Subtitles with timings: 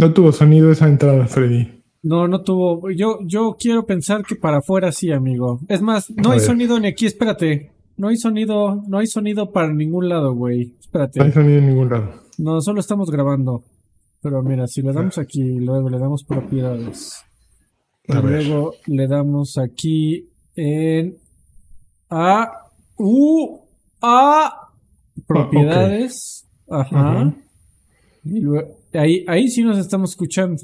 [0.00, 1.82] No tuvo sonido esa entrada, Freddy.
[2.02, 2.90] No, no tuvo.
[2.90, 5.60] Yo, yo quiero pensar que para afuera sí, amigo.
[5.68, 7.70] Es más, no hay sonido ni aquí, espérate.
[7.98, 10.74] No hay sonido, no hay sonido para ningún lado, güey.
[10.80, 11.18] Espérate.
[11.18, 12.14] No hay sonido en ningún lado.
[12.38, 13.62] No, solo estamos grabando.
[14.22, 17.22] Pero mira, si le damos aquí, luego le damos propiedades.
[18.08, 21.18] y luego le damos aquí en
[22.08, 22.50] A,
[22.96, 23.60] U,
[24.00, 24.70] A,
[25.26, 26.48] propiedades.
[26.70, 27.34] Ajá.
[28.24, 30.62] Y luego, ahí, ahí sí nos estamos escuchando.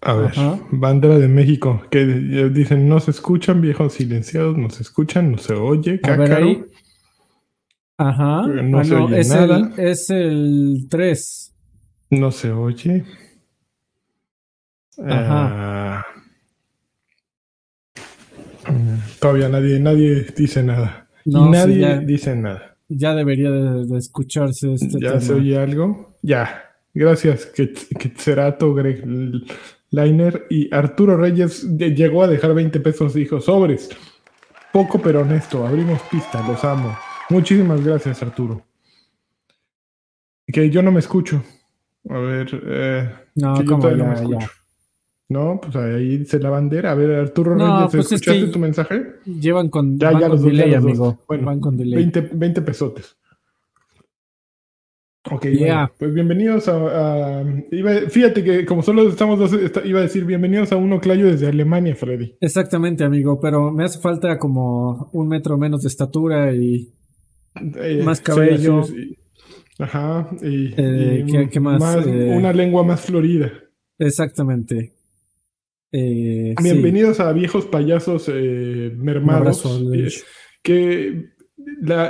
[0.00, 0.32] A ver,
[0.72, 5.54] bandera de México, que dicen, no se escuchan, viejos silenciados, no se escuchan, no se
[5.54, 6.66] oye, cácaro.
[7.98, 8.46] Ajá.
[8.48, 9.72] No ah, se oye es nada.
[9.76, 11.54] El, es el 3.
[12.10, 13.04] No se oye.
[15.06, 16.04] Ajá.
[18.68, 21.08] Uh, todavía nadie, nadie dice nada.
[21.24, 22.76] No, nadie dice nada.
[22.88, 26.18] Ya debería de, escucharse este ¿Ya se oye algo?
[26.22, 26.71] Ya.
[26.94, 29.04] Gracias, que, que Cerato, Greg
[29.90, 33.90] Liner y Arturo Reyes llegó a dejar 20 pesos, dijo, sobres.
[34.72, 36.96] Poco pero honesto, abrimos pista, los amo.
[37.28, 38.62] Muchísimas gracias, Arturo.
[40.46, 41.42] Que yo no me escucho.
[42.08, 44.50] A ver, eh, no, como ya, no ya.
[45.28, 46.92] No, pues ahí dice la bandera.
[46.92, 49.14] A ver, Arturo Reyes, pues ¿escuchaste tu mensaje?
[49.24, 51.18] Llevan con, ya, ya los delay, amigo.
[51.28, 51.94] Bueno, van con delay.
[51.94, 53.16] 20, 20 pesotes.
[55.30, 55.46] Ok,
[55.98, 57.44] pues bienvenidos a,
[58.08, 61.94] fíjate que como solo estamos dos, iba a decir bienvenidos a uno Clayo desde Alemania,
[61.94, 62.34] Freddy.
[62.40, 66.92] Exactamente, amigo, pero me hace falta como un metro menos de estatura y
[67.54, 68.82] eh, más cabello.
[69.78, 72.04] ajá, y, eh, ¿qué, más?
[72.04, 73.52] Eh, una lengua más florida.
[74.00, 74.92] Exactamente.
[75.92, 79.62] bienvenidos a viejos payasos mermados.
[80.64, 81.31] que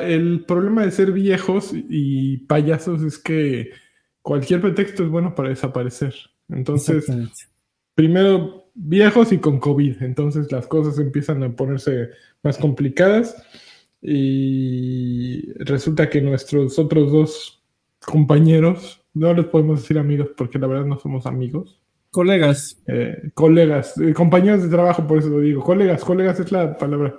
[0.03, 3.71] el problema de ser viejos y payasos es que
[4.21, 6.15] cualquier pretexto es bueno para desaparecer.
[6.49, 7.07] Entonces,
[7.95, 10.03] primero viejos y con COVID.
[10.03, 12.11] Entonces las cosas empiezan a ponerse
[12.43, 13.37] más complicadas
[14.01, 17.63] y resulta que nuestros otros dos
[18.05, 21.81] compañeros, no les podemos decir amigos porque la verdad no somos amigos.
[22.11, 22.83] Colegas.
[22.87, 25.63] Eh, colegas, eh, compañeros de trabajo, por eso lo digo.
[25.63, 27.19] Colegas, colegas es la palabra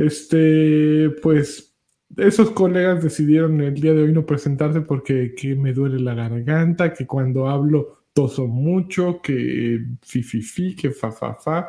[0.00, 1.74] este, pues
[2.16, 6.92] esos colegas decidieron el día de hoy no presentarse porque que me duele la garganta,
[6.92, 11.68] que cuando hablo toso mucho, que fi, fi, fi que fa, fa, fa.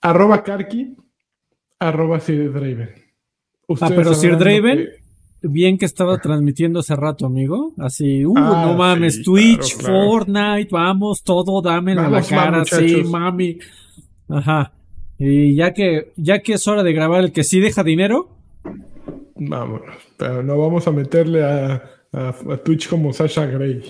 [0.00, 0.96] Arroba Karki,
[1.78, 2.90] arroba Sir Draven.
[3.80, 4.88] Ah, pero Sir Draven,
[5.42, 7.74] bien que estaba transmitiendo hace rato, amigo.
[7.78, 13.58] Así, uh, ah, no mames, Twitch, Fortnite, vamos, todo, dame la cara, sí, mami.
[14.28, 14.72] Ajá.
[15.18, 18.28] Y ya que, ya que es hora de grabar el que sí deja dinero.
[19.36, 21.82] Vámonos, pero no vamos a meterle a,
[22.64, 23.82] Twitch como Sasha Gray.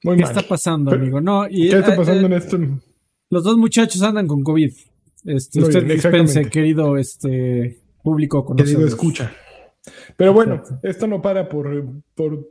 [0.00, 1.20] ¿Qué está pasando, amigo?
[1.20, 2.58] No, ¿Qué está eh, pasando en esto?
[3.30, 4.72] Los dos muchachos andan con COVID.
[5.24, 8.78] Este, usted dispense, querido este, público conocido.
[8.78, 9.32] Querido escucha.
[10.16, 11.84] Pero bueno, esto no para por,
[12.14, 12.48] por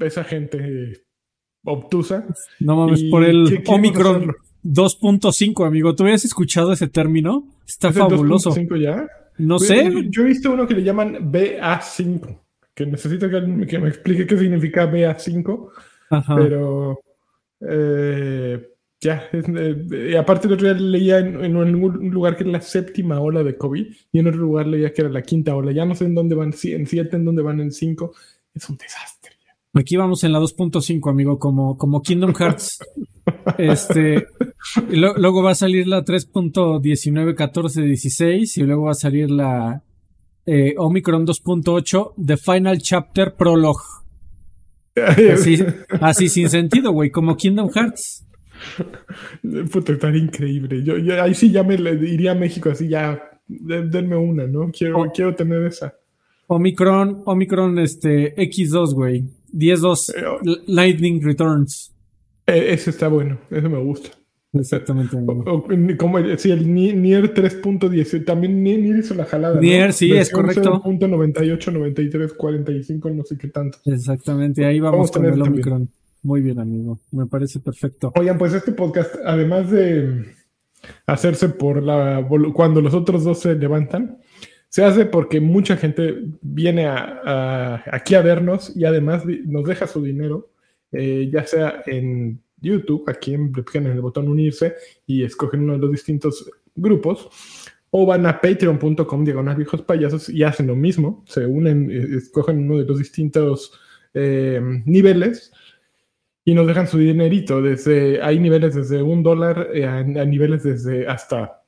[0.00, 1.04] esa gente
[1.64, 2.26] obtusa.
[2.58, 4.34] No mames, por el Omicron.
[4.64, 5.94] 2.5, amigo.
[5.94, 7.46] ¿Tú habías escuchado ese término?
[7.66, 8.50] Está fabuloso.
[8.50, 9.08] ¿2.5 ya?
[9.38, 9.90] No sé.
[10.10, 12.38] Yo he visto uno que le llaman BA5,
[12.74, 15.68] que necesito que, que me explique qué significa BA5.
[16.10, 16.36] Ajá.
[16.36, 17.00] Pero
[17.60, 18.70] eh,
[19.00, 23.42] ya, eh, aparte el otro día leía en, un lugar que era la séptima ola
[23.42, 25.72] de COVID y en otro lugar leía que era la quinta ola.
[25.72, 28.12] Ya no sé en dónde van, en siete, en dónde van en cinco.
[28.54, 29.32] Es un desastre.
[29.72, 32.78] Aquí vamos en la 2.5, amigo, como, como Kingdom Hearts.
[33.58, 34.26] este,
[34.90, 39.82] luego va a salir la 3.19.14.16 y luego va a salir la
[40.46, 43.82] eh, Omicron 2.8 The Final Chapter Prologue.
[46.00, 48.26] Así, sin sentido, güey, como Kingdom Hearts.
[49.72, 50.82] Puta, tan increíble.
[50.82, 54.70] Yo, ahí sí ya me iría a México, así ya, denme una, ¿no?
[54.70, 55.12] Quiero, oh.
[55.12, 55.94] quiero tener esa.
[56.48, 59.24] Omicron, Omicron, este, X2, güey.
[59.52, 61.94] 10-2, eh, Lightning Returns.
[62.54, 64.10] E, ese está bueno, ese me gusta.
[64.52, 65.16] Exactamente.
[65.96, 69.60] como sí, el Nier 3.10, también Nier hizo la jalada.
[69.60, 70.82] Nier, sí, es correcto.
[70.84, 73.78] 0.98, 93, 45, no sé qué tanto.
[73.84, 75.88] Exactamente, ahí vamos, con el Omicron.
[76.22, 78.12] Muy bien, amigo, me parece perfecto.
[78.16, 80.26] Oigan, pues este podcast, además de
[81.06, 82.26] hacerse por la.
[82.52, 84.18] cuando los otros dos se levantan,
[84.68, 90.02] se hace porque mucha gente viene a, aquí a vernos y además nos deja su
[90.02, 90.49] dinero,
[90.92, 94.74] eh, ya sea en YouTube, aquí en, el botón unirse
[95.06, 97.28] y escogen uno de los distintos grupos,
[97.90, 102.58] o van a patreon.com diagonal viejos payasos y hacen lo mismo, se unen, eh, escogen
[102.58, 103.72] uno de los distintos
[104.14, 105.52] eh, niveles
[106.44, 107.60] y nos dejan su dinerito.
[107.60, 111.62] Desde, hay niveles desde un dólar eh, a, niveles desde hasta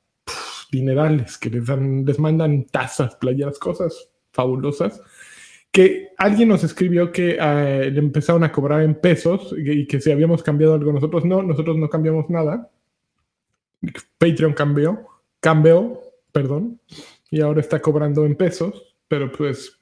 [0.70, 5.00] dinerales que les, dan, les mandan tazas, playeras, cosas fabulosas.
[5.72, 10.12] Que alguien nos escribió que eh, le empezaron a cobrar en pesos y, que si
[10.12, 12.70] habíamos cambiado algo nosotros, no, nosotros no cambiamos nada.
[14.18, 15.06] Patreon cambió,
[15.40, 16.78] cambió, perdón,
[17.30, 19.80] y ahora está cobrando en pesos, pero pues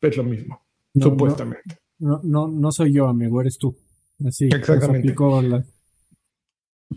[0.00, 0.62] es lo mismo,
[0.94, 1.78] supuestamente.
[1.98, 3.76] No, no, no soy yo, amigo, eres tú.
[4.24, 5.14] Así, Exactamente.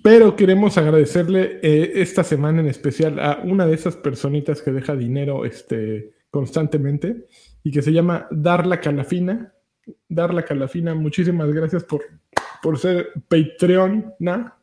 [0.01, 4.95] Pero queremos agradecerle eh, esta semana en especial a una de esas personitas que deja
[4.95, 7.27] dinero este, constantemente
[7.65, 9.51] y que se llama Darla Calafina.
[10.07, 12.03] Darla Calafina, muchísimas gracias por,
[12.61, 14.55] por ser Patreona,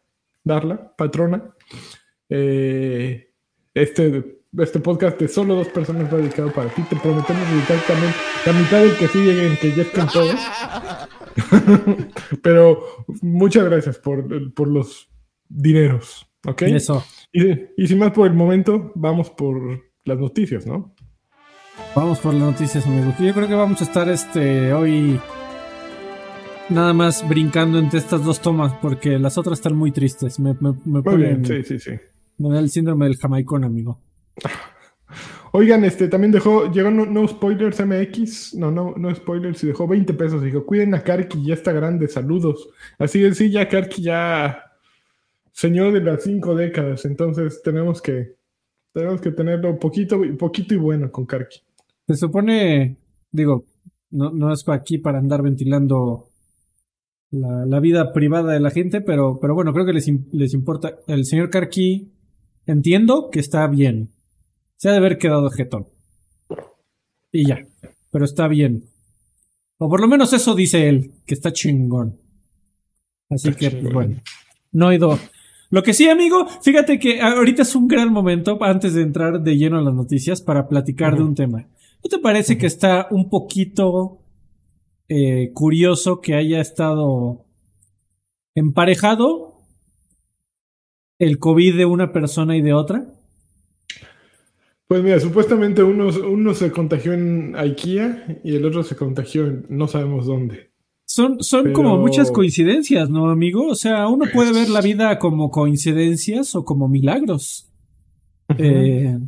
[0.45, 1.53] Darla, patrona.
[2.29, 3.29] Eh,
[3.75, 6.83] este, este podcast de solo dos personas dedicado para ti.
[6.83, 8.13] Te prometemos dedicar también
[8.47, 10.41] la mitad del que sigue en que ya estén todos.
[12.43, 15.11] Pero muchas gracias por, los
[15.49, 16.63] dineros, ¿ok?
[16.63, 17.05] Eso.
[17.33, 20.95] Y, sin más por el momento, vamos por las noticias, ¿no?
[21.95, 23.15] Vamos por las noticias, amigo.
[23.19, 25.21] Yo creo que vamos a estar este hoy
[26.69, 30.39] nada más brincando entre estas dos tomas porque las otras están muy tristes.
[30.39, 31.93] Me, ponen, sí, sí, sí.
[32.39, 34.01] Me da el síndrome del jamaicón, amigo.
[35.55, 40.15] Oigan, este también dejó, llegó no, spoilers MX, no, no, no spoilers, y dejó 20
[40.15, 40.43] pesos.
[40.43, 42.71] Dijo, cuiden a Karki, ya está grande, saludos.
[42.99, 44.73] Así es, sí, ya Karki ya
[45.53, 48.35] señor de las cinco décadas, entonces tenemos que,
[48.93, 51.61] tenemos que tenerlo poquito, poquito y bueno con Karki.
[52.07, 52.97] Se supone,
[53.31, 53.65] digo,
[54.11, 56.29] no, no es aquí para andar ventilando
[57.31, 60.99] la, vida privada de la gente, pero, pero bueno, creo que les, les importa.
[61.07, 62.13] El señor Karki,
[62.67, 64.11] entiendo que está bien
[64.83, 65.87] se ha de haber quedado jetón.
[67.31, 67.65] Y ya.
[68.11, 68.83] Pero está bien.
[69.79, 72.19] O por lo menos eso dice él, que está chingón.
[73.31, 74.21] Así que, pues, bueno.
[74.73, 75.21] No he ido.
[75.73, 79.57] Lo que sí, amigo, fíjate que ahorita es un gran momento antes de entrar de
[79.57, 81.67] lleno a las noticias para platicar de un tema.
[82.05, 84.19] ¿No te parece que está un poquito
[85.09, 87.47] eh, curioso que haya estado
[88.55, 89.55] emparejado
[91.19, 93.07] el COVID de una persona y de otra?
[94.87, 99.65] Pues mira, supuestamente uno, uno se contagió en IKEA y el otro se contagió en
[99.71, 100.72] no sabemos dónde.
[101.15, 103.67] Son, son como muchas coincidencias, ¿no, amigo?
[103.67, 107.71] O sea, uno puede ver la vida como coincidencias o como milagros.
[108.57, 109.19] Eh,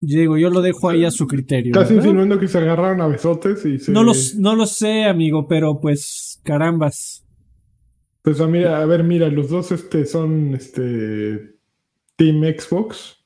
[0.00, 1.74] digo, yo lo dejo ahí a su criterio.
[1.74, 3.92] Estás insinuando que se agarraron a besotes y se...
[3.92, 7.22] No, no lo sé, amigo, pero pues carambas.
[8.22, 11.54] Pues a, mira, a ver, mira, los dos este, son este,
[12.16, 13.22] Team Xbox.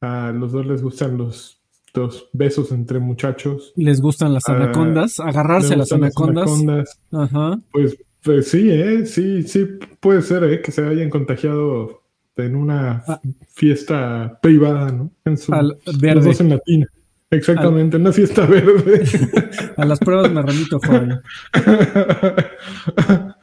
[0.00, 1.59] A los dos les gustan los,
[1.92, 3.72] dos besos entre muchachos.
[3.76, 6.98] Les gustan las anacondas, agarrarse a las anacondas.
[7.12, 7.60] Ajá.
[7.72, 9.06] Pues, pues, sí, ¿eh?
[9.06, 9.66] sí, sí
[10.00, 10.62] puede ser ¿eh?
[10.62, 12.02] que se hayan contagiado
[12.36, 13.20] en una ah.
[13.48, 15.10] fiesta privada, ¿no?
[15.24, 16.86] En su, Los dos en latina.
[17.30, 19.04] Exactamente, en una fiesta verde.
[19.76, 21.22] a las pruebas me remito, Juan.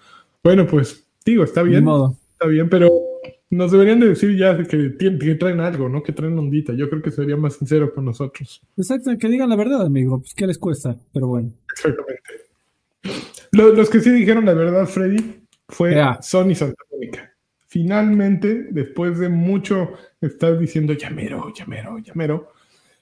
[0.44, 1.86] bueno, pues digo, está bien.
[1.86, 2.18] modo.
[2.34, 2.92] Está bien, pero
[3.50, 6.04] nos deberían de decir ya que, que, traen algo, ¿no?
[6.04, 6.74] Que traen ondita.
[6.74, 8.62] Yo creo que sería más sincero con nosotros.
[8.76, 10.20] Exacto, que digan la verdad, amigo.
[10.20, 10.98] Pues, ¿qué les cuesta?
[11.14, 11.54] Pero bueno.
[11.72, 12.22] Exactamente.
[13.51, 17.34] Los, que sí dijeron la verdad, Freddy, fue Sony Santa Mónica.
[17.68, 22.54] Finalmente, después de mucho estar diciendo llamero, llamero, llamero,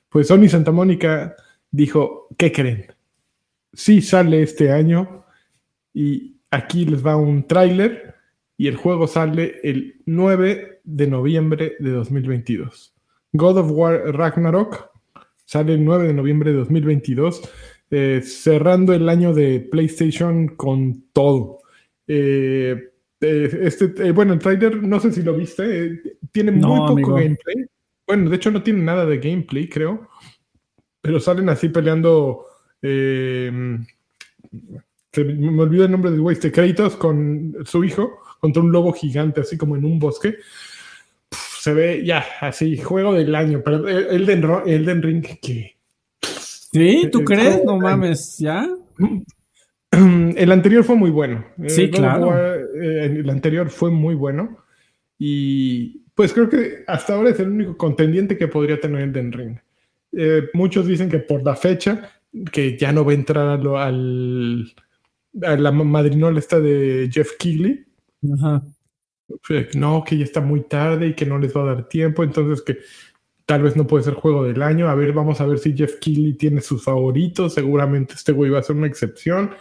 [0.10, 1.36] pues Sony Santa Mónica
[1.72, 2.86] dijo, ¿qué creen?
[3.74, 5.25] Sí sale este año
[5.94, 8.05] y aquí les va un tráiler
[8.58, 12.94] y el juego sale el 9 de noviembre de 2022.
[13.34, 14.92] God of War Ragnarok
[15.46, 17.42] sale el 9 de noviembre de 2022,
[17.92, 21.60] eh, cerrando el año de PlayStation con todo.
[22.08, 27.66] Eh, eh, este, bueno, el trailer, no sé si lo viste, tiene muy poco gameplay.
[28.08, 30.08] Bueno, de hecho no tiene nada de gameplay, creo.
[31.02, 32.46] Pero salen así peleando.
[32.82, 33.86] me
[35.62, 39.58] olvidó el nombre del güey, este Kratos con su hijo contra un lobo gigante, así
[39.58, 40.36] como en un bosque.
[41.32, 45.75] se ve ya, así, juego del año, pero Elden, Elden Ring que...
[46.22, 47.63] Sí, ¿tú crees?
[47.63, 48.68] No mames, ¿ya?
[50.36, 51.46] El anterior fue muy bueno.
[51.68, 52.36] Sí, claro.
[52.36, 54.58] Eh, el anterior fue muy bueno.
[55.18, 59.58] Y pues creo que hasta ahora es el único contendiente que podría tener Elden Ring.
[60.12, 62.12] Eh, muchos dicen que por la fecha,
[62.51, 64.74] que ya no va a entrar al,
[65.42, 67.85] a la madrinola esta de Jeff Keighley,
[69.75, 72.62] no, que ya está muy tarde y que no les va a dar tiempo, entonces
[72.62, 72.79] que
[73.46, 74.89] tal vez no puede ser juego del año.
[74.89, 77.53] A ver, vamos a ver si Jeff Keighley tiene sus favoritos.
[77.53, 79.51] Seguramente este güey va a ser una excepción.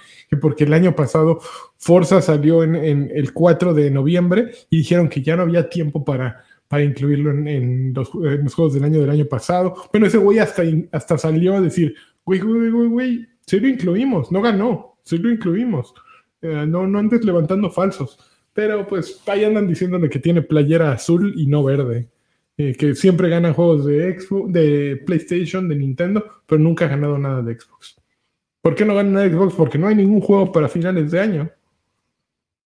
[0.40, 1.40] Porque el año pasado
[1.76, 2.74] Forza salió en,
[3.14, 6.44] el 4 de noviembre y dijeron que ya no había tiempo para,
[6.82, 9.74] incluirlo en, los, juegos del año del año pasado.
[9.92, 11.94] Bueno, ese güey hasta, hasta salió a decir,
[12.24, 14.32] güey, güey, güey, güey, sí lo incluimos.
[14.32, 15.94] No ganó, sí lo incluimos.
[16.42, 18.18] Eh, no, no andes levantando falsos.
[18.54, 22.08] Pero pues ahí andan diciéndole que tiene playera azul y no verde.
[22.56, 27.18] Eh, que siempre gana juegos de, Xbox, de PlayStation, de Nintendo, pero nunca ha ganado
[27.18, 27.96] nada de Xbox.
[28.62, 29.54] ¿Por qué no gana nada de Xbox?
[29.54, 31.50] Porque no hay ningún juego para finales de año.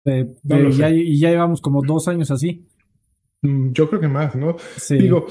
[0.05, 2.67] Eh, y, ya, y, ya, llevamos como dos años así.
[3.43, 4.57] Mm, yo creo que más, ¿no?
[4.91, 5.29] Digo,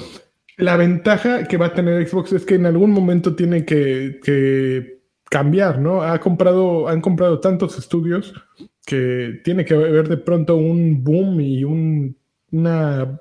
[0.56, 5.80] la ventaja que va a tener Xbox es que en algún momento tiene que, cambiar,
[5.80, 6.02] ¿no?
[6.02, 8.32] Ha comprado, han comprado tantos estudios
[8.86, 12.16] que tiene que haber de pronto un boom y un,
[12.52, 13.20] una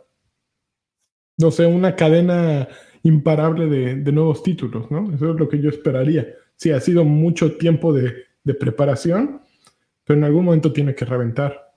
[1.37, 2.67] no sé, una cadena
[3.03, 5.11] imparable de, nuevos títulos, ¿no?
[5.13, 6.27] Eso es lo que yo esperaría.
[6.55, 8.13] Sí, ha sido mucho tiempo de,
[8.59, 9.41] preparación,
[10.03, 11.73] pero en algún momento tiene que reventar.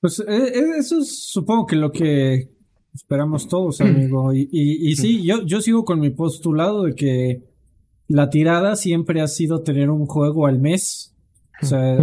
[0.00, 2.50] Pues eh, eh, eso es supongo que lo que
[2.92, 4.34] esperamos todos, amigo.
[4.34, 7.42] Y, y, sí, yo, yo sigo con mi postulado de que
[8.08, 11.14] la tirada siempre ha sido tener un juego al mes.
[11.62, 11.96] O sea,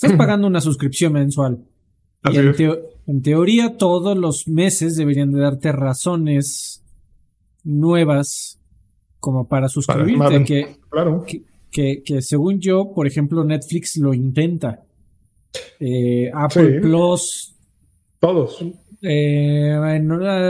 [0.00, 1.64] estás pagando una suscripción mensual.
[2.32, 6.84] Y en, teoría, todos los meses deberían de darte razones
[7.64, 8.58] nuevas
[9.20, 10.44] como para suscribirte.
[10.44, 11.24] que, claro.
[11.70, 14.82] que, que, según yo, por ejemplo, Netflix lo intenta.
[15.80, 17.54] Eh, Apple Plus.
[18.18, 18.64] Todos.
[19.00, 19.72] Eh,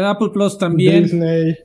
[0.04, 1.04] Apple Plus también.
[1.04, 1.56] Disney.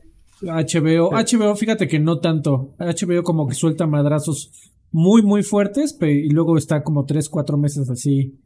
[0.41, 1.11] HBO.
[1.11, 2.75] HBO, fíjate que no tanto.
[2.77, 7.89] HBO como que suelta madrazos muy, muy fuertes, y luego está como tres, cuatro meses
[7.89, 8.39] así,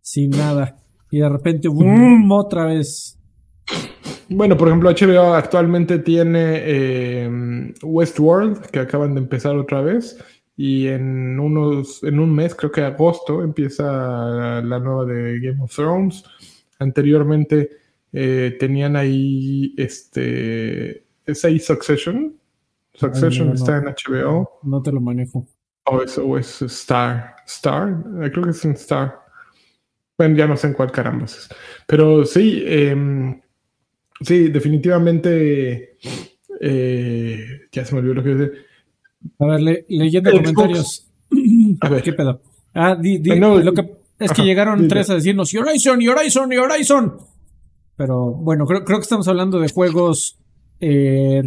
[0.00, 2.30] sin nada y de repente, ¡boom!
[2.32, 3.18] otra vez.
[4.28, 10.16] Bueno, por ejemplo, HBO actualmente tiene eh, Westworld, que acaban de empezar otra vez.
[10.56, 15.74] Y en unos, en un mes, creo que agosto, empieza la nueva de Game of
[15.74, 16.22] Thrones.
[16.78, 17.70] Anteriormente
[18.12, 21.04] eh, tenían ahí este.
[21.26, 22.36] ¿Es ahí Succession?
[22.94, 24.60] Succession está en HBO.
[24.62, 25.46] No te lo manejo.
[25.84, 27.36] O es, o es Star.
[27.46, 29.20] Star, creo que es en Star.
[30.16, 31.48] Bueno, ya no sé en cuál caramba es.
[31.86, 33.40] Pero sí, em,
[34.20, 35.96] sí, definitivamente.
[36.60, 38.66] Eh, ya se me olvidó lo que decir.
[39.38, 41.10] A ver, leyendo comentarios.
[41.80, 42.02] A ver.
[42.02, 42.42] ¿Qué pedo?
[42.74, 46.56] Ah, di, di, lo que es que llegaron tres a decirnos Horizon, y Horizon, y
[46.58, 47.16] Horizon.
[47.96, 50.38] Pero bueno, creo, creo que estamos hablando de juegos
[50.78, 51.42] eh,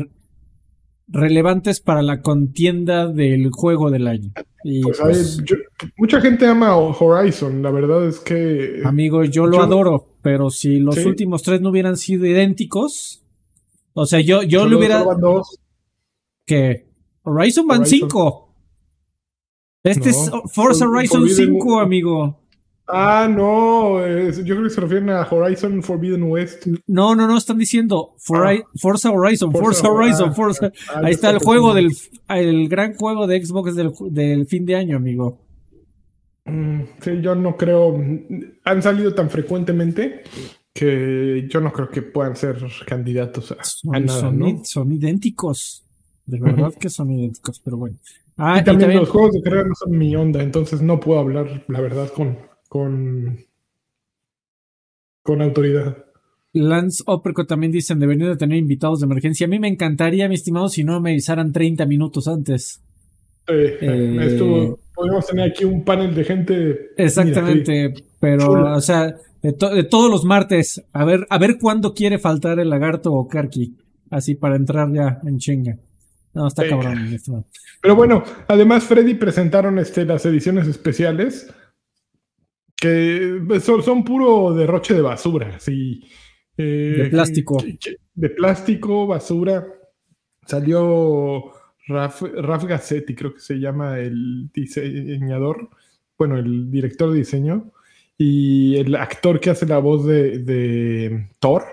[1.13, 4.31] relevantes para la contienda del juego del año.
[4.63, 5.43] Pues, pues
[5.97, 8.81] mucha gente ama Horizon, la verdad es que...
[8.83, 13.23] Amigo, yo lo adoro, pero si los últimos tres no hubieran sido idénticos,
[13.93, 15.05] o sea, yo, yo le hubiera...
[16.45, 16.87] que
[17.21, 18.55] Horizon van 5.
[19.83, 22.42] Este es Forza Horizon 5, amigo.
[22.87, 23.99] Ah, no,
[24.29, 26.67] yo creo que se refieren a Horizon Forbidden West.
[26.85, 28.53] No, no, no, están diciendo ah.
[28.75, 30.71] Forza Horizon, Forza, Horizon, ah, Forza.
[30.89, 31.91] Ah, Ahí está el juego del,
[32.27, 35.39] el gran juego de Xbox del, del fin de año, amigo.
[36.45, 38.03] Mm, sí, yo no creo,
[38.65, 40.23] han salido tan frecuentemente
[40.73, 45.85] que yo no creo que puedan ser candidatos a, son, nada, son, idénticos,
[46.25, 47.97] de verdad que son idénticos, pero bueno.
[48.35, 51.63] Ah, y, también los juegos de carrera no son mi onda, entonces no puedo hablar
[51.67, 52.37] la verdad con,
[52.73, 53.37] con,
[55.21, 55.95] con autoridad.
[56.53, 59.45] Lance Operco también dicen, deberían de tener invitados de emergencia.
[59.45, 62.81] A mí me encantaría, mi estimado, si no me avisaran 30 minutos antes.
[63.47, 66.79] Eh, podríamos tener aquí un panel de gente.
[66.97, 72.57] Exactamente, pero, o sea, de, todos los martes, a ver, a ver cuándo quiere faltar
[72.59, 73.77] el lagarto o Karki,
[74.09, 75.77] así para entrar ya en chinga.
[76.33, 77.15] No, está cabrón.
[77.83, 81.53] Pero bueno, además Freddy presentaron este, las ediciones especiales
[82.83, 86.03] que pues, son, puro derroche de basura, sí.
[86.57, 87.63] Eh, de plástico.
[88.13, 89.65] De plástico, basura.
[90.45, 91.45] Salió
[91.87, 95.69] Raf, Raf Gassetti, creo que se llama el diseñador,
[96.17, 97.71] bueno, el director de diseño,
[98.17, 101.63] y el actor que hace la voz de, Thor.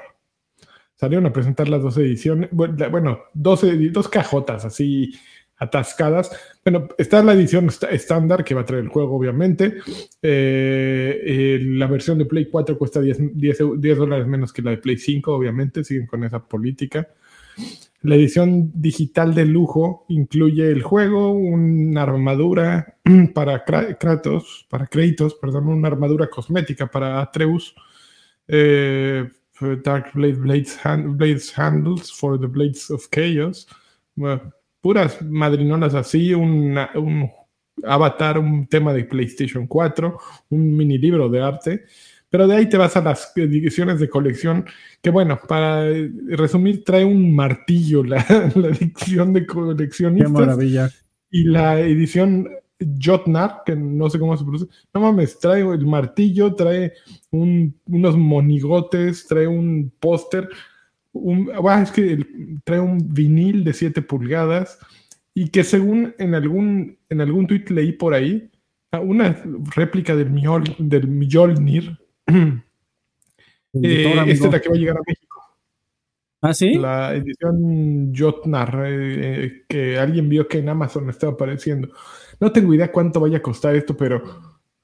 [0.95, 5.12] Salieron a presentar las dos ediciones, bueno, dos, dos cajotas así
[5.61, 6.31] atascadas.
[6.64, 9.76] Bueno, está la edición estándar que va a traer el juego, obviamente.
[10.21, 13.59] Eh, la versión de Play 4 cuesta 10, 10,
[13.99, 17.09] dólares menos que la de Play 5, obviamente, siguen con esa política.
[18.02, 22.97] La edición digital de lujo incluye el juego, una armadura
[23.35, 27.75] para Kratos, para Kratos, perdón, una armadura cosmética para Atreus,
[28.49, 29.29] eh,
[29.85, 33.69] Dark Blade Blades, Blades Handles for the Blades of Chaos.
[34.80, 36.78] Puras madrinonas así, un
[37.84, 40.18] avatar, un tema de PlayStation 4,
[40.50, 41.84] un mini libro de arte.
[42.30, 44.64] Pero de ahí te vas a las ediciones de colección,
[45.02, 45.84] que bueno, para
[46.28, 50.32] resumir, trae un martillo la, edición de coleccionistas.
[50.32, 50.90] Qué maravilla.
[51.32, 52.49] Y la edición
[53.02, 54.68] Jotnar, que no sé cómo se pronuncia.
[54.94, 56.92] No mames, trae el martillo, trae
[57.30, 60.49] unos monigotes, trae un póster.
[61.12, 61.50] Un,
[61.83, 62.25] es que
[62.64, 64.79] trae un vinil de 7 pulgadas
[65.35, 68.50] y que según en algún, en algún tweet leí por ahí,
[68.93, 69.43] una
[69.75, 71.99] réplica del, Mjol, del Mjolnir
[73.73, 75.31] eh, esta es la que va a llegar a México.
[76.43, 76.75] ¿Ah, sí?
[76.75, 81.88] La edición Jotnar, eh, que alguien vio que en Amazon estaba apareciendo.
[82.40, 84.23] No tengo idea cuánto vaya a costar esto, pero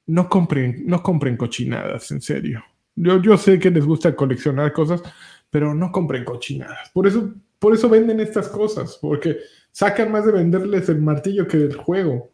[0.07, 2.63] no compren, no compren cochinadas, en serio.
[2.95, 5.03] Yo, yo sé que les gusta coleccionar cosas,
[5.51, 6.91] pero no compren cochinadas.
[6.93, 9.39] Por eso, por eso venden estas cosas, porque
[9.73, 12.31] sacan más de venderles el martillo que del juego.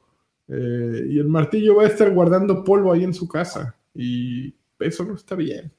[0.49, 3.77] Eh, y el martillo va a estar guardando polvo ahí en su casa.
[3.95, 5.73] Y eso no está bien.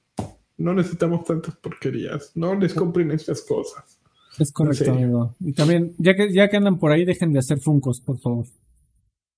[0.57, 2.31] No necesitamos tantas porquerías.
[2.35, 3.99] No les compren estas cosas.
[4.39, 5.35] Es correcto, amigo.
[5.39, 8.45] Y también, ya que, ya que andan por ahí, dejen de hacer funcos, por favor.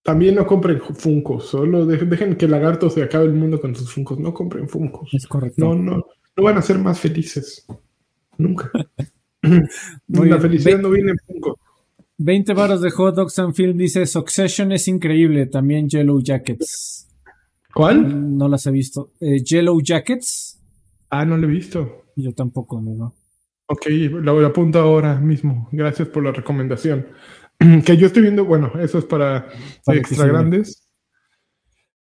[0.03, 3.91] También no compren funcos, solo dejen, que el lagarto se acabe el mundo con sus
[3.91, 4.19] funcos.
[4.19, 5.11] No compren funcos.
[5.13, 5.65] Es correcto.
[5.65, 6.05] No, no,
[6.37, 7.65] no van a ser más felices.
[8.37, 8.71] Nunca.
[10.07, 11.55] La felicidad no viene en funcos.
[12.17, 15.45] 20 baros de Hot Dogs and Film dice Succession es increíble.
[15.47, 17.07] También Yellow Jackets.
[17.73, 18.37] ¿Cuál?
[18.37, 19.11] No las he visto.
[19.19, 20.61] Eh, Yellow Jackets.
[21.09, 22.05] Ah, no lo he visto.
[22.15, 23.13] Yo tampoco, amigo.
[23.67, 25.67] Ok, lo apunto ahora mismo.
[25.71, 27.07] Gracias por la recomendación.
[27.85, 29.47] que yo estoy viendo, bueno, eso es para,
[29.87, 30.84] extra grandes.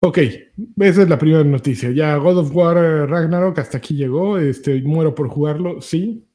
[0.01, 1.91] Ok, esa es la primera noticia.
[1.91, 4.39] Ya God of War eh, Ragnarok hasta aquí llegó.
[4.39, 6.27] Este, muero por jugarlo, sí.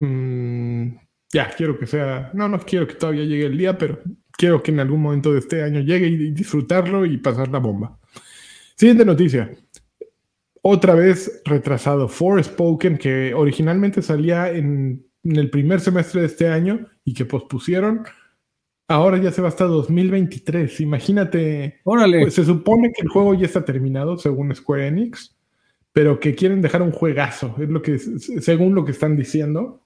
[0.00, 0.96] Mm,
[1.32, 4.00] ya, quiero que sea, no, no quiero que todavía llegue el día, pero
[4.32, 7.98] quiero que en algún momento de este año llegue y disfrutarlo y pasar la bomba.
[8.76, 9.50] Siguiente noticia.
[10.62, 17.14] Otra vez retrasado Forspoken, que originalmente salía en, el primer semestre de este año y
[17.14, 18.04] que pospusieron.
[18.90, 20.80] Ahora ya se va hasta 2023.
[20.80, 21.78] Imagínate.
[21.84, 22.22] Órale.
[22.22, 25.36] Pues se supone que el juego ya está terminado, según Square Enix,
[25.92, 27.54] pero que quieren dejar un juegazo.
[27.60, 29.82] Es lo que, según lo que están diciendo.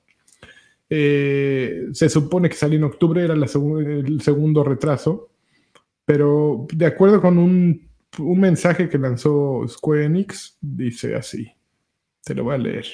[0.89, 3.47] Eh, se supone que salió en octubre, era el
[4.23, 5.29] segundo retraso,
[6.07, 7.87] pero de acuerdo con un,
[8.19, 11.53] mensaje que lanzó Square Enix, dice así,
[12.25, 12.87] te lo voy a leer.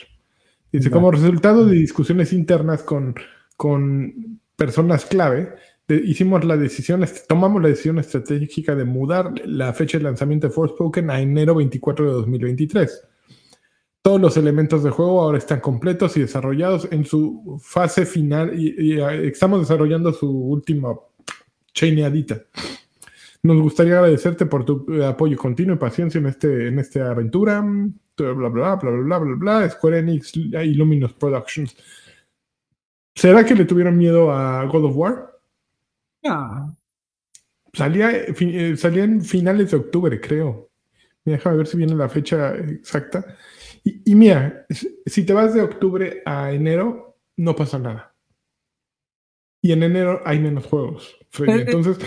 [0.72, 3.14] Dice, como resultado de discusiones internas con,
[3.56, 5.54] con personas clave,
[5.94, 11.10] hicimos la decisión, tomamos la decisión estratégica de mudar la fecha de lanzamiento de Forspoken
[11.10, 13.08] a enero 24 de 2023.
[14.02, 18.98] Todos los elementos de juego ahora están completos y desarrollados en su fase final y,
[18.98, 20.94] eh, estamos desarrollando su última
[21.74, 22.42] chaineadita.
[23.42, 27.60] Nos gustaría agradecerte por tu eh, apoyo continuo y paciencia en, este, en esta aventura.
[28.16, 31.74] Bla, bla, bla, bla, bla, bla, bla, Square Enix y Luminous Productions.
[33.14, 35.29] ¿Será que le tuvieron miedo a God of War?
[37.72, 40.70] Salía, eh, salía en finales de octubre, creo.
[41.24, 43.36] Déjame ver si viene la fecha exacta.
[43.84, 44.66] Y, mira,
[45.06, 48.14] si te vas de octubre a enero, no pasa nada.
[49.62, 51.16] Y en enero hay menos juegos.
[51.38, 51.98] Eh, eh, Entonces,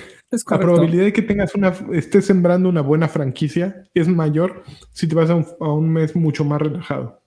[0.49, 5.15] la probabilidad de que tengas una, estés sembrando una buena franquicia es mayor si te
[5.15, 5.35] vas a
[5.71, 7.21] un, mes mucho más relajado.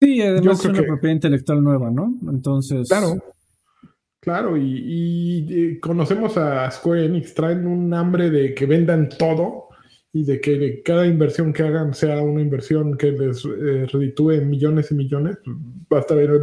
[0.00, 2.14] Sí, además es una propiedad intelectual nueva, ¿no?
[2.28, 2.88] Entonces.
[2.88, 3.16] Claro.
[4.24, 9.68] Claro, y, y, conocemos a Square Enix, traen un hambre de que vendan todo
[10.14, 14.90] y de que cada inversión que hagan sea una inversión que les eh, reditúe millones
[14.92, 15.36] y millones.
[15.90, 16.40] Basta ver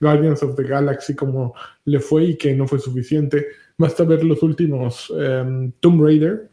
[0.00, 3.46] Guardians of the Galaxy como le fue y que no fue suficiente.
[3.78, 6.50] Basta ver los últimos em, Tomb Raider,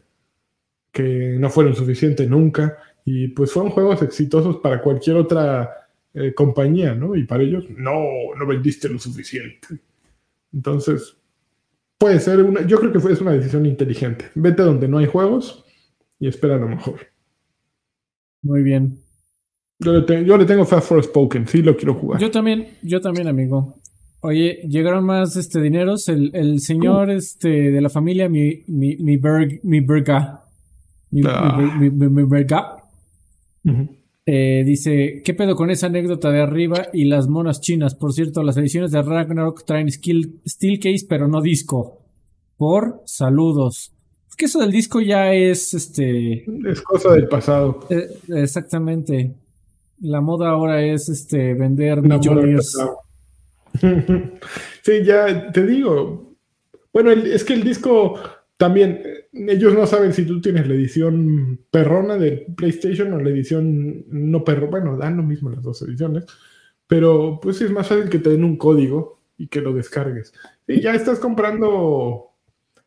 [0.92, 2.78] que no fueron suficientes nunca.
[3.04, 7.16] Y pues fueron juegos exitosos para cualquier otra eh, compañía, ¿no?
[7.16, 8.00] Y para ellos, no,
[8.38, 9.66] no vendiste lo suficiente.
[10.52, 11.16] Entonces,
[11.98, 14.26] puede ser una, yo creo que fue, es una decisión inteligente.
[14.34, 15.64] Vete donde no hay juegos
[16.18, 17.00] y espera lo mejor.
[18.42, 18.98] Muy bien.
[19.80, 22.20] Yo le, tengo, yo le tengo Fast for Spoken, sí lo quiero jugar.
[22.20, 23.78] Yo también, yo también, amigo.
[24.20, 26.08] Oye, llegaron más este dineros.
[26.08, 30.42] El, el señor este de la familia, mi, mi, mi, berg, mi berga.
[31.10, 32.82] Mi, mi, berga.
[34.30, 37.94] Eh, dice, ¿qué pedo con esa anécdota de arriba y las monas chinas?
[37.94, 42.02] Por cierto, las ediciones de Ragnarok traen skill, steel case, pero no disco.
[42.56, 43.92] Por saludos
[44.38, 46.44] que eso del disco ya es este.
[46.70, 47.80] Es cosa del pasado.
[47.90, 49.34] Eh, exactamente.
[50.00, 52.78] La moda ahora es este vender millones.
[54.82, 56.36] sí, ya te digo.
[56.92, 58.14] Bueno, es que el disco
[58.56, 59.02] también,
[59.48, 64.44] ellos no saben si tú tienes la edición perrona de PlayStation o la edición no
[64.44, 64.68] perro.
[64.68, 66.24] Bueno, dan lo mismo las dos ediciones.
[66.86, 70.32] Pero pues es más fácil que te den un código y que lo descargues.
[70.66, 72.32] Y ya estás comprando.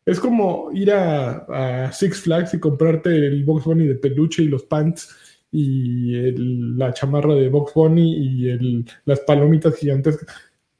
[0.04, 4.64] Es como ir a, Six Flags y comprarte el Box Bunny de peluche y los
[4.64, 5.16] pants
[5.52, 6.32] y
[6.76, 10.18] la chamarra de Box Bunny y las palomitas gigantes.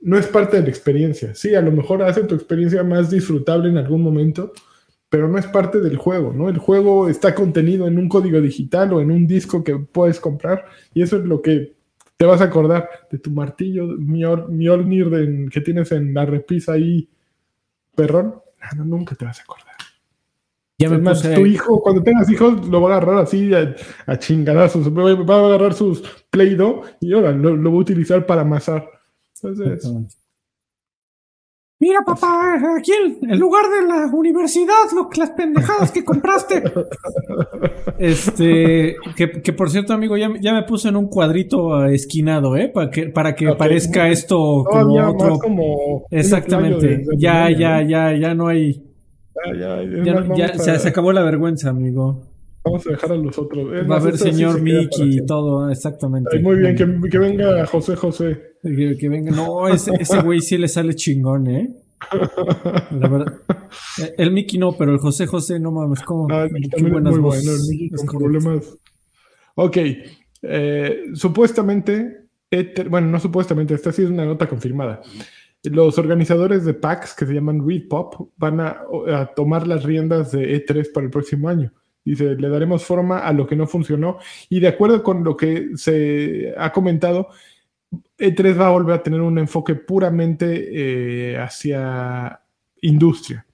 [0.01, 1.35] No es parte de la experiencia.
[1.35, 4.53] Sí, a lo mejor hace tu experiencia más disfrutable en algún momento,
[5.13, 6.49] pero no es parte del juego, ¿no?
[6.49, 10.65] El juego está contenido en un código digital o en un disco que puedes comprar
[10.95, 11.75] y eso es lo que
[12.17, 17.11] te vas a acordar de tu martillo Mjolnir que tienes en la repisa ahí,
[17.95, 18.37] perrón.
[18.59, 19.75] Ah, no, nunca te vas a acordar.
[20.79, 24.91] Ya me tu hijo, cuando tengas hijos, lo va a agarrar así a, a chingadazos.
[24.97, 28.89] Va a agarrar sus Play-Doh y ahora lo, lo, va a utilizar para amasar.
[29.43, 29.87] Entonces,
[31.83, 36.63] Mira, papá, aquí en, lugar de la universidad, lo, las pendejadas que compraste.
[37.99, 42.69] Este, que, por cierto, amigo, ya, ya, me puse en un cuadrito esquinado, ¿eh?
[42.73, 45.39] Para que, para que parezca esto como otro.
[45.41, 47.05] Como Exactamente.
[47.19, 48.85] Ya, ya, ya, ya no hay.
[49.53, 52.23] Ya, ya, ya, se, acabó la vergüenza, amigo.
[52.65, 53.67] Vamos a dejar a los otros.
[53.91, 56.39] Va a haber señor Mickey y todo, exactamente.
[56.39, 58.52] muy bien, que, que, venga José José.
[58.63, 59.33] Que, venga.
[59.33, 61.71] No, ese, ese güey sí le sale chingón, ¿eh?
[62.93, 63.35] La verdad.
[64.17, 66.29] El Mickey no, pero el José José, no mames, como.
[66.31, 68.79] Ah, qué buenas muy bueno, el Mickey con problemas.
[69.57, 69.77] Ok.
[70.43, 72.27] Eh, supuestamente,
[72.89, 75.03] bueno, no supuestamente, esta sí es una nota confirmada.
[75.65, 80.33] Los organizadores de PAX, que se llaman Read Pop, van a, a tomar las riendas
[80.33, 81.73] de E3 para el próximo año.
[82.05, 84.19] Dice, le daremos forma a lo que no funcionó.
[84.49, 87.29] Y de acuerdo con lo que se ha comentado,
[88.23, 92.41] E3 va a volver a tener un enfoque puramente eh, hacia
[92.81, 93.45] industria.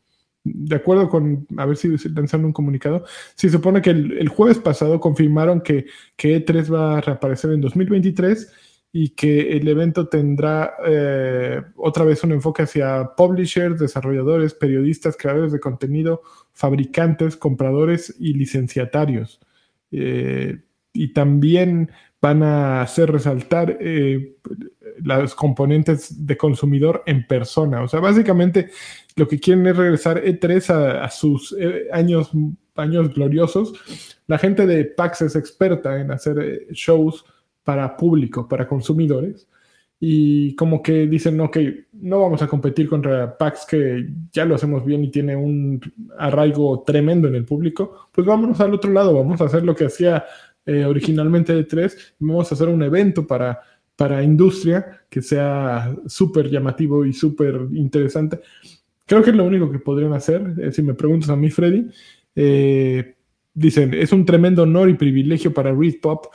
[0.45, 3.05] De acuerdo con, a ver si lanzando un comunicado,
[3.35, 8.53] se supone que el, jueves pasado confirmaron que, que, E3 va a reaparecer en 2023
[8.93, 15.53] y que el evento tendrá eh, otra vez un enfoque hacia publishers, desarrolladores, periodistas, creadores
[15.53, 19.41] de contenido, fabricantes, compradores y licenciatarios.
[19.91, 20.59] Eh,
[20.93, 24.37] y también van a hacer resaltar eh,
[25.05, 27.83] las componentes de consumidor en persona.
[27.83, 28.71] O sea, básicamente
[29.17, 32.31] lo que quieren es regresar E3 a, sus eh, años,
[32.75, 33.73] años gloriosos.
[34.27, 37.25] La gente de PAX es experta en hacer eh, shows
[37.63, 39.49] para público, para consumidores.
[40.01, 41.59] Y como que dicen, ok,
[41.95, 45.81] no vamos a competir contra PAX que ya lo hacemos bien y tiene un
[46.17, 49.87] arraigo tremendo en el público, pues vámonos al otro lado, vamos a hacer lo que
[49.87, 50.25] hacía
[50.69, 53.59] eh, originalmente de tres, vamos a hacer un evento para,
[53.97, 58.41] para industria que sea súper llamativo y súper interesante.
[59.07, 61.87] Creo que es lo único que podrían hacer, eh, si me preguntas a mí, Freddy.
[62.37, 63.17] Eh,
[63.55, 66.27] dicen, es un tremendo honor y privilegio para Read Pop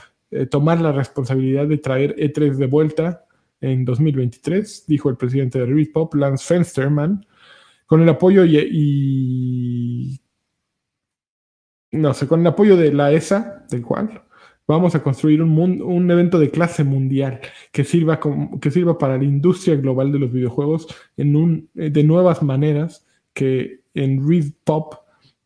[0.49, 3.25] tomar la responsabilidad de traer E3 de vuelta
[3.61, 7.23] en 2023, dijo el presidente de Read Pop, Lance Fensterman,
[7.85, 10.19] con el apoyo y
[11.93, 14.23] no sé, con el apoyo de la ESA, del cual
[14.67, 17.39] vamos a construir un, un evento de clase mundial
[17.71, 18.19] que sirva,
[18.61, 23.05] que sirva para la industria global de los videojuegos en un, eh, de nuevas maneras
[23.33, 24.95] que en Read Pop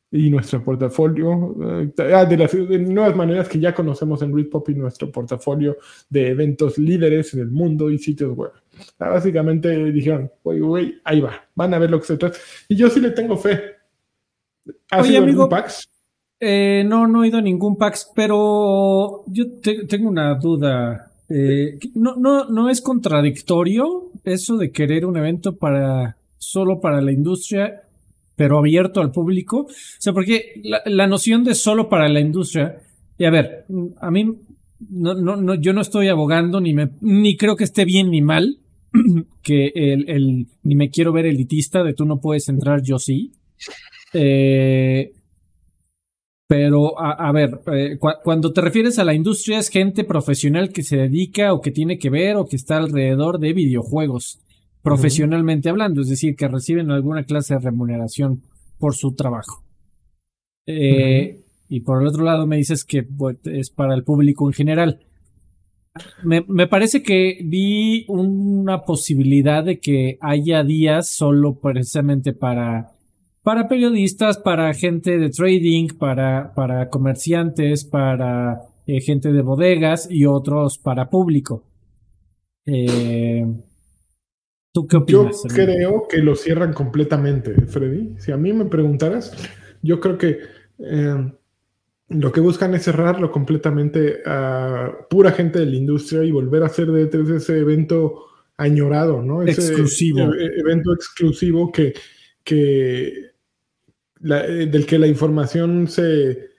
[0.10, 4.70] y nuestro portafolio, eh, ah, de las nuevas maneras que ya conocemos en Read Pop
[4.70, 5.78] y nuestro portafolio
[6.10, 8.52] de eventos líderes en el mundo y sitios web.
[9.00, 12.38] Ah, básicamente dijeron, güey, güey, ahí va, van a ver lo que se trata.
[12.70, 13.60] Y yo sí le tengo fe.
[14.92, 15.90] ¿Ha Oye, amigo, PAX?
[16.40, 19.46] Eh, no, no he ido a ningún PAX, pero yo
[19.88, 21.12] tengo una duda.
[21.30, 27.12] Eh, no, no, no es contradictorio eso de querer un evento para solo para la
[27.12, 27.82] industria,
[28.36, 29.62] pero abierto al público.
[29.62, 32.78] O sea, porque la, noción de solo para la industria,
[33.18, 33.66] y a ver,
[34.00, 34.26] a mí
[34.90, 38.22] no, no, no, yo no estoy abogando ni me, ni creo que esté bien ni
[38.22, 38.60] mal
[39.42, 43.34] que el, el ni me quiero ver elitista de tú no puedes entrar, yo sí.
[44.14, 45.14] Eh,
[46.48, 50.96] pero, a, ver, eh, cuando te refieres a la industria es gente profesional que se
[50.96, 54.40] dedica o que tiene que ver o que está alrededor de videojuegos,
[54.82, 58.44] profesionalmente hablando, es decir, que reciben alguna clase de remuneración
[58.80, 59.66] por su trabajo.
[60.66, 64.54] Eh, y por el otro lado me dices que pues, es para el público en
[64.54, 65.00] general.
[66.24, 72.97] Me, me, parece que vi una posibilidad de que haya días solo precisamente para
[73.48, 80.26] para periodistas, para gente de trading, para, para comerciantes, para eh, gente de bodegas y
[80.26, 81.64] otros para público.
[82.66, 83.46] Eh,
[84.74, 85.44] ¿Tú qué opinas?
[85.44, 88.16] Yo creo que lo cierran completamente, Freddy.
[88.20, 89.32] Si a mí me preguntaras,
[89.82, 90.40] yo creo que
[90.80, 91.32] eh,
[92.10, 96.66] lo que buscan es cerrarlo completamente a pura gente de la industria y volver a
[96.66, 98.26] hacer de E3 ese evento
[98.58, 99.42] añorado, ¿no?
[99.42, 100.34] Ese exclusivo.
[100.34, 101.94] E-, evento exclusivo que,
[102.44, 103.37] que
[104.20, 106.50] del que la información se,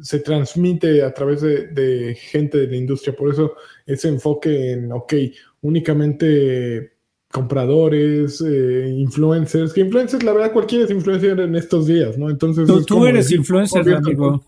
[0.00, 3.14] se transmite a través de, gente de la industria.
[3.14, 3.54] Por eso
[3.86, 5.14] ese enfoque en, ok,
[5.62, 6.92] únicamente
[7.30, 12.28] compradores, eh, influencers, que influencers, la verdad, cualquiera es influencer en estos días, ¿no?
[12.28, 12.68] Entonces...
[12.86, 14.42] Tú, eres influencer, amigo.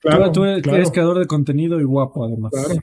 [0.00, 2.52] Claro, tú, eres creador de contenido y guapo, además.
[2.52, 2.80] Claro.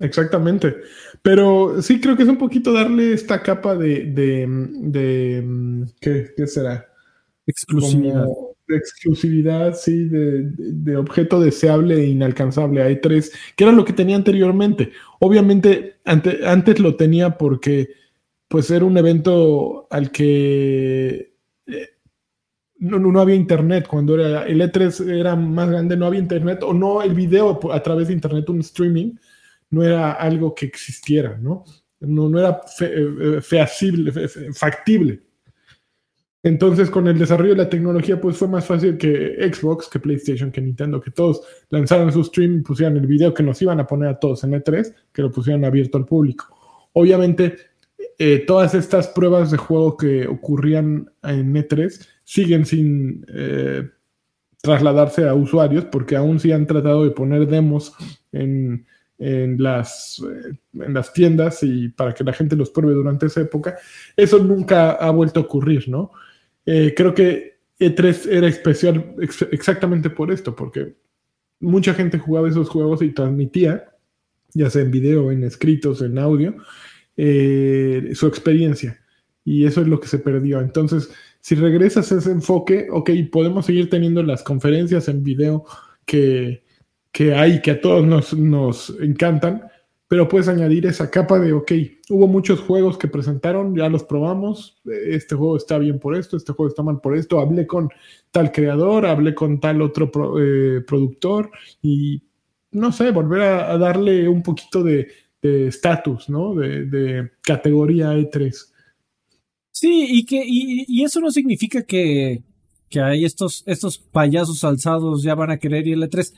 [0.00, 0.76] Exactamente.
[1.22, 4.04] Pero sí creo que es un poquito darle esta capa de...
[4.04, 6.86] de, ¿qué, ¿qué, será?
[7.46, 8.26] Exclusividad
[8.68, 12.82] de exclusividad, sí, de, objeto deseable e inalcanzable.
[12.82, 14.92] Hay tres, que era lo que tenía anteriormente.
[15.20, 17.90] Obviamente, antes lo tenía porque,
[18.48, 21.34] pues, era un evento al que
[21.66, 21.88] eh,
[22.78, 23.86] no, no, había internet.
[23.88, 27.82] Cuando era, el E3 era más grande, no había internet, o no el video a
[27.82, 29.14] través de internet, un streaming,
[29.70, 31.64] no era algo que existiera, ¿no?
[32.00, 34.12] No, no era eh, feasible,
[34.52, 35.25] factible.
[36.46, 40.52] Entonces, con el desarrollo de la tecnología, pues fue más fácil que Xbox, que PlayStation,
[40.52, 43.86] que Nintendo, que todos lanzaran su stream y pusieran el video que nos iban a
[43.88, 46.46] poner a todos en E3, que lo pusieran abierto al público.
[46.92, 47.56] Obviamente,
[48.16, 53.88] eh, todas estas pruebas de juego que ocurrían en E3 siguen sin eh,
[54.62, 57.92] trasladarse a usuarios, porque aún sí han tratado de poner demos
[58.30, 58.84] eh,
[59.18, 60.22] en las
[61.12, 63.76] tiendas y para que la gente los pruebe durante esa época.
[64.16, 66.12] Eso nunca ha vuelto a ocurrir, ¿no?
[66.66, 69.14] Eh, creo que E3 era especial
[69.52, 70.96] exactamente por esto, porque
[71.60, 73.92] mucha gente jugaba esos juegos y transmitía,
[74.52, 76.56] ya sea en video, en escritos, en audio,
[77.16, 78.98] eh, su experiencia.
[79.44, 80.60] Y eso es lo que se perdió.
[80.60, 85.64] Entonces, si regresas a ese enfoque, ok, podemos seguir teniendo las conferencias en video
[86.04, 86.64] que,
[87.12, 89.62] que hay, que a todos nos, nos encantan,
[90.08, 91.72] pero puedes añadir esa capa de, ok,
[92.10, 96.52] hubo muchos juegos que presentaron, ya los probamos, este juego está bien por esto, este
[96.52, 97.88] juego está mal por esto, hablé con
[98.30, 101.50] tal creador, hablé con tal otro eh, productor
[101.82, 102.22] y
[102.70, 105.08] no sé, volver a, darle un poquito de
[105.42, 106.54] estatus, ¿no?
[106.54, 108.52] De, categoría E3.
[109.70, 112.42] Sí, y que y, eso no significa que,
[112.88, 116.32] que hay estos, estos payasos alzados ya van a querer ir al E3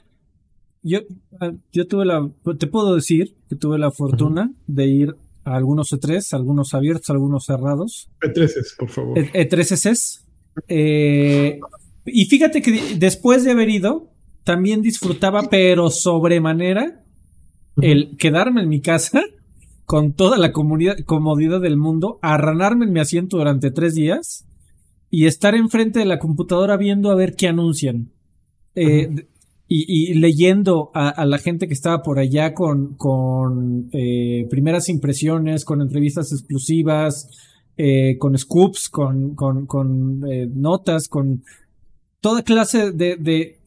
[0.83, 1.01] yo,
[1.41, 5.93] ah, yo tuve la, te puedo decir que tuve la fortuna de ir a algunos
[5.93, 8.11] E3, algunos abiertos, algunos cerrados.
[8.21, 9.19] E3s, por favor.
[9.19, 10.21] E3s.
[10.67, 11.61] E eh,
[12.05, 14.11] y fíjate que después de haber ido,
[14.45, 17.05] también disfrutaba, pero sobremanera,
[17.81, 19.23] el quedarme en mi casa
[19.85, 24.47] con toda la comodidad del mundo, arranarme en mi asiento durante tres días
[25.11, 28.13] y estar enfrente de la computadora viendo a ver qué anuncian.
[28.75, 29.27] Eh,
[29.71, 35.83] y, leyendo a, la gente que estaba por allá con, con eh, primeras impresiones, con
[35.83, 37.29] entrevistas exclusivas,
[37.77, 41.43] eh, con scoops, con, con, con eh, notas, con
[42.21, 43.59] toda clase de, de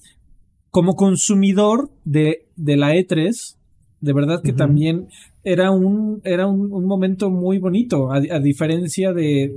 [0.72, 3.56] como consumidor de, de la E3,
[4.00, 5.08] de verdad que también
[5.44, 9.54] era un, era un, un momento muy bonito, a, a diferencia de,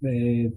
[0.00, 0.52] de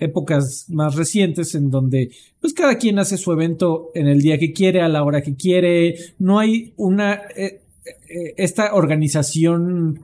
[0.00, 2.10] épocas más recientes en donde
[2.40, 5.36] pues cada quien hace su evento en el día que quiere, a la hora que
[5.36, 10.00] quiere, no hay una eh, eh, esta organización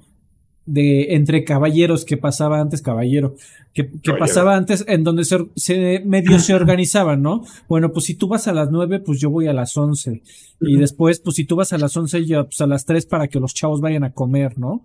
[0.66, 3.36] de entre caballeros que pasaba antes, caballero,
[3.72, 7.44] que, que pasaba antes en donde se, se medio se organizaban, ¿no?
[7.68, 10.22] Bueno, pues si tú vas a las nueve, pues yo voy a las once.
[10.60, 13.28] Y después, pues si tú vas a las once, yo pues a las tres para
[13.28, 14.84] que los chavos vayan a comer, ¿no?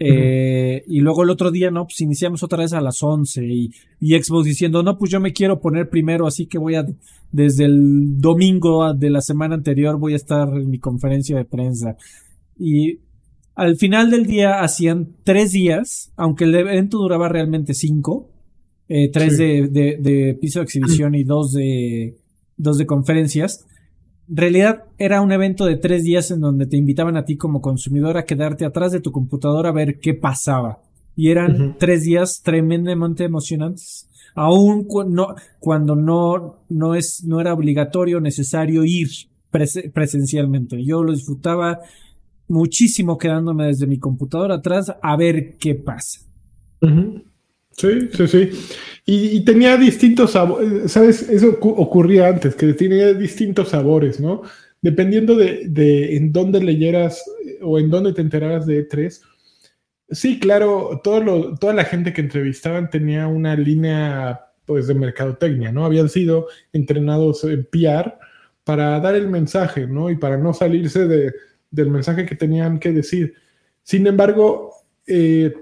[0.00, 3.70] Eh, y luego el otro día, no, pues iniciamos otra vez a las 11 y,
[4.00, 6.86] y, Xbox diciendo, no, pues yo me quiero poner primero, así que voy a,
[7.32, 11.96] desde el domingo de la semana anterior voy a estar en mi conferencia de prensa.
[12.56, 13.00] Y
[13.56, 18.30] al final del día hacían tres días, aunque el evento duraba realmente cinco,
[18.88, 22.16] eh, tres de, de, de, piso de exhibición y dos de,
[22.56, 23.66] dos de conferencias
[24.28, 28.16] realidad era un evento de tres días en donde te invitaban a ti como consumidor
[28.16, 30.80] a quedarte atrás de tu computadora a ver qué pasaba.
[31.16, 34.08] Y eran tres días tremendamente emocionantes.
[34.34, 39.08] Aún no, cuando no, no, es, no era obligatorio, necesario ir
[39.50, 40.84] presencialmente.
[40.84, 41.80] Yo lo disfrutaba
[42.46, 46.20] muchísimo quedándome desde mi computadora atrás a ver qué pasa.
[47.78, 48.50] Sí, sí, sí.
[49.06, 51.22] Y, tenía distintos sabores, ¿sabes?
[51.30, 54.42] Eso ocurría antes, que tenía distintos sabores, ¿no?
[54.80, 59.20] dependiendo de, en dónde leyeras eh, o en dónde te enteraras de E3,
[60.10, 65.84] sí, claro, todo toda la gente que entrevistaban tenía una línea pues de mercadotecnia, ¿no?
[65.84, 68.18] Habían sido entrenados en PR
[68.64, 70.10] para dar el mensaje, ¿no?
[70.10, 71.32] Y para no salirse de,
[71.70, 73.34] del mensaje que tenían que decir.
[73.82, 74.74] Sin embargo,
[75.06, 75.54] eh,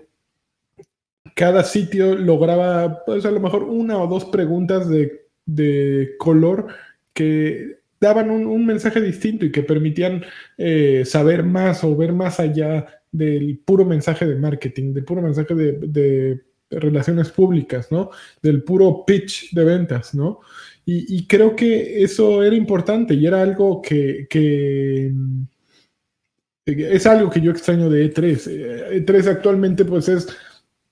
[1.37, 6.69] cada sitio lograba, pues a lo mejor una o dos preguntas de, color
[7.13, 10.25] que daban un, mensaje distinto y que permitían
[10.57, 15.55] eh, saber más o ver más allá del puro mensaje de marketing, del puro mensaje
[15.55, 18.11] de, relaciones públicas, ¿no?
[18.43, 20.41] Del puro pitch de ventas, ¿no?
[20.87, 25.13] Y, creo que eso era importante y era algo que, que
[26.67, 29.05] es algo que yo extraño de E3.
[29.05, 30.29] E3 actualmente pues es,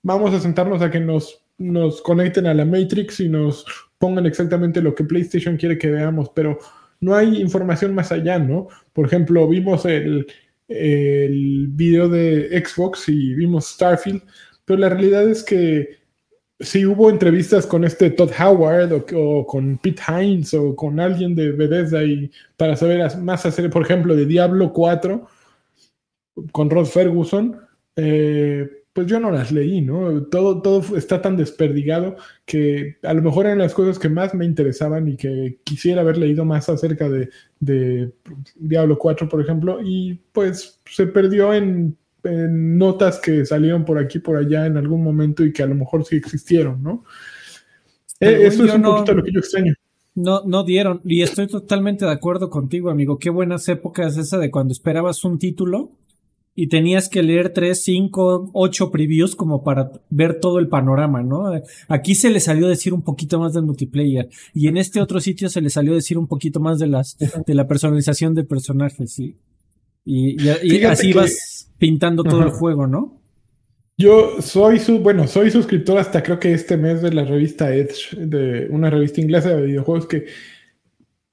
[0.05, 3.65] vamos a sentarnos a que nos, nos conecten a la Matrix y nos
[3.97, 6.59] pongan exactamente lo que PlayStation quiere que veamos, pero
[7.01, 8.67] no hay información más allá, ¿no?
[8.93, 10.27] Por ejemplo, vimos el,
[10.67, 14.21] el video de Xbox y vimos Starfield,
[14.63, 15.97] pero la realidad es que
[16.59, 21.51] si hubo entrevistas con este Todd Howard o, con Pete Hines o con alguien de
[21.51, 25.27] Bethesda y para saber más hacer, por ejemplo, de Diablo 4,
[26.51, 27.59] con Rod Ferguson,
[27.95, 30.23] eh, pues yo no las leí, ¿no?
[30.27, 34.45] Todo, todo está tan desperdigado que a lo mejor eran las cosas que más me
[34.45, 37.29] interesaban y que quisiera haber leído más acerca de,
[38.55, 44.37] Diablo 4, por ejemplo, y pues se perdió en, notas que salieron por aquí, por
[44.37, 47.03] allá en algún momento y que a lo mejor sí existieron, ¿no?
[48.21, 49.73] Eh, eso es un poquito lo que yo extraño.
[50.15, 53.19] No, no dieron, y estoy totalmente de acuerdo contigo, amigo.
[53.19, 55.91] Qué buenas épocas esa de cuando esperabas un título
[56.55, 61.51] y tenías que leer tres, cinco, ocho previews como para ver todo el panorama, ¿no?
[61.89, 65.19] Aquí se le salió a decir un poquito más del multiplayer y en este otro
[65.19, 69.11] sitio se le salió decir un poquito más de las de la personalización de personajes,
[69.11, 69.35] ¿sí?
[70.05, 73.19] Y, y, así vas pintando todo el juego, ¿no?
[73.97, 78.15] Yo soy su, bueno, soy suscriptor hasta creo que este mes de la revista Edge,
[78.15, 80.25] de una revista inglesa de videojuegos que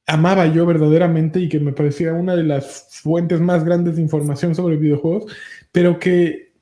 [0.06, 4.54] amaba yo verdaderamente y que me parecía una de las fuentes más grandes de información
[4.54, 5.32] sobre videojuegos,
[5.72, 6.52] pero que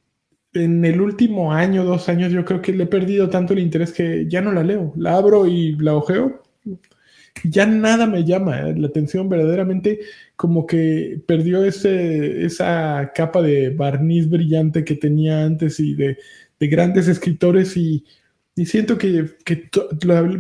[0.52, 3.92] en el último año, dos años, yo creo que le he perdido tanto el interés
[3.92, 4.92] que ya no la leo.
[4.96, 6.42] La abro y la ojeo.
[7.44, 10.00] Ya nada me llama eh, la atención, verdaderamente
[10.36, 16.18] como que perdió ese, esa capa de barniz brillante que tenía antes y de,
[16.58, 18.04] grandes escritores y,
[18.66, 19.30] siento que,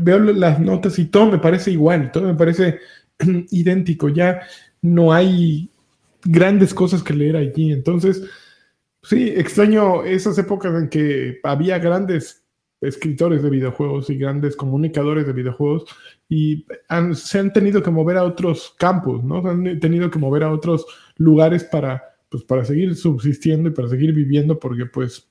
[0.00, 2.80] veo las notas y todo me parece igual, todo me parece
[3.50, 4.40] idéntico, ya
[4.82, 5.70] no hay
[6.24, 7.72] grandes cosas que leer allí.
[7.72, 8.22] Entonces,
[9.02, 12.44] sí, extraño esas épocas en que había grandes
[12.80, 15.84] escritores de videojuegos y grandes comunicadores de videojuegos
[16.28, 16.64] y
[17.14, 19.42] se han tenido que mover a otros campos, ¿no?
[19.42, 23.88] Se han tenido que mover a otros lugares para, pues, para seguir subsistiendo y para
[23.88, 25.28] seguir viviendo porque pues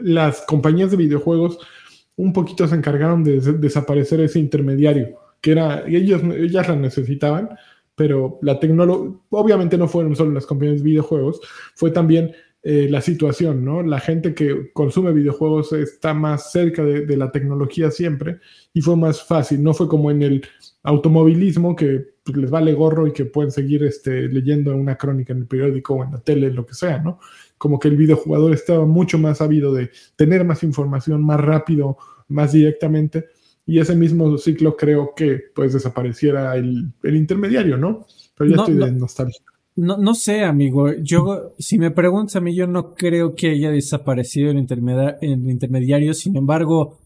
[0.00, 1.58] las compañías de videojuegos
[2.20, 7.50] un poquito se encargaron de desaparecer ese intermediario que era, ellos, ellas la necesitaban,
[7.94, 11.40] pero la tecnología, obviamente no fueron solo las compañías de videojuegos,
[11.74, 13.82] fue también eh, la situación, ¿no?
[13.82, 18.38] La gente que consume videojuegos está más cerca de, la tecnología siempre
[18.74, 20.46] y fue más fácil, no fue como en el
[20.82, 25.40] automovilismo que pues, les vale gorro y que pueden seguir este, leyendo una crónica en
[25.40, 27.18] el periódico o en la tele, lo que sea, ¿no?
[27.60, 32.52] Como que el videojugador estaba mucho más ávido de tener más información más rápido, más
[32.52, 33.26] directamente
[33.70, 38.04] y ese mismo ciclo creo que pues desapareciera el, intermediario, ¿no?
[38.36, 39.40] Pero ya estoy de nostalgia.
[39.76, 40.92] No, no sé, amigo.
[41.00, 46.14] Yo, si me preguntas a mí, yo no creo que haya desaparecido el, intermediario.
[46.14, 46.98] Sin embargo,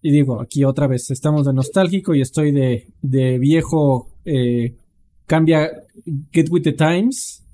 [0.00, 4.76] y digo, aquí otra vez, estamos de nostálgico y estoy de, de viejo, eh,
[5.26, 5.70] cambia,
[6.32, 7.44] get with the times.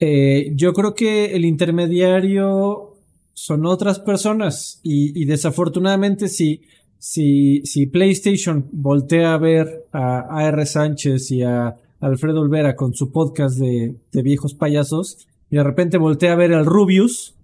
[0.00, 2.94] Eh, yo creo que el intermediario
[3.34, 6.62] son otras personas y, desafortunadamente si,
[6.98, 13.12] si, si PlayStation voltea a ver a AR Sánchez y a Alfredo Olvera con su
[13.12, 17.34] podcast de, viejos payasos y de repente voltea a ver al Rubius,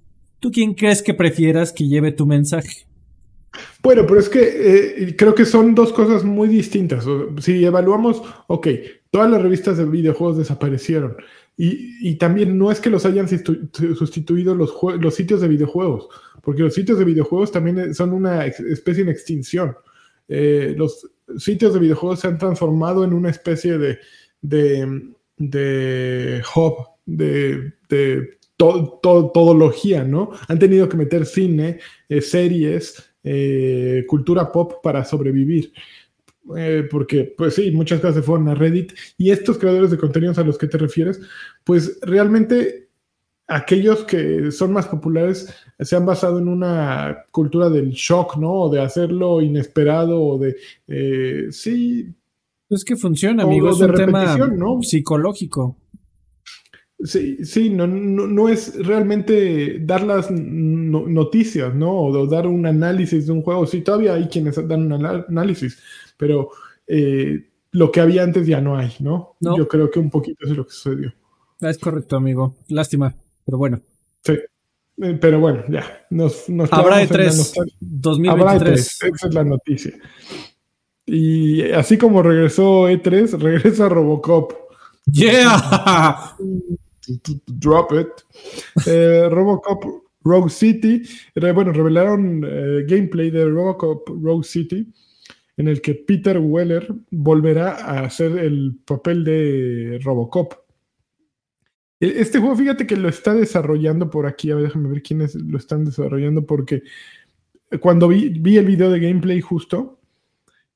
[0.41, 2.87] ¿tú quién crees que prefieras que lleve tu mensaje?
[3.83, 7.07] Bueno, pero es que eh, creo que son dos cosas muy distintas.
[7.41, 8.69] Si evaluamos, ok,
[9.11, 11.17] todas las revistas de videojuegos desaparecieron.
[11.59, 14.75] Y, también no es que los hayan sustituido los,
[15.15, 16.09] sitios de videojuegos,
[16.43, 19.75] porque los sitios de videojuegos también son una especie en extinción.
[20.29, 23.99] Eh, los sitios de videojuegos se han transformado en una especie de,
[26.55, 26.75] hub,
[27.07, 30.33] de, de todología, ¿no?
[30.49, 35.73] Han tenido que meter cine, eh, series, eh, cultura pop para sobrevivir.
[36.57, 40.39] Eh, porque pues sí, muchas cosas se fueron a Reddit y estos creadores de contenidos
[40.39, 41.21] a los que te refieres,
[41.65, 42.89] pues realmente
[43.49, 48.53] aquellos que son más populares se han basado en una cultura del shock, ¿no?
[48.53, 50.57] O de hacerlo inesperado o de,
[50.89, 52.09] eh, sí.
[52.69, 54.37] Es que funciona, amigo, es un tema
[54.83, 55.77] psicológico.
[57.05, 61.93] Sí, sí, no, no, es realmente dar las noticias, ¿no?
[61.93, 63.67] O dar un análisis de un juego.
[63.67, 65.79] Sí, todavía hay quienes dan un análisis,
[66.17, 66.51] pero
[66.87, 69.37] eh, lo que había antes ya no hay, ¿no?
[69.41, 71.13] Yo creo que un poquito eso es lo que sucedió.
[71.61, 72.57] Es correcto, amigo.
[72.69, 73.15] Lástima,
[73.45, 73.81] pero bueno.
[74.25, 74.33] Sí.
[74.33, 76.07] Eh, pero bueno, ya.
[76.11, 78.81] Nos, nos Habrá E3 2023.
[78.81, 79.93] esa es la noticia.
[81.05, 84.53] Y así como regresó E3, regresa Robocop.
[85.07, 86.35] ¡Yeah!
[87.47, 88.87] Drop it.
[88.87, 89.85] Eh, Robocop
[90.25, 91.03] Rogue City.
[91.35, 92.41] Bueno, revelaron
[92.89, 94.93] gameplay de Robocop Rogue City
[95.57, 100.53] en el que Peter Weller volverá a hacer el papel de Robocop.
[102.01, 104.51] E, este juego, fíjate que lo está desarrollando por aquí.
[104.51, 106.83] A ver, déjame ver quiénes lo están desarrollando, porque
[107.81, 108.27] cuando vi,
[108.57, 109.99] el video de gameplay justo,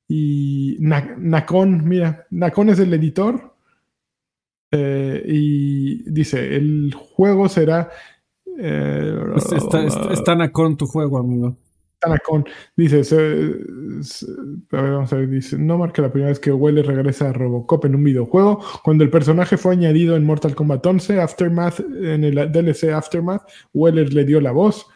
[0.07, 3.55] y Nakon, mira, Nakon es el editor,
[4.71, 7.91] eh, y dice: el juego será.
[8.57, 11.55] Eh, está, está, Nakon tu juego, amigo.
[12.01, 12.45] Tanacon
[12.75, 13.03] dice,
[14.71, 17.95] vamos a ver, dice, no marca la primera vez que Weller regresa a Robocop en
[17.95, 18.59] un videojuego.
[18.83, 23.43] Cuando el personaje fue añadido en Mortal Kombat 11, Aftermath, en el DLC Aftermath,
[23.73, 24.87] Weller le dio la voz.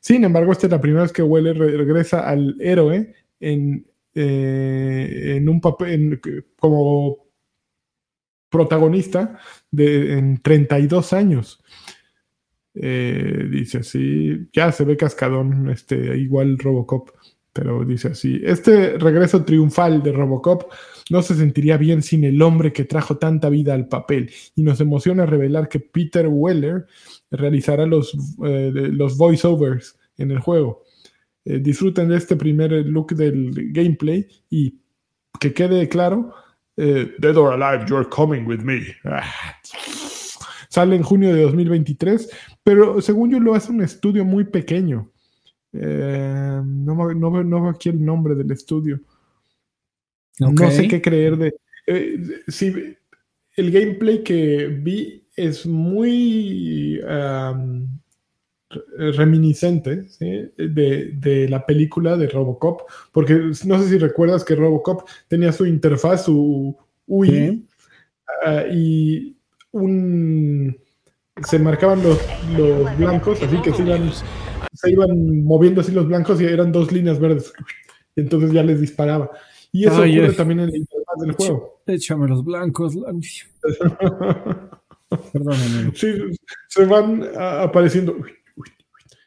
[0.00, 5.48] Sin embargo, esta es la primera vez que Weller regresa al héroe en, eh, en
[5.48, 6.20] un papel
[6.58, 7.26] como
[8.48, 9.38] protagonista
[9.70, 11.62] de, en 32 años.
[12.78, 17.10] Eh, dice así, ya se ve cascadón, este, igual Robocop,
[17.52, 20.70] pero dice así, este regreso triunfal de Robocop
[21.08, 24.78] no se sentiría bien sin el hombre que trajo tanta vida al papel y nos
[24.82, 26.86] emociona revelar que Peter Weller
[27.30, 28.14] realizará los,
[28.44, 30.82] eh, los voiceovers en el juego.
[31.46, 34.78] Eh, disfruten de este primer look del gameplay y
[35.40, 36.34] que quede claro,
[36.76, 38.82] Dead or Alive, you're coming with me.
[39.04, 39.22] Ah,
[40.68, 42.28] Sale en junio de 2023,
[42.66, 45.12] pero según yo lo hace un estudio muy pequeño.
[45.72, 48.98] Eh, no, no, no, veo aquí el nombre del estudio.
[50.40, 51.54] No sé qué creer de...
[51.86, 52.18] Eh,
[53.54, 57.00] el gameplay que vi es muy
[59.14, 62.80] reminiscente de, de, la película de Robocop,
[63.12, 67.64] porque no sé si recuerdas que Robocop tenía su interfaz, su UI,
[68.44, 69.36] ah, y
[69.70, 70.76] un
[71.44, 72.18] se marcaban los,
[72.56, 74.10] los blancos, así que se iban,
[74.72, 77.52] se iban moviendo así los blancos y eran dos líneas verdes.
[78.14, 79.30] Y entonces ya les disparaba.
[79.72, 81.82] Y eso ocurre también en la interfaz del juego.
[81.86, 82.96] Échame los blancos.
[85.32, 85.92] Perdóname.
[85.94, 86.14] Sí,
[86.68, 88.16] se van apareciendo.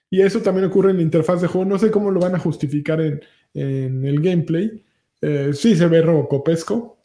[0.09, 1.69] Y eso también ocurre en la interfaz de juego.
[1.69, 3.21] No sé cómo lo van a justificar en,
[3.53, 4.83] en el gameplay.
[5.21, 6.97] Eh, sí se ve robocopesco.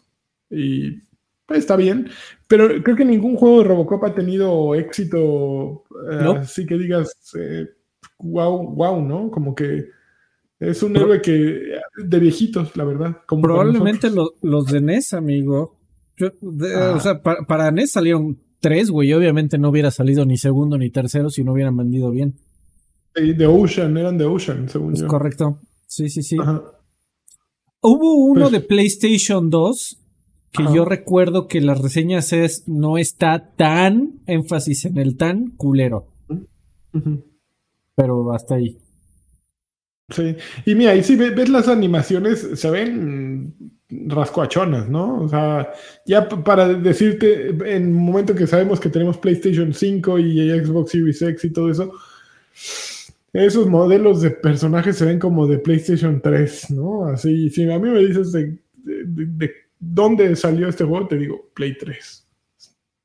[0.48, 1.02] Y
[1.46, 2.08] pues, está bien,
[2.46, 7.14] pero creo que ningún juego de Robocop ha tenido éxito, eh, así que digas,
[8.18, 9.30] wow, eh, wow, ¿no?
[9.30, 9.84] Como que
[10.60, 11.32] es un héroe que
[12.02, 13.18] de viejitos, la verdad.
[13.26, 14.08] Probablemente
[14.40, 15.78] los de NES, amigo.
[16.20, 19.12] O sea, para, para, NES salieron tres, güey.
[19.12, 22.36] Obviamente no hubiera salido ni segundo ni tercero si no hubieran vendido bien.
[23.14, 25.60] De Ocean, eran de Ocean, según es Correcto.
[25.86, 26.36] Sí, sí, sí.
[26.36, 30.03] Hubo uno pues de PlayStation 2
[30.54, 36.06] que yo recuerdo que las reseñas es no está tan énfasis en el tan culero.
[37.96, 38.78] Pero hasta ahí.
[40.10, 43.54] Sí, y mira, y si ves las animaciones, se ven
[44.06, 45.22] rascuachonas, ¿no?
[45.22, 45.72] O sea,
[46.06, 51.22] ya para decirte, en el momento que sabemos que tenemos PlayStation 5 y Xbox Series
[51.22, 51.92] X y todo eso,
[53.32, 57.06] esos modelos de personajes se ven como de PlayStation 3, ¿no?
[57.06, 61.08] Así, si a mí me dices de, de ¿Dónde salió este juego?
[61.08, 62.28] Te digo, Play 3.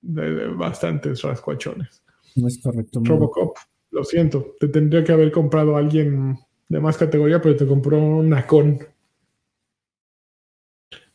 [0.02, 2.02] De, bastantes rascuachones.
[2.36, 3.02] No es correcto.
[3.04, 3.58] Robocop,
[3.92, 4.56] lo siento.
[4.60, 6.38] Te tendría que haber comprado a alguien
[6.70, 8.80] de más categoría, pero te compró una con.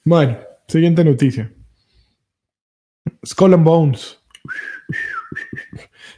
[0.04, 0.38] Bueno,
[0.68, 1.52] siguiente noticia.
[3.24, 4.20] Skull and Bones.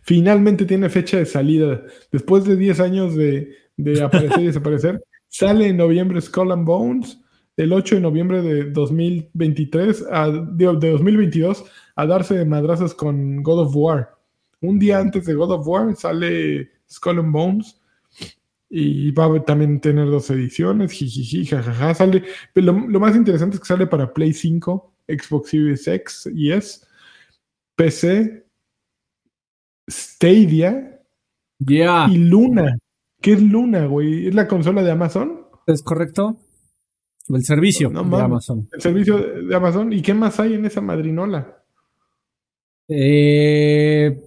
[0.03, 1.85] Finalmente tiene fecha de salida.
[2.11, 7.21] Después de 10 años de, de aparecer y desaparecer, sale en noviembre Skull and Bones
[7.57, 13.61] el 8 de noviembre de 2023, a, de, 2022, a darse de madrazos con God
[13.67, 14.15] of War.
[14.61, 17.81] Un día antes de God of War sale Skull and Bones.
[18.69, 21.95] Y va a también tener dos ediciones, jijiji, jajaja.
[21.95, 26.51] Sale, lo, lo más interesante es que sale para Play 5, Xbox Series X y
[26.51, 26.85] S,
[27.77, 28.45] PC,
[29.89, 31.01] Stadia
[31.61, 32.09] Ya.
[32.11, 32.77] y Luna.
[33.21, 34.27] ¿Qué es Luna, güey?
[34.27, 35.47] ¿Es la consola de Amazon?
[35.67, 36.37] ¿Es correcto?
[37.29, 38.23] El servicio No de.
[38.23, 38.69] Amazon.
[38.73, 39.93] El servicio de Amazon.
[39.93, 41.63] ¿Y qué más hay en esa madrinola?
[42.89, 44.21] Eh,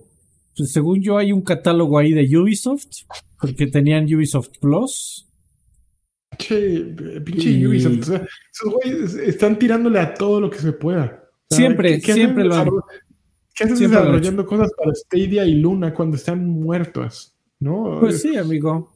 [0.56, 2.88] pues según yo hay un catálogo ahí de Ubisoft,
[3.40, 5.26] porque tenían Ubisoft Plus.
[6.38, 6.82] Che,
[7.26, 8.00] pinche Y- Ubisoft.
[8.02, 11.24] o sea, esos güeyes están tirándole a todo lo que se pueda.
[11.50, 12.84] O sea, Siempre, ¿qué- qué siempre hacen lo han- desarroll-
[13.56, 17.34] ¿Qué hacen siempre lo han desarrollando cosas para Stadia y Luna cuando están muertos?
[17.60, 17.98] ¿No?
[18.00, 18.94] Pues sí, amigo.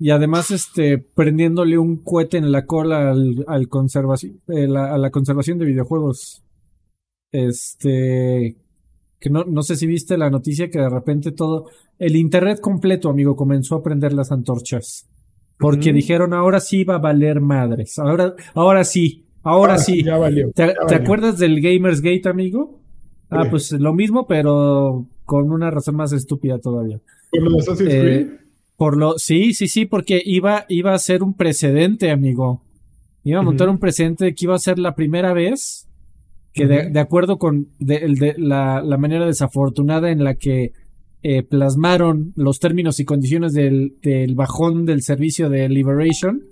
[0.00, 4.98] Y además, este, prendiéndole un cohete en la cola al, al conservaci- eh, la- a
[4.98, 6.44] la conservación de videojuegos.
[7.32, 8.56] Este,
[9.20, 11.66] que no, no sé si viste la noticia que de repente todo,
[11.98, 15.08] el internet completo, amigo, comenzó a prender las antorchas.
[15.58, 15.96] Porque Ujú.
[15.96, 17.98] dijeron, ahora sí va a valer madres.
[17.98, 20.04] Ahora, ahora sí, ahora Ah, sí.
[20.04, 20.52] Ya valió.
[20.52, 20.98] ¿Te, ya te valió.
[21.02, 22.80] acuerdas del Gamersgate, amigo?
[23.30, 23.50] Ah, Sí.
[23.50, 27.00] pues lo mismo, pero con una razón más estúpida todavía.
[27.30, 28.28] Con lo de Assassin's Eh, Creed.
[28.78, 32.62] Por lo, sí, sí, sí, porque iba, iba a ser un precedente, amigo.
[33.24, 35.84] Iba a montar un precedente que iba a ser la primera vez
[36.54, 40.72] que de, de acuerdo con de, de- la, la manera desafortunada en la que
[41.24, 46.44] eh, plasmaron los términos y condiciones del, del bajón del servicio de Liberation,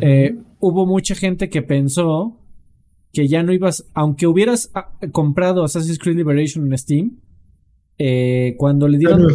[0.00, 2.40] eh, hubo mucha gente que pensó
[3.12, 7.20] que ya no ibas, aunque hubieras ah, comprado Assassin's Creed Liberation en Steam,
[7.98, 9.28] eh, cuando le dieron no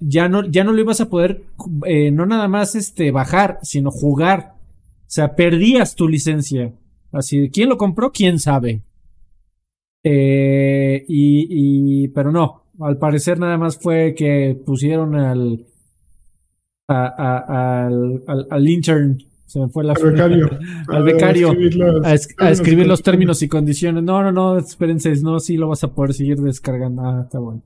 [0.00, 1.42] ya no, ya no lo ibas a poder,
[1.86, 4.54] eh, no nada más este, bajar, sino jugar.
[4.56, 6.72] O sea, perdías tu licencia.
[7.12, 8.12] Así, ¿quién lo compró?
[8.12, 8.82] ¿Quién sabe?
[10.04, 15.66] Eh, y, y, pero no, al parecer nada más fue que pusieron al,
[16.88, 20.50] a- a- al, al, al intern, se me fue la Al becario.
[20.88, 24.02] al becario, escribir a, es- a escribir los términos y condiciones.
[24.04, 27.02] No, no, no, espérense, no, sí lo vas a poder seguir descargando.
[27.02, 27.62] Ah, está bueno.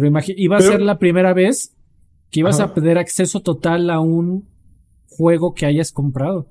[0.00, 1.74] Pero iba a Pero- ser la primera vez
[2.30, 2.70] que ibas Ajá.
[2.70, 4.48] a tener acceso total a un
[5.06, 6.48] juego que hayas comprado.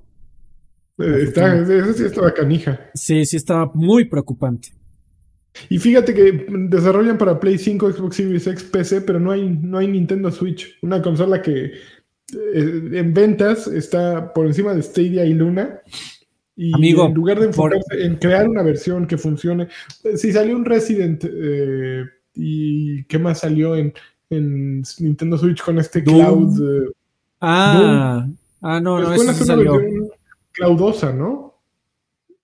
[0.99, 2.79] Eh, Está, eso sí estaba canija.
[2.93, 4.69] Sí, sí estaba muy preocupante.
[5.69, 9.77] Y fíjate que desarrollan para Play 5, Xbox Series X, PC, pero no hay, no
[9.77, 10.77] hay Nintendo Switch.
[10.81, 15.81] Una consola que eh, en ventas está por encima de Stadia y Luna.
[16.55, 19.67] Y Amigo, en lugar de por- enfocarse en crear una versión que funcione.
[20.03, 22.03] eh, Si salió un Resident eh,
[22.35, 23.93] y qué más salió en,
[24.29, 26.55] en Nintendo Switch con este Doom.
[26.55, 26.85] Cloud.
[26.87, 26.91] eh,
[27.45, 28.27] Ah,
[28.61, 29.77] ah, no, no, pues eso la sí una salió.
[29.77, 30.09] versión
[30.53, 31.55] cloudosa, ¿no?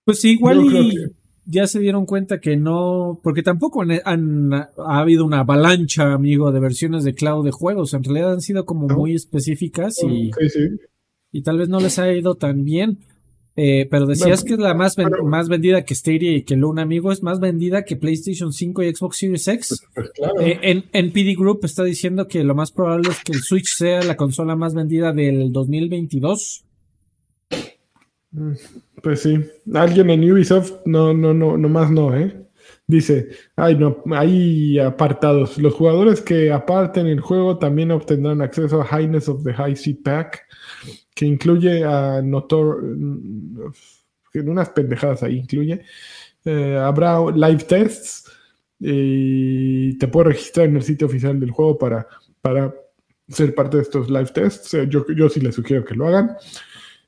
[0.03, 1.11] Pues sí, igual Yo y que-
[1.45, 6.51] ya se dieron cuenta que no, porque tampoco han, han- ha habido una avalancha, amigo,
[6.51, 7.93] de versiones de cloud de juegos.
[7.93, 8.97] En realidad han sido como No.
[8.97, 10.59] muy específicas y, Sí, sí.
[11.31, 12.99] y tal vez no les ha ido tan bien.
[13.61, 16.55] Eh, pero decías No, que es la más, ven- más vendida que Stadia y que
[16.55, 19.85] Luna, amigo, es más vendida que PlayStation 5 y Xbox Series X.
[19.93, 20.39] Pues claro.
[20.39, 23.67] Eh, en, en PD Group está diciendo que lo más probable es que el Switch
[23.75, 26.63] sea la consola más vendida del 2022.
[29.01, 29.39] Pues sí,
[29.73, 32.45] alguien en Ubisoft, no, no, no, nomás no, ¿eh?
[32.85, 35.57] Dice, ay no, hay apartados.
[35.57, 39.95] Los jugadores que aparten el juego también obtendrán acceso a Highness of the High Sea
[40.03, 40.41] Pack,
[41.19, 42.81] que incluye a Notor...
[44.31, 45.81] En unas pendejadas ahí incluye.
[46.45, 48.31] Eh, habrá live tests
[48.79, 52.07] y te puedes registrar en el sitio oficial del juego para,
[52.39, 52.73] para
[53.27, 54.73] ser parte de estos live tests.
[54.75, 56.37] Eh, yo, yo sí les sugiero que lo hagan.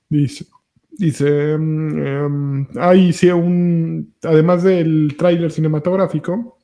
[0.09, 0.45] Dice,
[0.89, 6.59] Dice, mm, em, hay sí un, además del tráiler cinematográfico,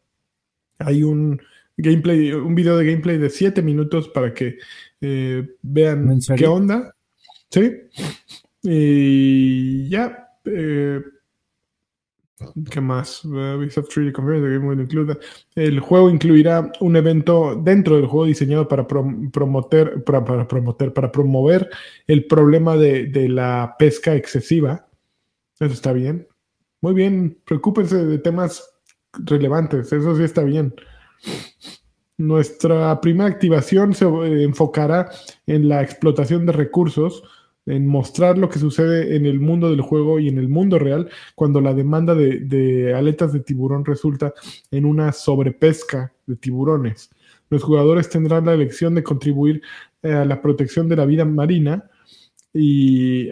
[0.80, 1.42] hay un
[1.78, 4.58] gameplay, un video de gameplay de 7 minutos para que
[5.00, 6.94] eh, vean qué onda.
[7.50, 7.72] Sí.
[8.64, 10.30] Y ya.
[10.46, 11.02] eh,
[12.70, 13.26] ¿Qué más?
[13.26, 15.18] Ubisoft 3D Conference, the game will include-
[15.56, 19.32] El juego incluirá un evento dentro del juego diseñado para prom-
[20.06, 21.68] para, para promoter, para promover
[22.06, 24.88] el problema de, de la pesca excesiva.
[25.60, 26.28] Eso está bien.
[26.82, 27.40] Muy bien.
[27.44, 28.70] Preocúpense de temas
[29.14, 29.92] relevantes.
[29.92, 30.76] Eso sí está bien.
[32.18, 35.10] Nuestra primera activación se eh, enfocará
[35.48, 37.24] en la explotación de recursos,
[37.68, 41.10] en mostrar lo que sucede en el mundo del juego y en el mundo real
[41.36, 44.34] cuando la demanda de, aletas de tiburón resulta
[44.72, 47.10] en una sobrepesca de tiburones.
[47.50, 49.62] Los jugadores tendrán la elección de contribuir
[50.02, 51.90] eh, a la protección de la vida marina
[52.54, 53.30] y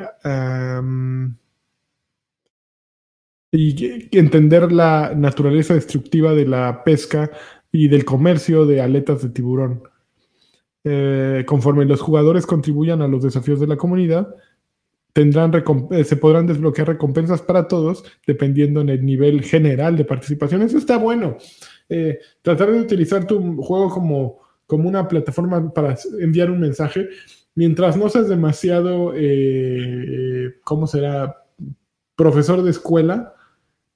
[4.12, 7.32] entender la naturaleza destructiva de la pesca
[7.72, 9.84] y del comercio de aletas de tiburón.
[10.88, 14.36] Eh, conforme los jugadores contribuyan a los desafíos de la comunidad,
[15.14, 15.52] tendrán
[15.90, 20.62] eh, se podrán desbloquear recompensas para todos dependiendo en el nivel general de participación.
[20.62, 21.38] Eso está bueno.
[21.90, 27.10] Eh, tratar de utilizar tu juego como, como una plataforma para enviar un mensaje,
[27.56, 29.14] mientras no seas demasiado,
[30.64, 31.42] ¿cómo será?
[32.16, 33.34] Profesor de escuela,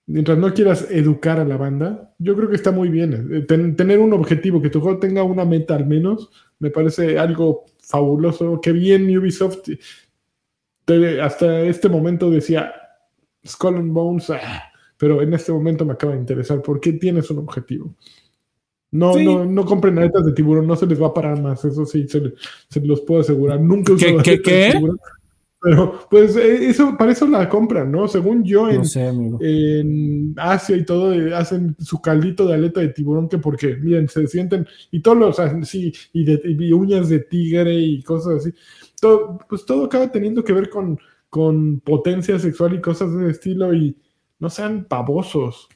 [0.08, 3.46] mientras no quieras educar a la banda, yo creo que está muy bien.
[3.48, 6.30] tener un objetivo, que tu juego tenga una meta al menos,
[6.60, 8.60] me parece algo fabuloso.
[8.62, 9.70] Qué bien Ubisoft.
[11.22, 12.74] hasta este momento decía
[13.46, 14.64] Skull and Bones, ah",
[14.98, 16.62] pero en este momento me acaba de interesar.
[16.62, 17.96] ¿Por qué tienes un objetivo?
[18.92, 21.86] No, no, no compren aletas de tiburón, no se les va a parar más, eso
[21.86, 23.62] sí, se, los puedo asegurar.
[23.62, 24.82] Nunca ¿Qué, qué, qué?
[25.62, 28.08] Pero, pues, eh, eso, para eso la compran, ¿no?
[28.08, 28.82] Según yo, en,
[29.42, 34.08] en Asia y todo, eh, hacen su caldito de aleta de tiburón, que porque, miren,
[34.08, 38.52] se sienten, y todos los, así, y, de, uñas de tigre y cosas así.
[39.02, 40.98] Todo, pues todo acaba teniendo que ver con,
[41.30, 43.98] con potencia sexual y cosas de ese estilo, y
[44.40, 45.68] no sean pavosos.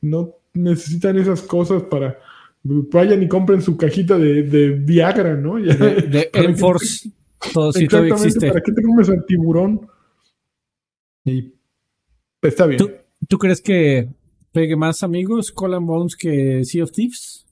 [0.00, 2.18] no necesitan esas cosas para.
[2.62, 5.54] Vayan y compren su cajita de, de Viagra, ¿no?
[5.60, 7.10] de, de Enforce.
[7.52, 8.48] Todo, sí, todo existe.
[8.48, 9.88] ¿Para qué te comes al tiburón?
[11.24, 11.52] Y
[12.42, 12.80] está bien.
[13.28, 14.08] ¿Tú, crees que
[14.52, 17.46] pegue más amigos Colin Bones que Sea of Thieves?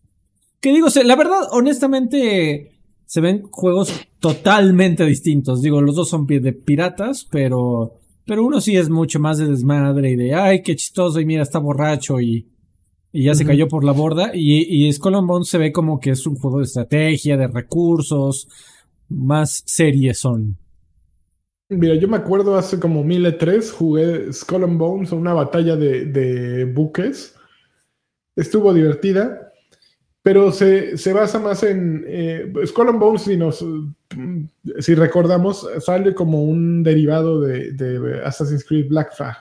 [0.60, 2.72] Que digo, la verdad, honestamente,
[3.06, 5.60] se ven juegos totalmente distintos.
[5.62, 7.94] Digo, los dos son de piratas, pero,
[8.26, 11.42] pero uno sí es mucho más de desmadre y de, ay, qué chistoso, y mira,
[11.42, 12.48] está borracho y,
[13.12, 14.30] y ya se cayó por la borda.
[14.34, 18.48] Y, y Skull Bones se ve como que es un juego de estrategia, de recursos,
[19.08, 20.56] más series son?
[21.68, 26.70] Mira, yo me acuerdo hace como mil tres jugué Skull and Bones, una batalla de,
[26.72, 27.34] buques.
[28.36, 29.52] Estuvo divertida,
[30.22, 32.04] pero se, basa más en.
[32.06, 33.64] Eh, Skull and Bones, si, nos,
[34.78, 39.36] si recordamos, sale como un derivado de, de Assassin's Creed Black Flag.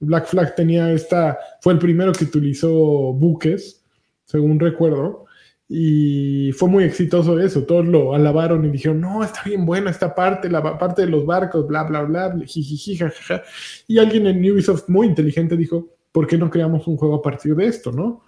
[0.00, 1.38] Black Flag tenía esta.
[1.60, 2.70] Fue el primero que utilizó
[3.12, 3.84] buques,
[4.24, 5.27] según recuerdo.
[5.68, 7.64] Y fue muy exitoso eso.
[7.64, 11.26] Todos lo alabaron y dijeron, no, está bien buena esta parte, la parte de los
[11.26, 13.42] barcos, bla, bla, bla, jijiji, jajaja.
[13.86, 17.54] Y alguien en Ubisoft muy inteligente dijo, ¿por qué no creamos un juego a partir
[17.54, 18.24] de esto, no?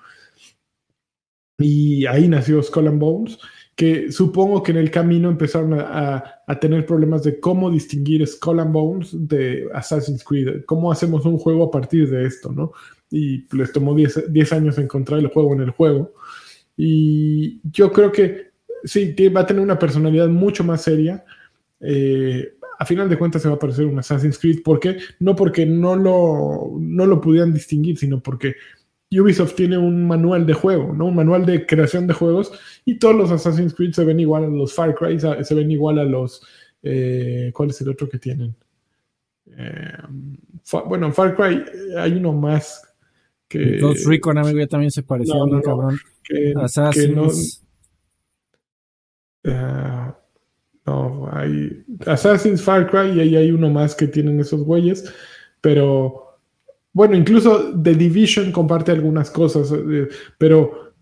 [1.58, 3.38] Y ahí nació Skull and Bones,
[3.74, 8.60] que supongo que en el camino empezaron a, a, tener problemas de cómo distinguir Skull
[8.60, 12.72] and Bones de Assassin's Creed, cómo hacemos un juego a partir de esto, ¿no?
[13.10, 16.12] Y les tomó 10 años encontrar el juego en el juego.
[16.82, 18.52] Y yo creo que
[18.84, 21.22] sí, va a tener una personalidad mucho más seria.
[21.78, 24.62] Eh, a final de cuentas se va a parecer un Assassin's Creed.
[24.62, 24.96] ¿Por qué?
[25.18, 28.54] No porque no lo, no lo pudieran distinguir, sino porque
[29.12, 31.04] Ubisoft tiene un manual de juego, ¿no?
[31.04, 32.50] Un manual de creación de juegos
[32.86, 35.98] y todos los Assassin's Creed se ven igual a los Far Cry, se ven igual
[35.98, 36.42] a los...
[36.82, 38.56] Eh, ¿Cuál es el otro que tienen?
[39.54, 39.98] Eh,
[40.86, 41.62] bueno, Far Cry
[41.98, 42.82] hay uno más
[43.48, 43.58] que...
[43.58, 45.98] Los Recon, amigo, ya también se pareció no, cabrón
[46.30, 47.62] que, Assassin's.
[49.44, 49.50] no.
[49.52, 50.12] Uh,
[50.86, 55.04] no, hay Assassin's Far Cry y ahí hay uno más que tienen esos güeyes,
[55.60, 56.38] pero
[56.92, 60.08] bueno, incluso The Division comparte algunas cosas, eh,
[60.38, 60.92] pero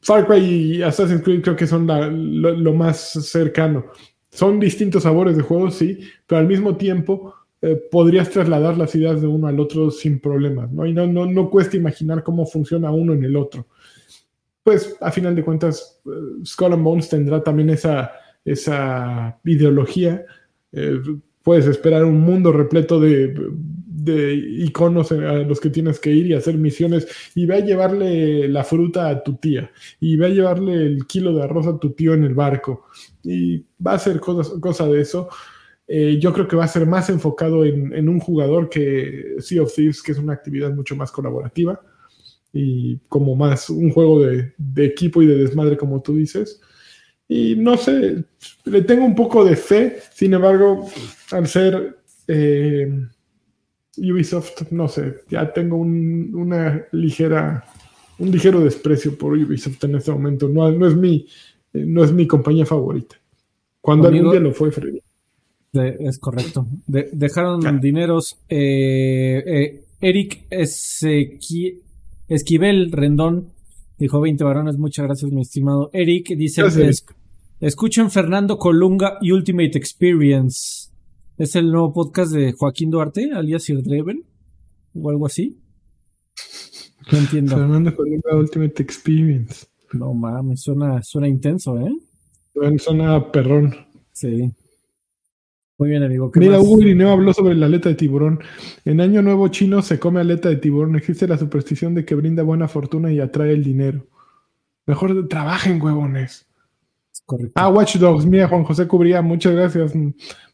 [0.00, 3.86] Far Cry y Assassin's Creed creo que son lo, más cercano.
[4.30, 9.20] Son distintos sabores de juegos, sí, pero al mismo tiempo eh, podrías trasladar las ideas
[9.20, 10.86] de uno al otro sin problemas, ¿no?
[10.86, 13.66] Y no, no, no cuesta imaginar cómo funciona uno en el otro
[14.64, 18.12] pues a final de cuentas, uh, Skull and Bones tendrá también esa,
[18.44, 20.24] esa ideología.
[20.72, 21.00] Eh,
[21.42, 23.34] puedes esperar un mundo repleto de,
[24.58, 28.62] iconos a los que tienes que ir y hacer misiones y ve a llevarle la
[28.62, 32.12] fruta a tu tía y ve a llevarle el kilo de arroz a tu tío
[32.12, 32.84] en el barco
[33.22, 35.28] y va a ser cosa, cosa de eso.
[35.86, 39.62] Eh, yo creo que va a ser más enfocado en, en, un jugador que Sea
[39.62, 41.80] of Thieves, que es una actividad mucho más colaborativa
[42.54, 46.60] y como más un juego de, equipo y de desmadre, como tú dices.
[47.26, 48.24] Y no sé,
[48.64, 50.88] le tengo un poco de fe, sin embargo,
[51.32, 51.98] al ser
[52.28, 52.88] eh,
[53.96, 57.64] Ubisoft, no sé, ya tengo un, una ligera,
[58.20, 60.48] un ligero desprecio por Ubisoft en este momento.
[60.48, 61.26] No, no, es, mi,
[61.72, 63.16] no es mi compañía favorita.
[63.80, 65.02] Cuando algún día lo fue, Freddy.
[65.72, 66.68] es correcto.
[66.86, 68.38] dejaron dineros.
[68.48, 71.80] Eh, eh, Eric Ezequiel
[72.28, 73.52] Esquivel Rendón
[73.98, 74.78] dijo 20 varones.
[74.78, 76.28] Muchas gracias, mi estimado Eric.
[76.36, 76.62] Dice:
[77.60, 80.90] Escuchen Fernando Colunga Ultimate Experience.
[81.36, 84.24] ¿Es el nuevo podcast de Joaquín Duarte, alias Sir Dreven?
[84.94, 85.60] ¿O algo así?
[87.10, 87.56] No entiendo.
[87.56, 89.66] Fernando Colunga Ultimate Experience.
[89.92, 91.92] No mames, suena, suena intenso, ¿eh?
[92.78, 93.74] Suena perrón.
[94.12, 94.52] Sí.
[95.76, 96.30] Muy bien, amigo.
[96.36, 98.38] Mira, Hugo Irineo habló sobre la aleta de tiburón.
[98.84, 100.94] En Año Nuevo chino se come aleta de tiburón.
[100.94, 104.06] Existe la superstición de que brinda buena fortuna y atrae el dinero.
[104.86, 106.46] Mejor trabajen, huevones.
[107.26, 107.52] Correcto.
[107.56, 108.24] Ah, Watch Dogs.
[108.24, 109.20] Mira, Juan José Cubría.
[109.20, 109.92] Muchas gracias,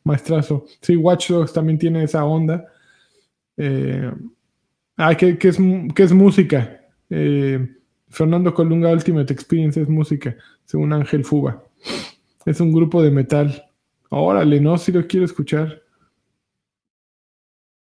[0.05, 0.65] maestrazo.
[0.81, 2.67] Sí, Watch Dogs también tiene esa onda.
[3.59, 4.11] Eh,
[4.97, 5.59] ah, que, es,
[5.95, 6.81] que es música.
[7.11, 7.77] Eh,
[8.09, 11.63] Fernando Colunga Ultimate Experience es música, según Ángel Fuba.
[12.47, 13.70] Es un grupo de metal.
[14.11, 15.83] Órale, no, si lo quiero escuchar.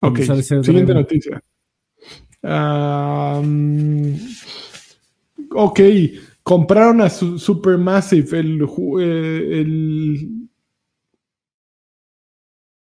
[0.01, 0.21] Ok,
[0.63, 1.43] siguiente noticia.
[5.51, 5.81] ok,
[6.43, 8.63] compraron a Supermassive, el,
[9.01, 10.49] eh, el,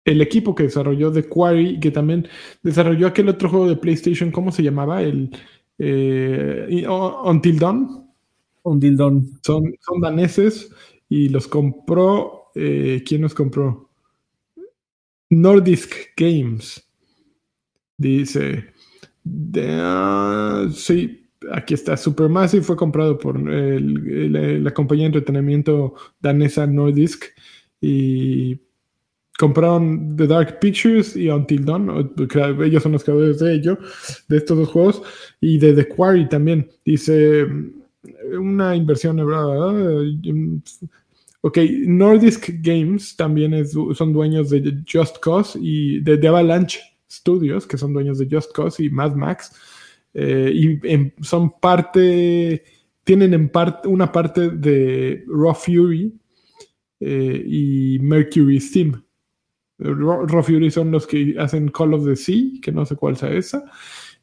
[0.03, 2.27] el equipo que desarrolló The Quarry, que también
[2.61, 5.01] desarrolló aquel otro juego de PlayStation, ¿cómo se llamaba?
[5.01, 5.31] El
[5.77, 6.85] eh,
[7.23, 8.05] Until Dawn.
[8.63, 9.39] Until Dawn.
[9.43, 10.69] Son, son daneses
[11.07, 13.89] y los compró eh, ¿quién nos compró?
[15.29, 16.83] Nordisk Games.
[17.97, 18.65] Dice,
[19.25, 27.25] uh, sí, aquí está, Supermassive fue comprado por la compañía de entretenimiento danesa Nordisk
[27.81, 28.59] y
[29.37, 32.13] compraron The Dark Pictures y Until Dawn,
[32.61, 33.77] ellos son los creadores de ello,
[34.27, 35.01] de estos dos juegos,
[35.39, 36.69] y de The Quarry también.
[36.83, 37.47] Dice,
[38.37, 39.17] una inversión,
[41.41, 46.79] Ok, Nordisk Games también es, son dueños de Just Cause y de, Avalanche
[47.09, 49.53] Studios, que son dueños de Just Cause y Mad Max.
[50.13, 52.63] Eh, y son parte,
[53.03, 56.13] tienen en parte una parte de Raw Fury
[56.99, 59.01] eh, y Mercury Steam.
[59.77, 63.31] Raw, Fury son los que hacen Call of the Sea, que no sé cuál sea
[63.31, 63.63] esa.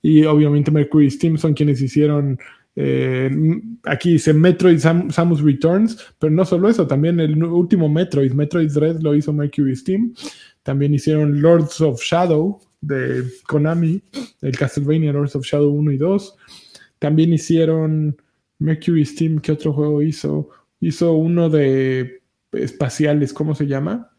[0.03, 2.39] Y obviamente Mercury Steam son quienes hicieron
[2.79, 3.31] eh,
[3.85, 9.01] aquí dice Metroid Samus Returns, pero no solo eso, también el último Metroid, Metroid Dread
[9.01, 10.15] lo hizo Mercury Steam.
[10.63, 14.03] También hicieron Lords of Shadow de Konami,
[14.43, 16.37] el Castlevania Lords of Shadow 1 y 2.
[16.99, 18.21] También hicieron
[18.59, 20.51] Mercury Steam, ¿qué otro juego hizo?
[20.81, 22.21] Hizo uno de
[22.53, 24.11] espaciales, ¿cómo se llama?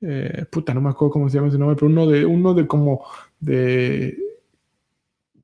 [0.00, 2.66] Eh, puta, no me acuerdo cómo se llama ese nombre, pero uno de, uno de
[2.66, 3.04] como
[3.40, 4.16] de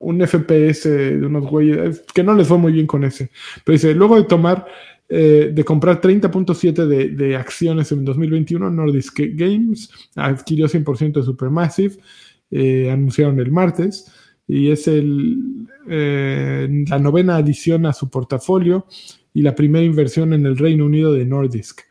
[0.05, 3.31] un FPS de unos güeyes, que no les fue muy bien con ese.
[3.63, 4.65] Pero dice, luego de tomar,
[5.09, 11.95] eh, de comprar 30.7 de, acciones en 2021, Nordisk Games adquirió 100% de Supermassive,
[12.51, 14.11] eh, anunciaron el martes,
[14.47, 18.85] y es el, eh, la novena adición a su portafolio
[19.33, 21.81] y la primera inversión en el Reino Unido de Nordisk.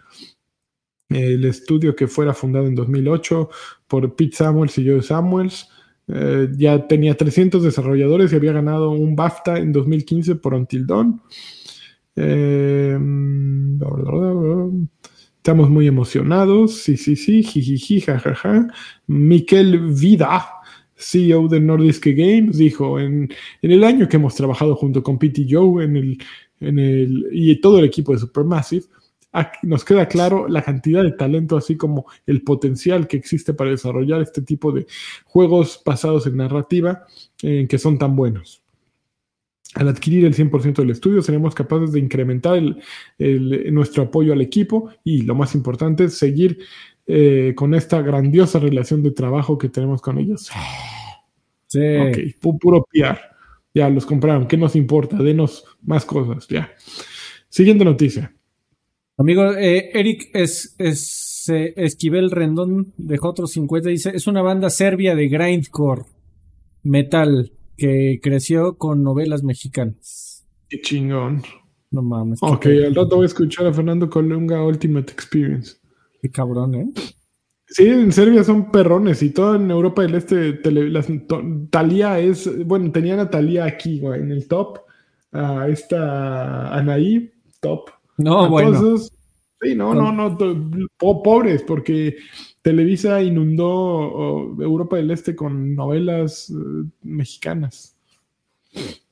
[1.09, 3.51] El estudio que fuera fundado en 2008
[3.89, 5.69] por Pete Samuels y Joe Samuels,
[6.09, 11.21] eh, ya tenía 300 desarrolladores y había ganado un BAFTA en 2015 por Until Dawn.
[12.17, 12.99] Eh,
[15.37, 16.75] estamos muy emocionados.
[16.83, 17.43] Sí, sí, sí.
[17.43, 18.05] Jijiji.
[19.07, 20.47] Miquel Vida,
[20.97, 23.31] CEO de Nordisk Games, dijo: en,
[23.63, 26.19] en, el año que hemos trabajado junto con Pete y Joe en el,
[26.61, 28.85] en el, y todo el equipo de Supermassive,
[29.63, 34.23] nos queda claro la cantidad de talento, así como el potencial que existe para desarrollar
[34.23, 34.87] este tipo de
[35.25, 37.07] juegos basados en narrativa
[37.43, 38.63] eh, que son tan buenos.
[39.75, 42.63] Al adquirir el 100% del estudio, seremos capaces de incrementar
[43.19, 46.61] nuestro apoyo al equipo y, lo más importante, seguir
[47.07, 50.49] eh, con esta grandiosa relación de trabajo que tenemos con ellos.
[51.67, 51.81] Sí.
[51.99, 53.19] Ok, puro PR.
[53.75, 54.47] Ya los compraron.
[54.47, 55.17] ¿Qué nos importa?
[55.17, 56.47] Denos más cosas.
[56.47, 56.73] Ya.
[57.49, 58.33] Siguiente noticia.
[59.17, 63.89] Amigo, eh, Eric es, es eh, Esquivel Rendón dejó otros 50.
[63.89, 66.03] Dice: Es una banda serbia de grindcore
[66.83, 70.45] metal que creció con novelas mexicanas.
[70.69, 71.43] Qué chingón.
[71.91, 72.41] No mames.
[72.43, 75.77] Ok, al rato voy a escuchar a Fernando Colunga Ultimate Experience.
[76.21, 76.93] Qué cabrón, ¿eh?
[77.67, 80.61] Sí, en Serbia son perrones y todo en Europa del Este,
[81.71, 84.81] Talía es, bueno, tenían a Talía aquí, güey, en el top,
[85.33, 88.99] a esta Anaí, top, no, bueno.
[89.61, 90.37] Sí, no, no, no,
[90.99, 92.17] pobres, porque
[92.61, 96.55] Televisa inundó Europa del Este con novelas eh,
[97.03, 97.97] mexicanas.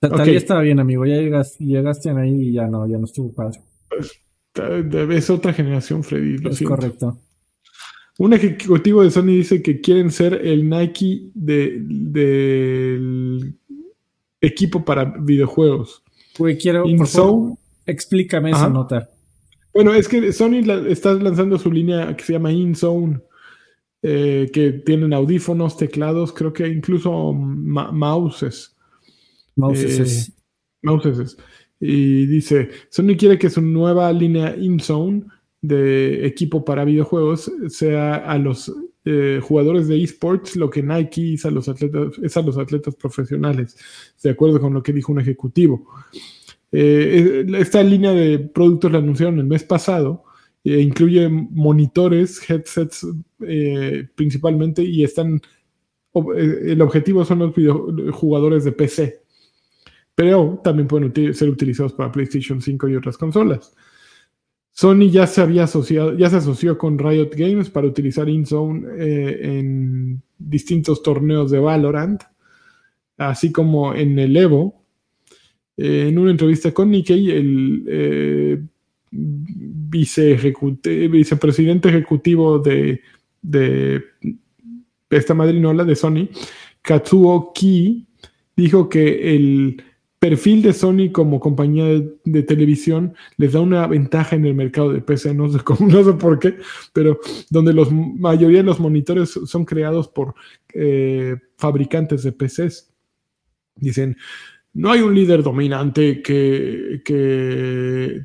[0.00, 1.07] Talía estaba bien, amigo.
[1.07, 3.61] Ya llegaste, llegaste ahí y ya no, ya no estuvo padre.
[3.88, 4.20] Pues,
[4.55, 6.38] es otra generación, Freddy.
[6.38, 7.18] Lo es correcto.
[8.18, 12.34] Un ejecutivo de Sony dice que quieren ser el Nike del
[14.40, 16.03] equipo para videojuegos.
[16.36, 16.84] Pues quiero.
[17.86, 19.08] Explícame esa nota.
[19.74, 23.20] Bueno, es que Sony está lanzando su línea que se llama InZone,
[24.02, 28.76] eh, que tienen audífonos, teclados, creo que incluso mouses.
[29.56, 30.28] Mouses.
[30.28, 30.32] Eh,
[30.82, 31.36] mouses.
[31.80, 35.24] Y dice, Sony quiere que su nueva línea InZone
[35.60, 38.72] de equipo para videojuegos sea a los
[39.04, 42.94] eh, jugadores de esports lo que Nike es a, los atletas, es a los atletas
[42.94, 43.76] profesionales,
[44.22, 45.88] de acuerdo con lo que dijo un ejecutivo.
[46.72, 50.24] Eh, esta línea de productos la anunciaron el mes pasado,
[50.64, 53.06] e incluye monitores, headsets
[54.14, 55.40] principalmente, y están
[56.36, 59.22] el objetivo son los jugadores de PC,
[60.14, 63.74] pero también pueden ser utilizados para PlayStation 5 y otras consolas.
[64.72, 69.58] Sony ya se había asociado, ya se asoció con Riot Games para utilizar InZone eh,
[69.58, 72.22] en distintos torneos de Valorant,
[73.18, 74.81] así como en el Evo.
[75.82, 78.62] Eh, en una entrevista con Nikkei, el eh,
[79.10, 83.00] vicepresidente ejecutivo de,
[83.42, 84.00] de
[85.10, 86.28] esta madrinola de Sony,
[86.82, 88.06] Katsuo Ki,
[88.54, 89.82] dijo que el
[90.20, 95.00] perfil de Sony como compañía de, televisión les da una ventaja en el mercado de
[95.00, 95.58] PC, no sé,
[96.12, 96.58] por qué,
[96.92, 97.18] pero
[97.50, 100.36] donde la mayoría de los monitores son creados por
[100.74, 102.88] eh, fabricantes de PCs.
[103.74, 104.16] Dicen,
[104.74, 107.02] no hay un líder dominante que,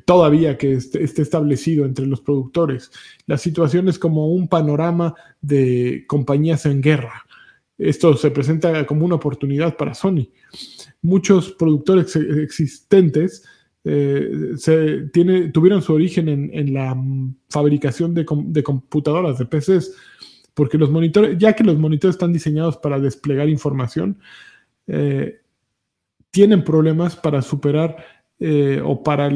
[0.04, 2.90] todavía que esté, establecido entre los productores.
[3.26, 7.24] La situación es como un panorama de compañías en guerra.
[7.76, 10.28] Esto se presenta como una oportunidad para Sony
[11.02, 13.44] muchos productores existentes
[13.84, 14.56] eh,
[15.52, 16.96] tuvieron su origen en, la
[17.48, 18.24] fabricación de,
[18.62, 19.94] computadoras, de PCs,
[20.52, 24.18] porque los monitores, ya que los monitores están diseñados para desplegar información,
[24.88, 25.40] eh,
[26.30, 27.96] tienen problemas para superar
[28.38, 29.30] eh, o para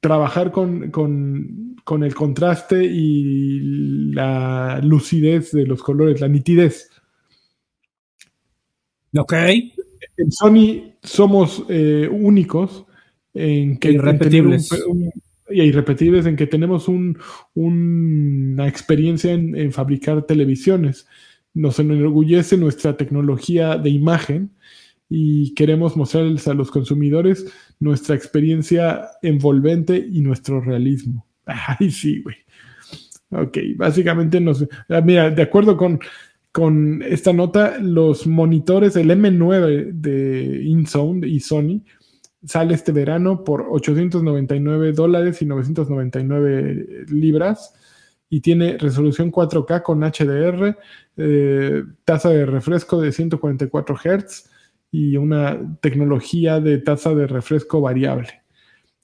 [0.00, 6.90] trabajar con, con, el contraste y la lucidez de los colores, la nitidez.
[9.16, 9.34] Ok
[10.16, 12.84] en Sony somos eh, únicos
[13.34, 14.68] en que irrepetibles.
[15.50, 16.88] y irrepetibles en que tenemos
[17.54, 21.06] una experiencia en, fabricar televisiones.
[21.54, 24.50] Nos enorgullece nuestra tecnología de imagen
[25.08, 27.46] y queremos mostrarles a los consumidores
[27.78, 31.26] nuestra experiencia envolvente y nuestro realismo.
[31.46, 32.36] Ay, sí, güey.
[33.30, 34.66] Ok, básicamente nos...
[34.88, 36.00] Ah, mira, de acuerdo con
[36.56, 41.82] con esta nota, los monitores, el M9 de InZone y Sony,
[42.46, 47.74] sale este verano por 899 dólares y 999 libras
[48.30, 50.78] y tiene resolución 4K con HDR,
[51.18, 54.48] eh, tasa de refresco de 144 Hz
[54.96, 58.42] y una tecnología de tasa de refresco variable.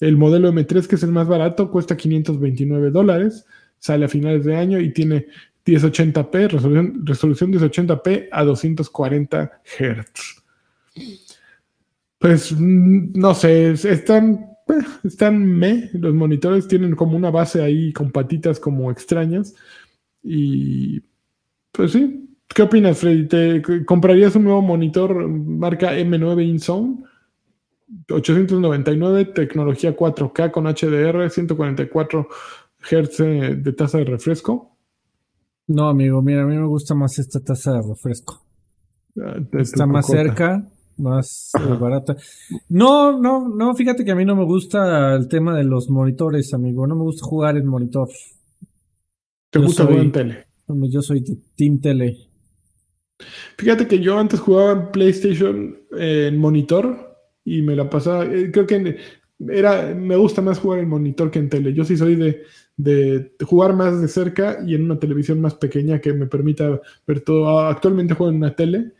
[0.01, 3.45] El modelo M3, que es el más barato, cuesta 529 dólares,
[3.79, 5.27] sale a finales de año y tiene
[5.67, 10.43] 1080p, resolución, resolución 1080p a 240 Hz.
[12.19, 17.93] Pues mm, no sé, están, eh, están me, los monitores tienen como una base ahí
[17.93, 19.55] con patitas como extrañas.
[20.23, 21.03] Y
[21.71, 23.29] pues sí, ¿qué opinas, Freddy?
[23.29, 27.05] ¿Te comprarías un nuevo monitor marca M9 InZone?
[28.11, 32.29] 899, tecnología 4K con HDR, 144
[32.81, 33.19] Hz
[33.63, 34.77] de tasa de refresco.
[35.67, 38.45] No, amigo, mira, a mí me gusta más esta taza de refresco.
[39.21, 42.17] Ah, Está más cerca, más eh, barata.
[42.69, 46.53] No, no, no, fíjate que a mí no me gusta el tema de los monitores,
[46.55, 46.87] amigo.
[46.87, 48.09] No me gusta jugar en monitor.
[49.51, 50.47] ¿Te gusta jugar en tele?
[50.89, 51.23] Yo soy
[51.55, 52.32] Team Tele.
[53.57, 58.25] Fíjate que yo antes jugaba en PlayStation eh, en monitor y me la pasaba.
[58.25, 58.97] Eh, creo que
[59.49, 61.73] era, me gusta más jugar en monitor que en tele.
[61.73, 62.43] Yo sí soy de,
[62.77, 67.21] de jugar más de cerca y en una televisión más pequeña que me permita ver
[67.21, 67.59] todo.
[67.61, 68.93] Actualmente juego en una tele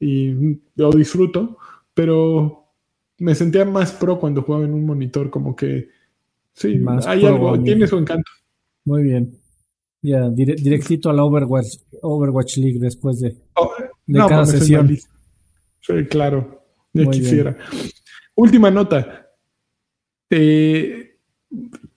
[0.00, 1.58] y lo disfruto,
[1.94, 2.66] pero
[3.18, 5.90] me sentía más pro cuando jugaba en un monitor, como que
[6.52, 8.30] sí, hay algo, tiene su encanto.
[8.84, 9.41] Muy bien.
[10.02, 13.70] Ya, directito a la Overwatch, Overwatch League después de, oh,
[14.28, 14.98] cada sesión.
[15.80, 17.56] Sí, claro, ya quisiera.
[18.34, 19.28] Última nota.
[20.28, 21.18] Eh,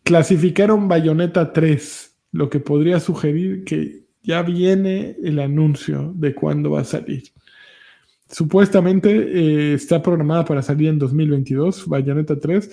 [0.04, 6.82] clasificaron Bayonetta 3, lo que podría sugerir que ya viene el anuncio de cuándo va
[6.82, 7.24] a salir.
[8.30, 12.70] Supuestamente eh, está programada para salir en 2022, Bayonetta 3,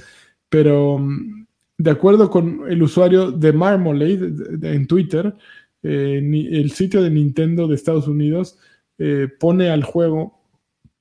[0.49, 1.42] pero mm,
[1.83, 5.35] de acuerdo con el usuario de Marmalade en Twitter,
[5.83, 6.21] eh,
[6.53, 8.57] el sitio de Nintendo de Estados Unidos
[8.99, 10.39] eh, pone al juego.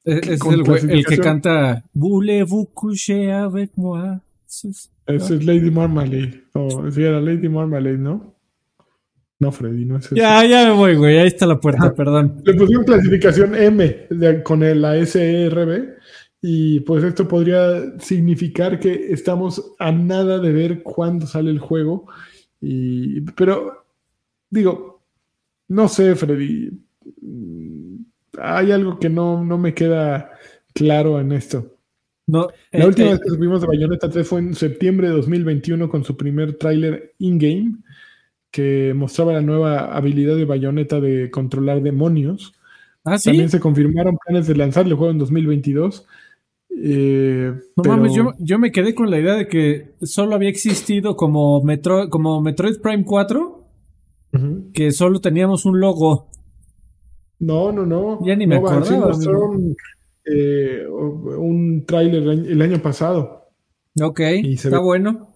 [0.03, 4.19] Es, el, el, que canta avec moi?
[5.05, 6.45] Es Lady Marmalade.
[6.53, 8.35] O si era Lady Marmalade, ¿no?
[9.37, 10.15] No, Freddy, no es eso.
[10.15, 11.19] Ya, ya me voy, güey.
[11.19, 12.41] Ahí está la puerta, perdón.
[12.43, 14.07] Le pusieron clasificación M
[14.43, 16.00] con la SERB.
[16.41, 22.07] Y pues esto podría significar que estamos a nada de ver cuándo sale el juego.
[22.59, 23.85] Y, pero,
[24.49, 25.03] digo,
[25.67, 26.71] no sé, Freddy.
[28.39, 30.31] Hay algo que no, no me queda
[30.73, 31.77] claro en esto.
[32.27, 35.15] No, La eh, última eh, vez que subimos de Bayonetta 3 fue en septiembre de
[35.15, 37.77] 2021 con su primer tráiler in-game
[38.51, 42.53] que mostraba la nueva habilidad de Bayonetta de controlar demonios.
[43.05, 43.29] ah, sí.
[43.29, 46.05] También se confirmaron planes de lanzar el juego en 2022.
[46.77, 50.49] Eh, No pero- mames, yo, yo me quedé con la idea de que solo había
[50.49, 53.65] existido como, Metro, como Metroid Prime 4,
[54.33, 54.71] Ujú.
[54.73, 56.29] que solo teníamos un logo.
[57.39, 58.19] No, no, no.
[58.25, 59.75] Ya ni me No, sí acordaba, mostraron
[60.25, 63.49] eh, un tráiler el año- pasado.
[64.01, 65.27] Ok, Y está ve- bueno.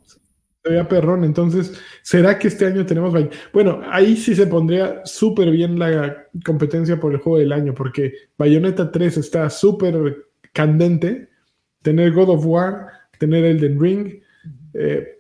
[0.64, 1.24] Se veía perrón.
[1.24, 1.74] Entonces,
[2.04, 3.14] ¿será que este año tenemos...
[3.54, 6.16] Bueno, ahí sí se pondría súper bien la
[6.46, 10.16] competencia por el juego del año, porque Bayonetta 3 está súper
[10.56, 11.28] candente.
[11.84, 12.88] Tener God of War,
[13.20, 14.22] tener Elden Ring,
[14.74, 15.20] eh,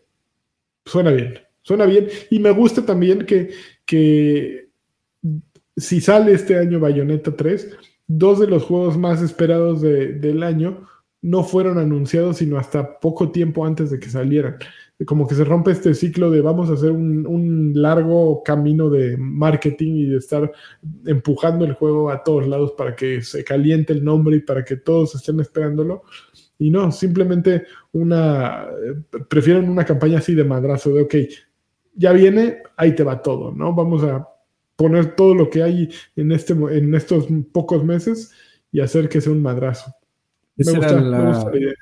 [0.85, 1.37] suena bien.
[1.61, 2.07] Suena bien.
[2.31, 3.51] Y me gusta también que,
[3.85, 4.69] que
[5.77, 7.75] si sale este año Bayonetta 3,
[8.07, 10.87] dos de los juegos más esperados de- del año
[11.21, 14.57] no fueron anunciados sino hasta poco tiempo antes de que salieran.
[15.05, 19.17] Como que se rompe este ciclo de vamos a hacer un, un largo camino de
[19.17, 20.51] marketing y de estar
[21.05, 24.77] empujando el juego a todos lados para que se caliente el nombre y para que
[24.77, 26.03] todos estén esperándolo.
[26.57, 28.67] Y no, simplemente una,
[29.29, 31.15] prefieren una campaña así de madrazo, de ok,
[31.95, 33.73] ya viene, ahí te va todo, ¿no?
[33.73, 34.27] Vamos a
[34.75, 38.31] poner todo lo que hay en, este, en estos pocos meses
[38.71, 39.93] y hacer que sea un madrazo.
[40.57, 41.73] Me gusta, era, me gusta la idea.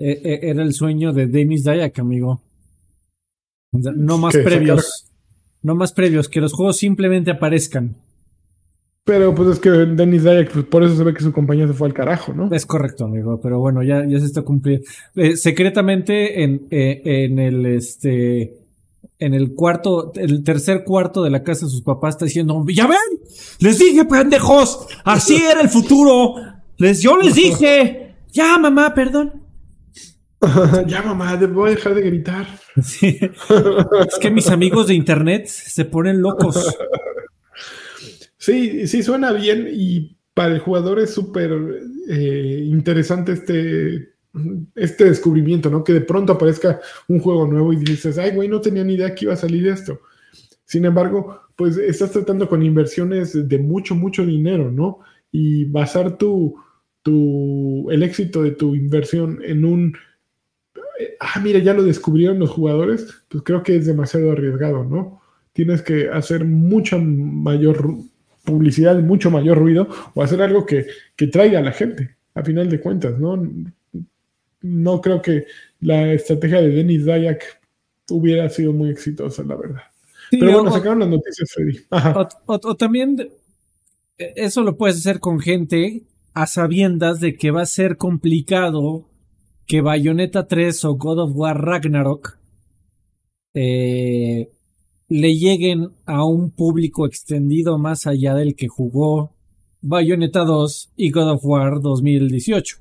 [0.00, 2.40] Eh, eh, era el sueño de Denis Dayak, amigo.
[3.72, 5.06] No más previos.
[5.62, 7.96] No más previos, que los juegos simplemente aparezcan.
[9.04, 11.74] Pero pues es que Dennis Dayak, pues, por eso se ve que su compañía se
[11.74, 12.52] fue al carajo, ¿no?
[12.54, 14.86] Es correcto, amigo, pero bueno, ya, ya se está cumpliendo.
[15.16, 18.54] Eh, secretamente en, eh, en el este
[19.18, 22.86] en el cuarto, el tercer cuarto de la casa de sus papás está diciendo, ¡Ya
[22.86, 22.96] ven!
[23.58, 24.86] ¡Les dije, pendejos!
[25.04, 26.36] ¡Así era el futuro!
[26.78, 28.14] Les, yo les dije.
[28.32, 29.49] Ya, mamá, perdón.
[30.86, 32.46] ya, mamá, te voy a dejar de gritar.
[32.82, 33.18] Sí.
[34.08, 36.76] Es que mis amigos de internet se ponen locos.
[38.42, 41.52] Sí, sí suena bien y para el jugador es súper
[42.08, 44.14] eh, interesante este,
[44.74, 45.84] este descubrimiento, ¿no?
[45.84, 49.14] Que de pronto aparezca un juego nuevo y dices, ay, güey, no tenía ni idea
[49.14, 50.00] que iba a salir esto.
[50.64, 55.00] Sin embargo, pues estás tratando con inversiones de mucho, mucho dinero, ¿no?
[55.30, 56.54] Y basar tu,
[57.02, 59.92] tu, el éxito de tu inversión en un,
[61.00, 65.20] eh, ah, mira, ya lo descubrieron los jugadores, pues creo que es demasiado arriesgado, ¿no?
[65.52, 67.94] Tienes que hacer mucha mayor
[68.44, 70.86] publicidad, mucho mayor ruido, o hacer algo que,
[71.16, 73.42] que traiga a la gente, a final de cuentas, ¿no?
[74.62, 75.46] No creo que
[75.80, 77.42] la estrategia de Denis Dayak
[78.10, 79.82] hubiera sido muy exitosa, la verdad.
[80.30, 81.78] Sí, Pero bueno, o- sacaron las noticias, Freddy.
[82.46, 83.16] O, o- o también
[84.18, 86.02] eh, eso lo puedes hacer con gente
[86.34, 89.06] a sabiendas de que va a ser complicado
[89.70, 92.40] que Bayonetta 3 o God of War Ragnarok
[93.54, 94.50] eh,
[95.08, 99.32] le lleguen a un público extendido más allá del que jugó
[99.80, 102.78] Bayonetta 2 y God of War 2018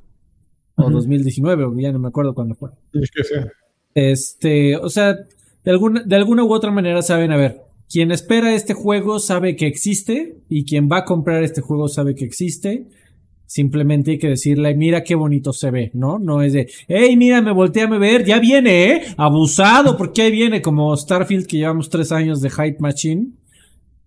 [0.78, 0.92] o Ujú.
[0.94, 2.72] 2019, o ya no me acuerdo cuándo fue.
[2.92, 3.52] Y que sea.
[3.94, 8.56] Este, o sea, de alguna, de alguna u otra manera saben, a ver, quien espera
[8.56, 12.88] este juego sabe que existe y quien va a comprar este juego sabe que existe.
[13.50, 16.20] Simplemente hay que decirle, mira qué bonito se ve, ¿no?
[16.20, 19.02] No es de, hey, mira, me volteé a ver, ya viene, ¿eh?
[19.18, 23.30] Abusado, porque ahí viene, como Starfield, que llevamos tres años de Hype Machine.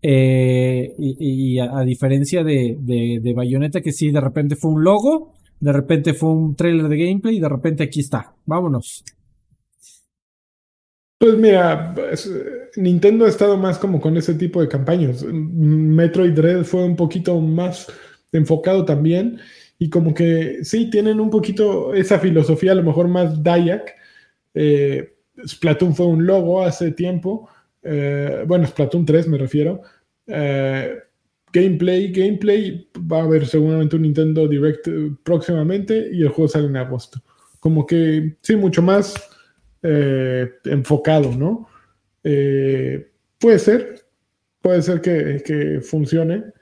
[0.01, 5.73] Eh, y, a, diferencia de, de, Bayonetta, que sí, de repente fue un logo, de
[5.73, 8.37] repente fue un trailer de gameplay y de repente aquí está.
[8.47, 9.03] Vámonos.
[11.19, 11.97] Pues mira,
[12.77, 15.25] Nintendo ha estado más como con ese tipo de campañas.
[15.25, 17.89] Metroid Dread fue un poquito más
[18.33, 19.39] enfocado también
[19.83, 23.97] y como que sí, tienen un poquito esa filosofía, a lo mejor más Dayak.
[24.55, 27.49] Eh, Splatoon fue un logo hace tiempo.
[27.83, 29.83] Eh, bueno, Splatoon 3 me refiero.
[30.29, 30.99] Eh,
[31.53, 36.67] gameplay, gameplay, va a haber seguramente un Nintendo Direct eh, próximamente y el juego sale
[36.67, 37.21] en agosto.
[37.59, 39.15] Como que sí, mucho más
[39.83, 41.67] enfocado, ¿no?
[42.23, 44.07] Puede ser,
[44.61, 46.53] puede ser que funcione,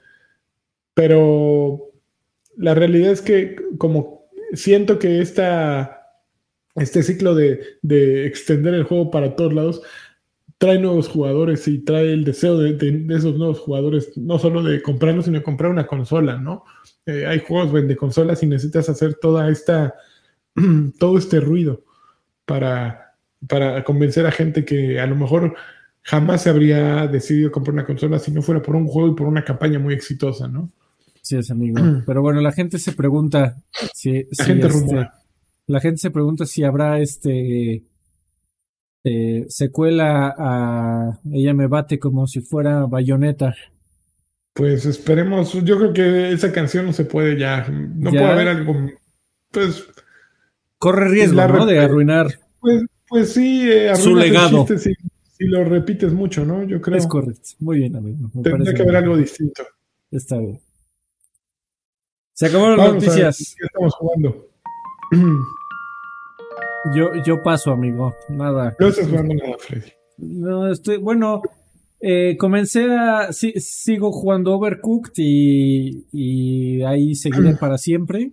[1.01, 1.93] pero
[2.57, 5.99] la realidad es que como siento que esta,
[6.75, 9.81] este ciclo de, de extender el juego para todos lados
[10.59, 15.25] trae nuevos jugadores y trae el deseo de, esos nuevos jugadores, no solo de comprarlos,
[15.25, 16.65] sino de comprar una consola, ¿no?
[17.07, 19.95] Eh, hay juegos de consolas y necesitas hacer toda esta,
[20.99, 21.83] todo este ruido
[22.45, 23.15] para,
[23.47, 25.55] para convencer a gente que a lo mejor
[26.03, 29.25] jamás se habría decidido comprar una consola si no fuera por un juego y por
[29.25, 30.71] una campaña muy exitosa, ¿no?
[31.39, 31.77] Es amigo.
[32.05, 33.57] Pero bueno, la gente se pregunta
[33.93, 35.09] si, La gente este,
[35.67, 37.83] la gente se pregunta si habrá este
[39.03, 43.55] eh, secuela a Ella me bate como si fuera bayoneta.
[44.53, 48.19] Pues esperemos, yo creo que esa canción no se puede ya, no ¿Ya?
[48.19, 48.75] puede haber algo,
[49.49, 49.87] pues,
[50.77, 51.65] Corre riesgo, La ¿no?
[51.65, 52.27] De arruinar.
[52.59, 54.65] pues, pues sí, eh, Su legado.
[54.65, 54.93] si,
[55.41, 56.63] si lo repites mucho, ¿no?
[56.63, 56.97] Yo creo.
[56.97, 57.49] Es correcto.
[57.59, 58.31] Muy bien, amigo.
[58.33, 59.63] Me Tendría que haber algo distinto.
[60.09, 60.59] Está bien.
[62.41, 63.55] Se acabaron las Vamos noticias.
[63.55, 64.47] qué estamos jugando.
[66.95, 68.15] Yo, yo paso, amigo.
[68.29, 68.75] Nada.
[68.79, 69.91] No estás jugando nada, Freddy.
[70.17, 71.43] No, estoy, bueno,
[71.99, 78.31] eh, comencé a, sí, sigo jugando Overcooked y, y ahí seguiré para siempre.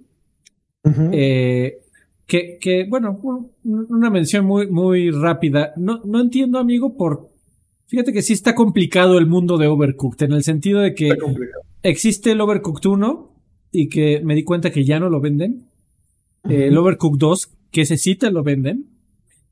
[1.12, 1.76] Eh,
[2.24, 3.52] que, que, bueno, un-
[3.90, 5.74] una mención muy, muy rápida.
[5.76, 7.28] No, no entiendo, amigo, por,
[7.88, 11.10] fíjate que sí está complicado el mundo de Overcooked, en el sentido de que
[11.82, 13.34] existe el Overcooked 1
[13.72, 15.68] y que me di cuenta que ya no lo venden.
[16.48, 16.78] Eh, el.
[16.78, 18.86] Overcooked 2, que ese sí te lo venden.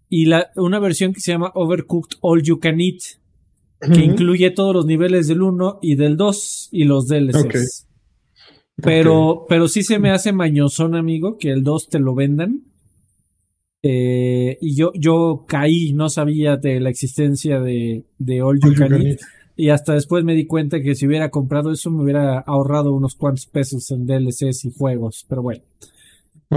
[0.08, 3.00] Y la, una versión que se llama Overcooked All You Can Eat,
[3.92, 7.44] que incluye todos los niveles del 1 y del 2 y los DLCs.
[7.44, 7.56] Ok.
[8.82, 12.62] Pero, pero sí se me hace mañosón, amigo, que el 2 te lo vendan.
[13.82, 18.74] Eh, y yo, yo caí, no sabía de la existencia de, de All You All
[18.74, 19.20] You Can Can Eat.
[19.56, 23.14] Y hasta después me di cuenta que si hubiera comprado eso me hubiera ahorrado unos
[23.14, 25.24] cuantos pesos en DLCs y juegos.
[25.28, 25.62] Pero bueno.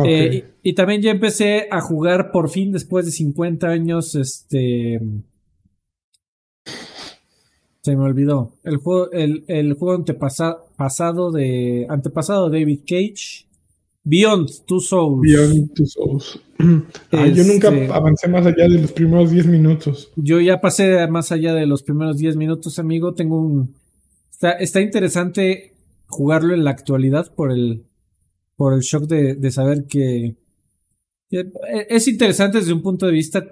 [0.05, 4.15] Eh, y, y también ya empecé a jugar por fin después de 50 años.
[4.15, 4.99] Este.
[7.81, 8.51] Se me olvidó.
[8.63, 11.85] El juego, el, el juego antepasa- pasado de.
[11.89, 13.45] Antepasado de David Cage.
[14.09, 15.21] Beyond Two Souls.
[15.21, 16.39] Beyond Two Souls.
[17.11, 20.11] Ah, yo nunca Este- avancé más allá de los primeros 10 minutos.
[20.17, 23.13] Yo ya pasé más allá de los primeros 10 minutos, amigo.
[23.13, 23.75] Tengo un.
[24.29, 25.71] Está, está interesante
[26.07, 27.83] jugarlo en la actualidad por el.
[28.57, 30.35] Por el shock de, de saber que.
[31.29, 31.49] que
[31.87, 33.45] Es interesante desde un punto de vista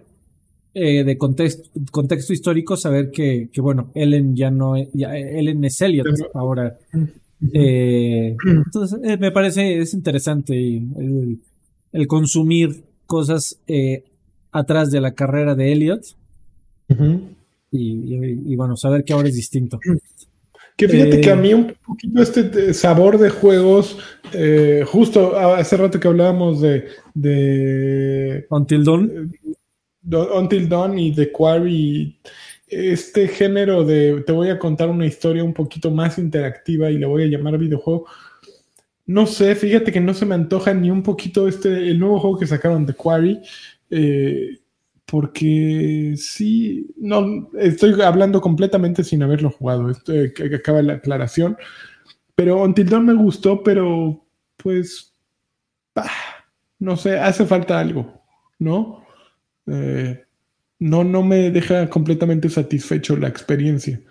[0.74, 4.90] eh, de contexto, contexto histórico saber que, que, bueno, Ellen ya no es.
[4.94, 6.78] ya- Ellen es Elliot ahora.
[7.54, 8.36] Eh,
[8.66, 11.40] entonces, eh, me parece es interesante el,
[11.92, 14.04] el consumir cosas eh,
[14.52, 16.02] atrás de la carrera de Elliot.
[17.72, 19.80] Y, y- y, bueno, saber que ahora es distinto.
[20.78, 23.98] Que fíjate que a mí un poquito este sabor de juegos,
[24.86, 26.86] justo hace rato que hablábamos de,
[27.16, 29.34] de Until Dawn,
[30.36, 32.20] Until Dawn y The Quarry,
[32.68, 37.06] este género de te voy a contar una historia un poquito más interactiva y le
[37.06, 38.08] voy a llamar videojuego.
[39.06, 42.40] No sé, fíjate que no se me antoja ni un poquito este, el nuevo juego
[42.40, 43.40] que sacaron, The Quarry,
[43.90, 44.60] eh,
[45.06, 51.58] porque sí, no, estoy hablando completamente sin haberlo jugado, esto, eh, acaba la aclaración,
[52.36, 54.26] pero Until Dawn me gustó, pero
[54.58, 55.16] pues,
[56.80, 58.22] no sé, hace falta algo,
[58.60, 59.06] ¿no?
[59.68, 60.27] Eh,
[60.80, 64.02] no, no me deja completamente satisfecho la experiencia.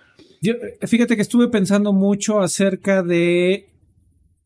[0.82, 3.70] Fíjate que estuve pensando mucho acerca de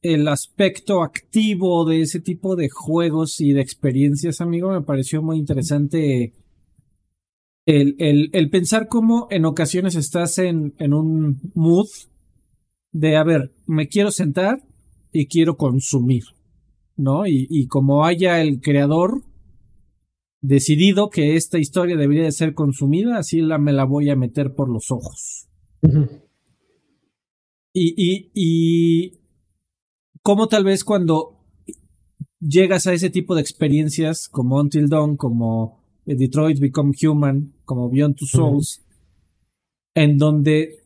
[0.02, 4.70] el aspecto activo de ese tipo de juegos y de experiencias, amigo.
[4.70, 6.32] Me pareció muy interesante
[7.66, 11.88] el, el, el pensar cómo en ocasiones estás en, en un mood
[12.92, 14.62] de, a ver, me quiero sentar
[15.12, 16.24] y quiero consumir,
[16.96, 17.26] ¿no?
[17.26, 19.22] Y, y como haya el creador
[20.40, 24.54] decidido que esta historia debería de ser consumida, así la, me la voy a meter
[24.54, 25.48] por los ojos.
[27.72, 29.18] Y, y, y
[30.22, 31.36] cómo tal vez cuando
[32.40, 38.16] llegas a ese tipo de experiencias como Until Dawn, como Detroit Become Human, como Beyond
[38.16, 38.84] Two Souls,
[39.94, 40.84] en donde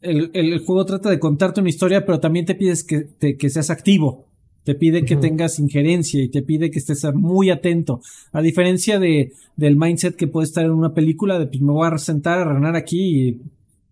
[0.00, 3.50] el, el juego trata de contarte una historia, pero también te pides que, te- que
[3.50, 4.27] seas activo.
[4.68, 8.02] Te pide que tengas injerencia y te pide que estés muy atento.
[8.32, 11.88] A diferencia de, del mindset que puede estar en una película de pues me voy
[11.90, 13.40] a sentar a renar aquí y,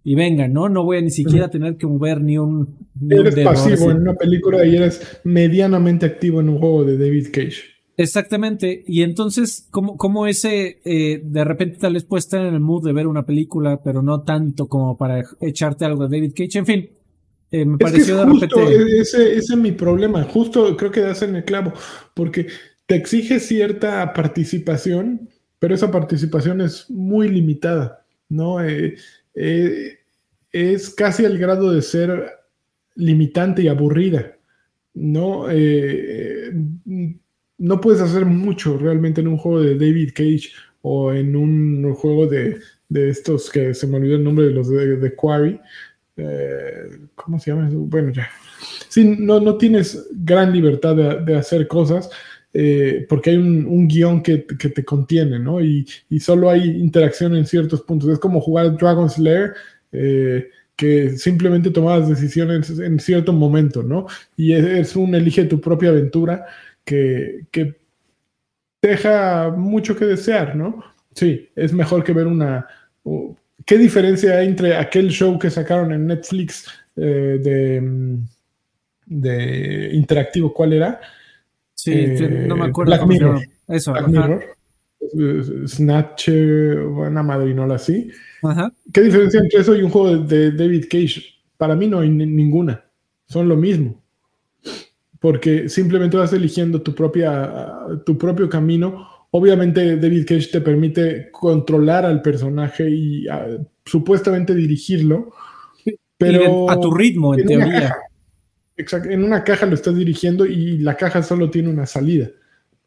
[0.04, 0.68] y venga, ¿no?
[0.68, 3.90] No voy a ni siquiera tener que mover ni un, ni un Eres dedo, pasivo
[3.90, 7.62] en una película y eres medianamente activo en un juego de David Cage.
[7.96, 8.84] Exactamente.
[8.86, 12.84] Y entonces, ¿cómo, cómo ese eh, de repente tal vez puede estar en el mood
[12.84, 16.58] de ver una película, pero no tanto como para echarte algo de David Cage?
[16.58, 16.90] En fin,
[17.60, 19.00] eh, me Es que es pareció de justo, repente.
[19.00, 20.22] ese, ese es mi problema.
[20.24, 21.72] Justo creo que das en el clavo,
[22.14, 22.46] porque
[22.86, 25.28] te exige cierta participación,
[25.58, 28.62] pero esa participación es muy limitada, ¿no?
[28.64, 28.96] Eh,
[29.34, 29.98] eh,
[30.52, 32.30] es casi al grado de ser
[32.94, 34.36] limitante y aburrida,
[34.94, 35.46] ¿no?
[37.58, 40.50] No puedes hacer mucho realmente en un juego de David Cage
[40.82, 42.58] o en un juego de,
[42.88, 45.60] de estos que se me olvidó el nombre de los de, de Quarry.
[46.16, 47.68] Eh, ¿Cómo se llama?
[47.72, 48.28] Bueno, ya.
[48.88, 52.10] Sí, no, no tienes gran libertad de, de hacer cosas.
[52.58, 55.60] Eh, porque hay un, un guion que, que, te contiene, ¿no?
[55.60, 58.08] Y, y, solo hay interacción en ciertos puntos.
[58.08, 59.52] Es como jugar Dragon's Lair,
[59.92, 64.06] eh, que simplemente tomabas decisiones en cierto momento, ¿no?
[64.38, 66.46] Y es, es un elige tu propia aventura
[66.82, 67.76] que, que
[68.80, 70.82] deja mucho que desear, ¿no?
[71.12, 72.66] Sí, es mejor que ver una...
[73.64, 76.66] ¿Qué diferencia hay entre aquel show que sacaron en Netflix
[76.96, 78.18] eh, de,
[79.06, 80.52] de interactivo?
[80.52, 81.00] ¿Cuál era?
[81.74, 82.90] Sí, eh, no me acuerdo.
[82.90, 83.40] Black Mirror.
[83.68, 84.08] Eso, Black.
[84.08, 84.56] Mirror.
[85.66, 88.10] Snatch, una madrinola así.
[88.42, 88.72] Ajá.
[88.92, 91.22] ¿Qué diferencia entre eso y un juego de David Cage?
[91.56, 92.84] Para mí no hay ninguna.
[93.26, 94.02] Son lo mismo.
[95.20, 97.74] Porque simplemente vas eligiendo tu, propia,
[98.04, 99.08] tu propio camino.
[99.30, 105.32] Obviamente David Cage te permite controlar al personaje y uh, supuestamente dirigirlo.
[106.18, 107.80] Pero a tu ritmo, en, en teoría.
[107.80, 107.98] Caja,
[108.76, 112.30] exacto, en una caja lo estás dirigiendo y la caja solo tiene una salida.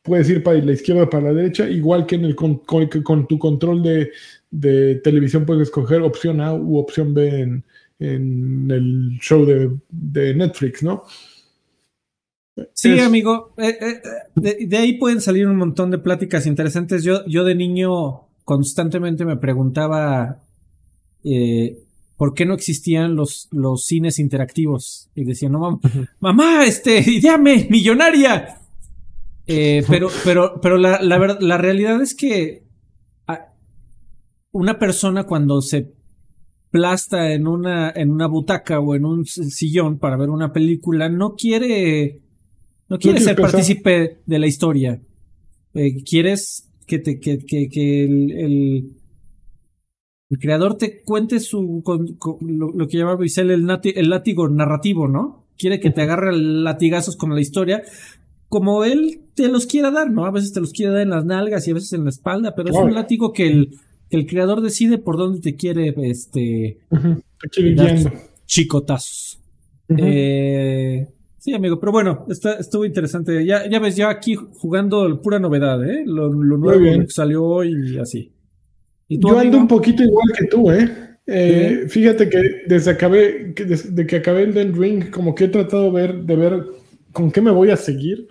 [0.02, 2.88] Puedes ir para la izquierda o para la derecha, igual que en el, con, con,
[2.88, 4.12] con tu control de,
[4.50, 7.64] de, televisión puedes escoger opción A u opción B en,
[8.00, 11.04] en el show de, de, Netflix, ¿no?
[12.74, 13.06] Sí, es...
[13.06, 14.02] amigo, eh, eh,
[14.36, 17.04] de, de, ahí pueden salir un montón de pláticas interesantes.
[17.04, 20.42] Yo, yo de niño constantemente me preguntaba
[21.24, 21.84] eh,
[22.18, 25.10] por qué no existían los, los cines interactivos.
[25.16, 25.80] Y decía, no, mamá,
[26.20, 28.60] mamá este, llame, millonaria.
[29.48, 32.64] Eh, pero, pero, pero la, la, la, realidad es que
[34.52, 35.94] una persona cuando se
[36.72, 41.36] plasta en una, en una butaca o en un sillón para ver una película no
[41.36, 42.22] quiere,
[42.90, 45.00] no quiere ser partícipe de la historia.
[45.74, 48.94] Eh, quieres que te, que, que, que el, el,
[50.32, 54.50] el, creador te cuente su, con, con, lo, lo, que llama el, nati, el látigo
[54.50, 55.46] narrativo, ¿no?
[55.58, 57.84] Quiere que te agarre latigazos con la historia,
[58.48, 60.26] como él te los quiera dar, ¿no?
[60.26, 62.56] A veces te los quiere dar en las nalgas y a veces en la espalda,
[62.56, 63.76] pero es un látigo que el,
[64.10, 67.24] que el creador decide por dónde te quiere, este, uh -huh.
[67.42, 68.12] te quiere guiando.
[68.48, 69.40] chicotazos.
[69.90, 70.04] Uh -huh.
[70.04, 71.08] eh,
[71.40, 73.46] sí, amigo, pero bueno, está, estuvo interesante.
[73.46, 76.04] Ya, ya ves, ya aquí jugando pura novedad, ¿eh?
[76.06, 78.32] Lo, lo nuevo que salió hoy y así.
[79.08, 79.46] ¿Y tú, Yo amigo?
[79.48, 81.18] ando un poquito igual que tú, ¿eh?
[81.26, 81.90] Eh, ¿Sí?
[81.90, 85.86] Fíjate que desde acabé, que desde que acabé el Den Ring, como que he tratado
[85.86, 86.66] de ver, de ver
[87.12, 88.28] con qué me voy a seguir.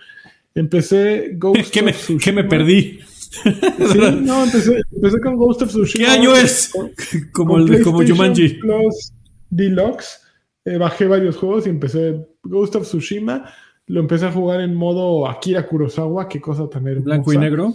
[0.55, 3.01] Empecé Ghost ¿Qué, me, ¿Qué me perdí?
[3.03, 6.07] Sí, no, empecé, empecé, con Ghost of Tsushima.
[6.07, 6.71] ¿Qué año es?
[6.73, 6.91] Con,
[7.33, 8.55] como con el como Jumanji.
[8.55, 9.13] Plus
[9.51, 10.21] Deluxe.
[10.69, 13.51] Eh, bajé varios juegos y empecé Ghost of Tsushima.
[13.87, 16.29] Lo empecé a jugar en modo Akira Kurosawa.
[16.29, 17.05] Qué cosa tan hermosa.
[17.05, 17.73] Blanco y negro.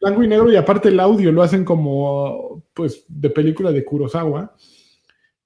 [0.00, 4.54] Blanco y negro y aparte el audio lo hacen como pues de película de Kurosawa.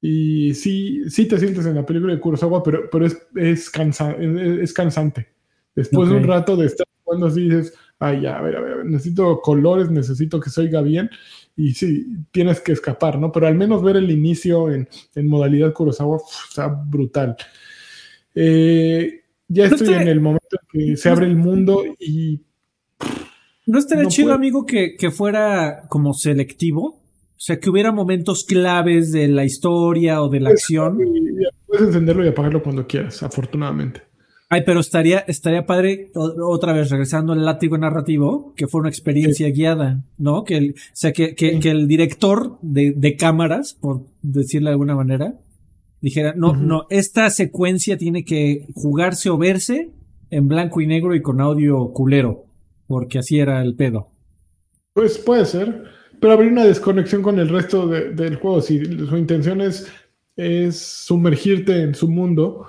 [0.03, 4.13] Y sí, sí te sientes en la película de Kurosawa, pero, pero es, es, cansa,
[4.13, 5.29] es, es cansante.
[5.75, 6.19] Después okay.
[6.19, 9.41] de un rato de estar jugando así dices, ay, ya, a ver, a ver, necesito
[9.41, 11.09] colores, necesito que se oiga bien.
[11.57, 13.33] Y sí, tienes que escapar, ¿no?
[13.33, 17.37] Pero al menos ver el inicio en, en modalidad Kurosawa uf, está brutal.
[18.35, 22.43] Eh, ya estoy en el momento en que se abre el mundo y.
[23.67, 24.37] ¿No estaría no chido, puede...
[24.37, 27.03] amigo, que, que fuera como selectivo?
[27.37, 30.99] O sea, que hubiera momentos claves de la historia o de la puedes, acción.
[31.67, 34.03] Puedes encenderlo y apagarlo cuando quieras, afortunadamente.
[34.49, 39.49] Ay, pero estaría, estaría padre, otra vez, regresando al látigo narrativo, que fue una experiencia
[39.49, 39.53] sí.
[39.53, 40.45] guiada, ¿no?
[40.45, 41.61] Que el, o sea, que, que, sí.
[41.61, 45.35] que el director de, de, cámaras, por decirlo de alguna manera,
[46.01, 46.61] dijera, no, uh -huh.
[46.61, 49.91] no, esta secuencia tiene que jugarse o verse
[50.31, 52.45] en blanco y negro y con audio culero,
[52.87, 54.11] porque así era el pedo.
[54.93, 55.85] Pues puede ser,
[56.21, 58.61] pero habría una desconexión con el resto de, del juego.
[58.61, 59.91] Si su intención es,
[60.37, 62.65] es sumergirte en su mundo,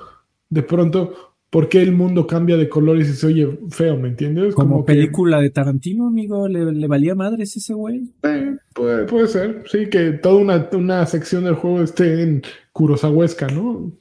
[0.49, 4.53] de pronto por qué el mundo cambia de colores y se oye feo, ¿me entiendes?
[4.53, 5.44] Como, Como película que...
[5.44, 8.11] de Tarantino, amigo, ¿le, le valía madres ese güey?
[8.24, 12.41] Eh, puede, puede, ser, sí, que toda una, una, sección del juego esté en
[12.74, 13.94] Kurosawaesca, ¿no?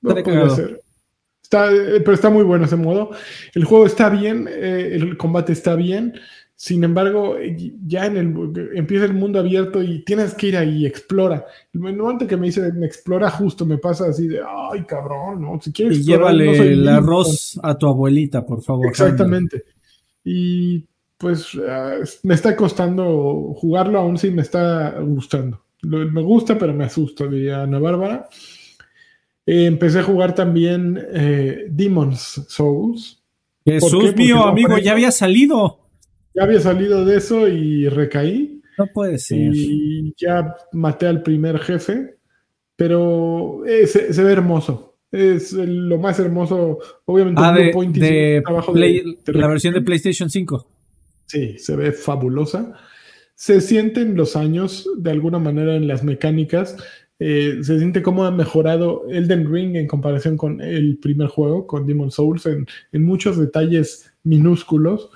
[0.00, 0.80] no puede ser.
[1.42, 3.10] Está, eh, pero está muy bueno ese modo.
[3.54, 6.14] El juego está bien, eh, el combate está bien.
[6.58, 7.36] Sin embargo,
[7.86, 11.44] ya en el empieza el mundo abierto y tienes que ir ahí, explora.
[11.74, 15.60] El momento que me dice explora justo, me pasa así de ay cabrón, ¿no?
[15.60, 18.86] Si quieres y llévale no el arroz a tu abuelita, por favor.
[18.86, 19.64] Exactamente.
[20.24, 20.86] Y
[21.18, 25.62] pues uh, me está costando jugarlo, aún sí me está gustando.
[25.82, 28.28] Lo, me gusta, pero me asusta, diría Ana Bárbara.
[29.44, 33.22] Eh, empecé a jugar también eh, Demon's Souls.
[33.62, 35.85] Jesús mío, amigo, ya había salido
[36.36, 38.60] ya había salido de eso y recaí.
[38.78, 39.54] No puede ser.
[39.54, 42.16] Y ya maté al primer jefe,
[42.76, 44.98] pero eh, se, ve hermoso.
[45.10, 47.40] Es lo más hermoso, obviamente.
[47.42, 48.42] Ah, de,
[49.26, 50.68] la versión de PlayStation 5.
[51.24, 52.74] Sí, se ve fabulosa.
[53.34, 56.76] Se sienten los años de alguna manera en las mecánicas.
[57.18, 61.86] Eh, se siente cómo ha mejorado Elden Ring en comparación con el primer juego, con
[61.86, 65.10] Demon Souls, en, en muchos detalles minúsculos.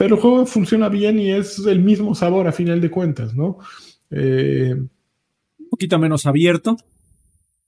[0.00, 3.58] Pero el juego funciona bien y es el mismo sabor a final de cuentas, ¿no?
[4.10, 6.78] Eh, un poquito menos abierto.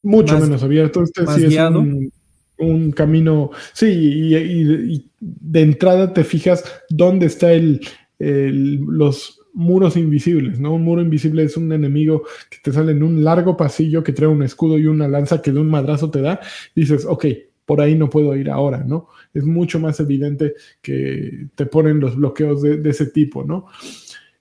[0.02, 1.02] Mucho menos abierto.
[1.02, 2.10] Este sí es
[2.56, 3.50] un, camino.
[3.74, 7.82] Sí, y, de entrada te fijas dónde está el,
[8.18, 10.72] los muros invisibles, ¿no?
[10.72, 14.28] Un muro invisible es un enemigo que te sale en un largo pasillo que trae
[14.28, 16.40] un escudo y una lanza que de un madrazo te da.
[16.74, 17.26] Y dices, ok,
[17.64, 19.08] por ahí no puedo ir ahora, ¿no?
[19.32, 23.66] Es mucho más evidente que te ponen los bloqueos de, ese tipo, ¿no?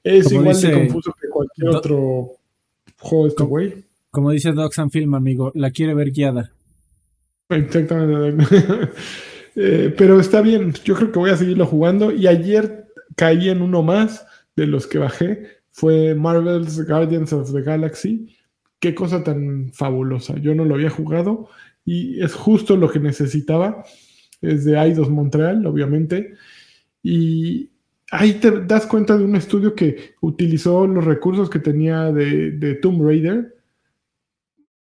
[0.03, 2.31] Es igual de confuso que cualquier otro
[2.97, 3.85] juego de este güey.
[4.09, 6.51] Como dice Doc Film, amigo, la quiere ver guiada.
[7.49, 8.45] Exactamente.
[9.53, 12.09] Eh, pero está bien, yo creo que voy a seguirlo jugando.
[12.09, 12.87] Y ayer
[13.17, 14.25] caí en uno más
[14.55, 15.45] de los que bajé.
[15.71, 18.33] Fue Marvel's Guardians of the Galaxy.
[18.79, 20.37] Qué cosa tan fabulosa.
[20.37, 21.49] Yo no lo había jugado
[21.85, 23.83] y es justo lo que necesitaba.
[24.41, 26.33] Es de Eidos Montreal, obviamente.
[27.03, 27.69] Y
[28.11, 33.03] ahí te das cuenta de un estudio que utilizó los recursos que tenía de, Tomb
[33.03, 33.55] Raider.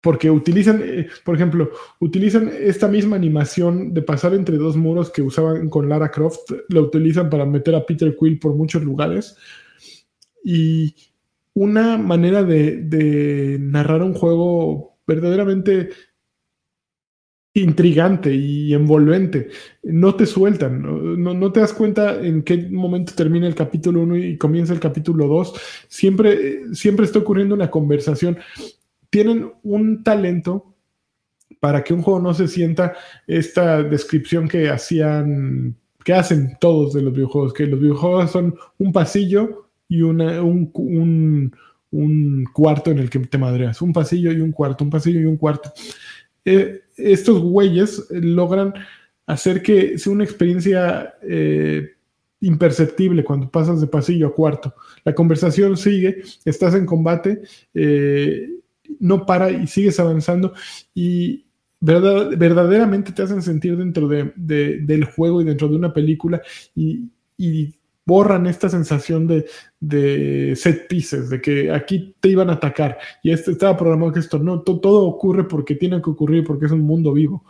[0.01, 5.21] Porque utilizan, eh, por ejemplo, utilizan esta misma animación de pasar entre dos muros que
[5.21, 9.35] usaban con Lara Croft, la utilizan para meter a Peter Quill por muchos lugares.
[10.43, 10.95] Y
[11.55, 15.89] una manera de narrar un juego verdaderamente
[17.53, 19.49] intrigante y envolvente.
[19.83, 24.37] No te sueltan, no, te das cuenta en qué momento termina el capítulo 1 y
[24.37, 25.53] comienza el capítulo 2.
[25.87, 28.37] Siempre, siempre está ocurriendo una conversación.
[29.09, 30.75] Tienen un talento
[31.59, 32.93] para que un juego no se sienta
[33.25, 38.91] esta descripción que hacían, que hacen todos de los videojuegos, que los videojuegos son un
[38.91, 40.71] pasillo y una, un,
[41.91, 45.25] un cuarto en el que te madreas, un pasillo y un cuarto, un pasillo y
[45.25, 45.71] un cuarto.
[46.45, 48.73] Eh, estos güeyes logran
[49.25, 51.91] hacer que sea una experiencia eh,
[52.41, 54.73] imperceptible cuando pasas de pasillo a cuarto.
[55.03, 57.41] La conversación sigue, estás en combate,
[57.73, 58.49] eh,
[58.99, 60.53] no para y sigues avanzando
[60.93, 61.45] y
[61.79, 66.41] verdaderamente te hacen sentir dentro del juego y dentro de una película
[66.75, 67.09] y,
[68.07, 73.51] borran esta sensación de, set pieces, de que aquí te iban a atacar y este
[73.51, 77.11] estaba programado que esto no, todo ocurre porque tiene que ocurrir, porque es un mundo
[77.11, 77.43] vivo.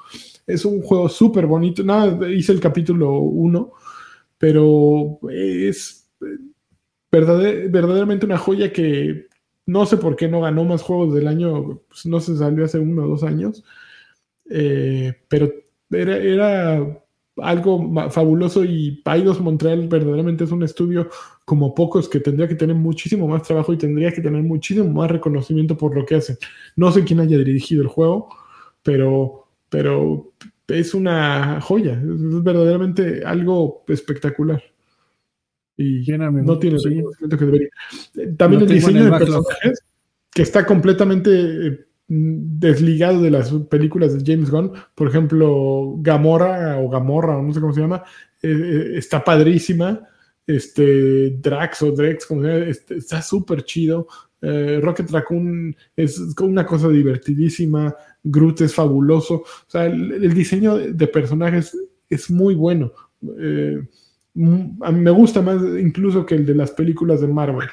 [0.47, 1.83] Es un juego súper bonito.
[1.83, 3.71] Nada, hice el capítulo 1,
[4.39, 6.09] pero es
[7.11, 9.27] verdaderamente una joya que
[9.67, 12.79] no sé por qué no ganó más juegos del año, pues no se salió hace
[12.79, 13.63] uno o dos años,
[14.49, 15.51] eh, pero
[15.91, 17.06] era
[17.41, 21.09] algo fabuloso y Paidos Montreal verdaderamente es un estudio
[21.45, 25.11] como pocos que tendría que tener muchísimo más trabajo y tendría que tener muchísimo más
[25.11, 26.37] reconocimiento por lo que hacen.
[26.75, 28.29] No sé quién haya dirigido el juego,
[28.83, 30.33] pero, pero
[30.67, 34.61] es una joya, es verdaderamente algo espectacular.
[35.77, 37.69] Y no tiene el reconocimiento que debería.
[38.35, 39.83] También el diseño de personajes,
[40.31, 44.71] que está completamente eh, desligado de las películas de James Gunn.
[44.95, 48.03] Por ejemplo, Gamora o Gamorra, no sé cómo se llama,
[48.41, 50.07] eh, eh, está padrísima.
[50.45, 54.07] Este, Drax o Drex, como se este, está súper chido.
[54.41, 57.93] Eh, Rocket Raccoon es una cosa divertidísima.
[58.23, 59.35] Groot es fabuloso.
[59.35, 61.77] O sea, el, diseño de, personajes
[62.09, 62.93] es muy bueno.
[63.21, 67.67] a mí me gusta más incluso que el de las películas de Marvel.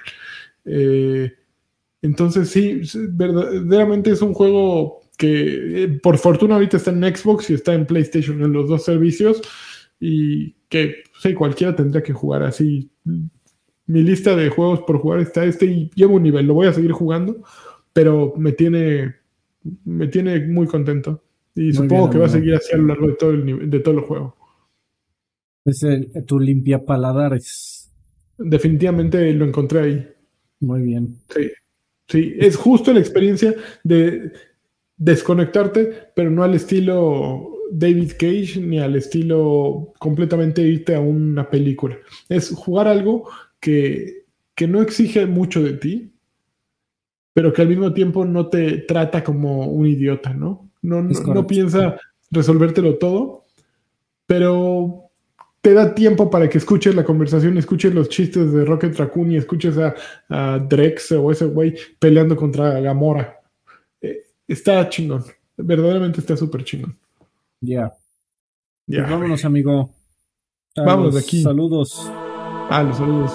[2.05, 2.83] Entonces sí,
[3.13, 7.87] verdaderamente es un juego que eh, por fortuna ahorita está en Xbox y está en
[7.87, 9.41] PlayStation en los dos servicios
[9.99, 12.91] y que sí, cualquiera tendría que jugar así.
[13.87, 16.75] Mi lista de juegos por jugar está este y llevo un nivel, lo voy a
[16.75, 17.43] seguir jugando,
[17.95, 19.15] pero me tiene,
[19.87, 21.25] me tiene muy contento
[21.55, 23.95] y supongo que va a seguir así a lo largo de todo el, de todo
[23.95, 24.37] el juego.
[25.65, 25.81] Es
[26.27, 27.91] tu limpia paladares.
[28.37, 30.09] Definitivamente lo encontré ahí.
[30.61, 31.17] Muy bien.
[31.35, 31.51] Sí.
[32.09, 34.33] Sí, es justo la experiencia de
[34.97, 41.97] desconectarte, pero no al estilo David Cage ni al estilo completamente irte a una película.
[42.29, 43.29] Es jugar algo
[43.59, 44.25] que,
[44.55, 46.13] que no exige mucho de ti,
[47.33, 50.71] pero que al mismo tiempo no te trata como un idiota, ¿no?
[50.83, 51.99] No, no, no piensa
[52.31, 53.45] resolvértelo todo,
[54.27, 55.04] pero
[55.65, 59.39] te da tiempo para que escuches la conversación, escuches los chistes de Rocket Raccoon y
[59.39, 63.41] escuches a, Drex o ese güey peleando contra Gamora.
[64.03, 65.25] Eh, está chingón.
[65.57, 66.99] Verdaderamente está súper chingón.
[67.63, 67.91] Ya.
[68.87, 69.91] Pues vámonos, amigo.
[70.77, 71.43] vámonos de aquí.
[71.43, 72.13] Saludos.
[72.69, 73.33] Ah, los saludos.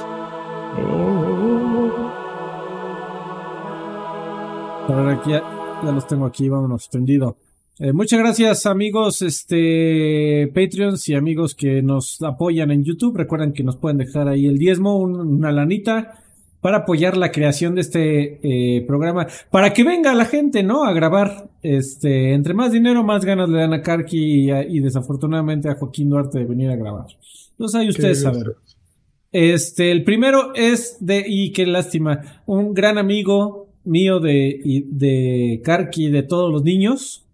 [4.88, 5.42] Ahora aquí ya,
[5.84, 7.38] ya los tengo aquí, vámonos, tendido.
[7.82, 13.16] Eh, muchas gracias amigos, este Patreons y amigos que nos apoyan en YouTube.
[13.16, 16.22] Recuerden que nos pueden dejar ahí el diezmo, una lanita
[16.60, 20.84] para apoyar la creación de este eh, programa, para que venga la gente, ¿no?
[20.84, 21.50] A grabar.
[21.62, 26.40] Este, entre más dinero, más ganas le dan a Karki y, desafortunadamente a Joaquín Duarte
[26.40, 27.06] de venir a grabar.
[27.52, 28.44] Entonces ahí ustedes saben.
[29.32, 36.10] Este, el primero es de, y qué lástima, un gran amigo mío de, de Karki,
[36.10, 37.26] de todos los niños,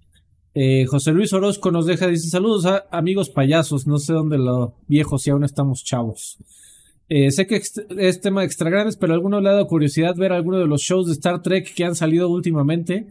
[0.56, 4.74] eh, José Luis Orozco nos deja, dice, saludos a amigos payasos, no sé dónde lo
[4.88, 6.38] viejos si aún estamos chavos.
[7.10, 10.32] Eh, sé que es tema extra grandes, pero a alguno le ha dado curiosidad ver
[10.32, 13.08] alguno de los shows de Star Trek que han salido últimamente.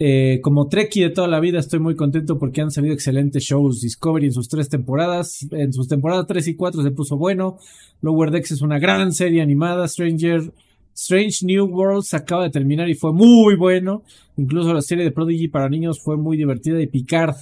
[0.00, 3.80] Eh, como Trekkie de toda la vida estoy muy contento porque han salido excelentes shows.
[3.80, 7.58] Discovery en sus tres temporadas, en sus temporadas 3 y 4 se puso bueno.
[8.02, 9.88] Lower Decks es una gran serie animada.
[9.88, 10.52] Stranger
[10.98, 14.02] Strange New Worlds acaba de terminar y fue muy bueno.
[14.36, 17.36] Incluso la serie de Prodigy para niños fue muy divertida y Picard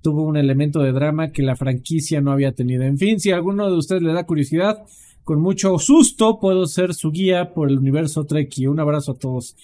[0.00, 2.84] tuvo un elemento de drama que la franquicia no había tenido.
[2.84, 4.82] En fin, si a alguno de ustedes le da curiosidad,
[5.24, 8.66] con mucho susto puedo ser su guía por el universo Trekkie.
[8.66, 9.56] Un abrazo a todos.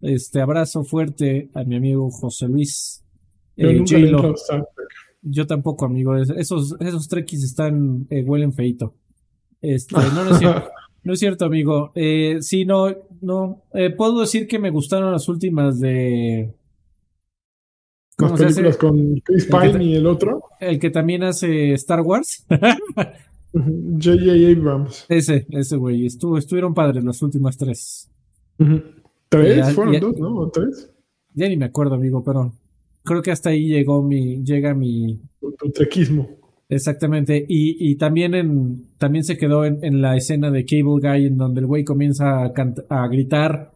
[0.00, 3.04] Este abrazo fuerte a mi amigo José Luis.
[3.58, 3.84] Eh,
[5.20, 6.16] Yo tampoco, amigo.
[6.16, 8.94] Esos, esos Trekkies están, eh, huelen feito.
[9.60, 10.38] Este, no, no
[11.04, 11.92] No es cierto, amigo.
[11.94, 12.88] Eh, sí, no,
[13.20, 13.62] no.
[13.74, 16.54] Eh, puedo decir que me gustaron las últimas de.
[18.18, 20.44] Las películas con Chris Pine y el otro.
[20.60, 22.46] El que también hace Star Wars.
[23.52, 24.32] J.J.
[24.50, 25.06] Abrams.
[25.08, 26.06] Ese, ese güey.
[26.06, 28.10] Estuvo, estuvieron padres las últimas tres.
[29.28, 29.72] ¿Tres?
[29.74, 30.48] ¿Fueron dos, no?
[30.48, 30.90] ¿Tres?
[31.34, 32.52] Ya ni me acuerdo, amigo, pero
[33.02, 35.20] creo que hasta ahí llegó mi, llega mi.
[35.40, 36.28] Tu, trequismo.
[36.68, 41.26] Exactamente, y, y también en también se quedó en, en, la escena de Cable Guy
[41.26, 42.52] en donde el güey comienza a,
[42.88, 43.72] a gritar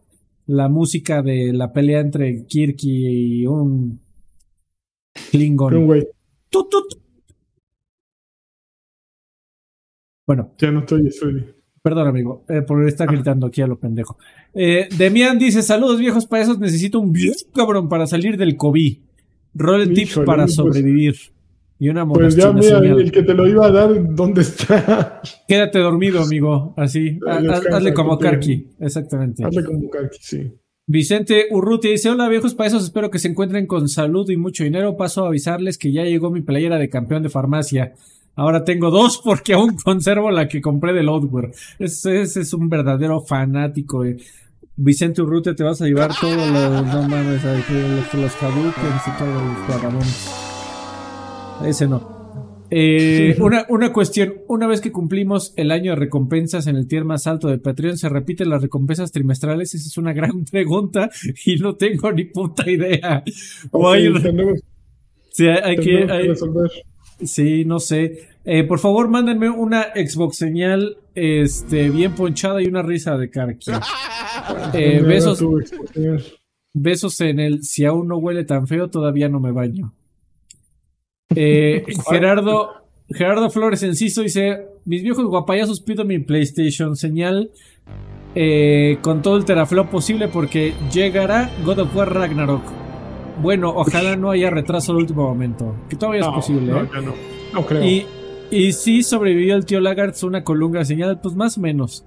[0.47, 3.99] la música de la pelea entre Kirk y un
[5.31, 5.75] Klingon.
[5.75, 6.07] Un güey.
[10.25, 10.53] Bueno.
[10.59, 11.45] Ya no estoy, estoy.
[11.81, 14.17] Perdón, amigo, eh, por estar gritando aquí a lo pendejo.
[14.53, 16.59] Eh, Demian dice: Saludos, viejos payasos.
[16.59, 18.97] Necesito un bien cabrón para salir del COVID.
[19.55, 21.15] Roll tips para pues, sobrevivir.
[21.81, 25.21] Y una Pues ya, mira, el que te lo iba a dar, ¿dónde está?
[25.47, 26.73] Quédate dormido, amigo.
[26.75, 27.17] Así.
[27.25, 28.67] hazle como Karki.
[28.81, 29.45] Exactamente.
[29.45, 30.51] Hazle como Karki, sí.
[30.85, 34.97] Vicente Urruti dice: Hola viejos paesos, espero que se encuentren con salud y mucho dinero.
[34.97, 37.93] Paso a avisarles que ya llegó mi playera de campeón de farmacia.
[38.35, 41.51] Ahora tengo dos porque aún conservo la que compré del Outwear.
[41.77, 44.03] Ese, es un verdadero fanático.
[44.75, 50.48] Vicente Urruti, te vas a llevar todos los, no mames, los, los y todos los
[51.65, 52.19] ese no.
[52.71, 57.05] Eh, una, una cuestión, una vez que cumplimos el año de recompensas en el tier
[57.05, 59.73] más alto de Patreon, ¿se repiten las recompensas trimestrales?
[59.73, 61.09] Esa es una gran pregunta
[61.45, 63.23] y no tengo ni puta idea.
[65.31, 66.35] sí, hay, que...
[67.23, 68.27] sí, no sé.
[68.45, 73.71] Eh, por favor, mándenme una Xbox señal este, bien ponchada y una risa de Karki.
[74.73, 75.43] Eh, besos,
[76.73, 79.93] besos en el si aún no huele tan feo, todavía no me baño.
[81.35, 82.71] Eh, Gerardo,
[83.09, 87.51] Gerardo Flores Enciso dice: Mis viejos guapayazos pido mi PlayStation señal
[88.35, 92.63] eh, con todo el teraflop posible porque llegará God of War Ragnarok.
[93.41, 95.75] Bueno, ojalá no haya retraso al último momento.
[95.89, 96.71] Que todavía es posible.
[96.71, 96.89] No, ¿eh?
[96.93, 97.13] no,
[97.53, 97.83] no creo.
[97.85, 98.05] Y,
[98.51, 102.03] y si sobrevivió el tío Lagartz una colunga señal, pues más o menos.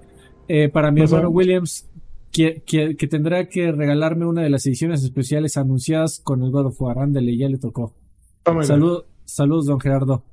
[0.73, 1.89] para mi hermano Williams,
[2.31, 6.81] que, que, tendrá que regalarme una de las ediciones especiales anunciadas con el God of
[6.81, 6.99] War.
[6.99, 7.95] Ándale, ya le tocó.
[8.61, 10.23] Saludos Saludos, don Gerardo.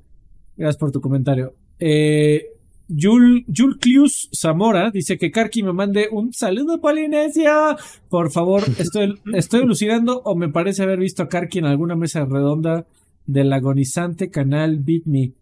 [0.57, 1.53] Gracias por tu comentario.
[1.79, 2.45] Eh,
[2.87, 3.45] Jul,
[3.79, 7.77] Clius Zamora dice que Karki me mande un saludo Polinesia.
[8.09, 12.25] Por favor, estoy, estoy alucinando o me parece haber visto a Karki en alguna mesa
[12.25, 12.85] redonda
[13.25, 15.33] del agonizante canal Beat Me.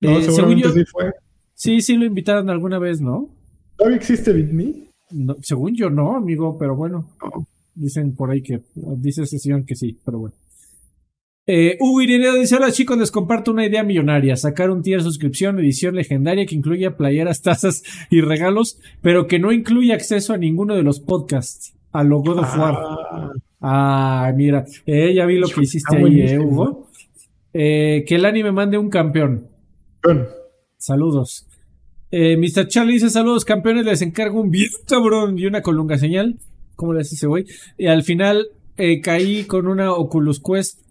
[0.00, 1.12] No, eh, seguramente sí fue.
[1.54, 3.30] Sí, sí lo invitaron alguna vez, ¿no?
[3.76, 4.90] ¿Todavía existe Beat Me?
[5.10, 7.10] No, según yo no, amigo, pero bueno.
[7.74, 8.62] Dicen por ahí que,
[8.96, 10.34] dice ese señor que sí, pero bueno.
[11.46, 14.36] Eh, Hugo Irineo dice: Hola chicos, les comparto una idea millonaria.
[14.36, 19.52] Sacar un tier suscripción, edición legendaria que incluya playeras, tazas y regalos, pero que no
[19.52, 21.74] incluya acceso a ninguno de los podcasts.
[21.92, 22.76] A lo God of War.
[23.60, 24.64] Ah, mira.
[24.84, 26.88] Eh, ya vi lo que hiciste ahí, eh, Hugo.
[27.54, 29.48] Eh, que el anime mande un campeón.
[30.76, 31.46] Saludos.
[32.10, 32.68] Eh, Mr.
[32.68, 36.38] Charlie dice saludos campeones, les encargo un bien cabrón y una colunga señal.
[36.76, 37.46] ¿Cómo le hace ese güey?
[37.78, 40.82] Y al final eh, caí con una Oculus Quest.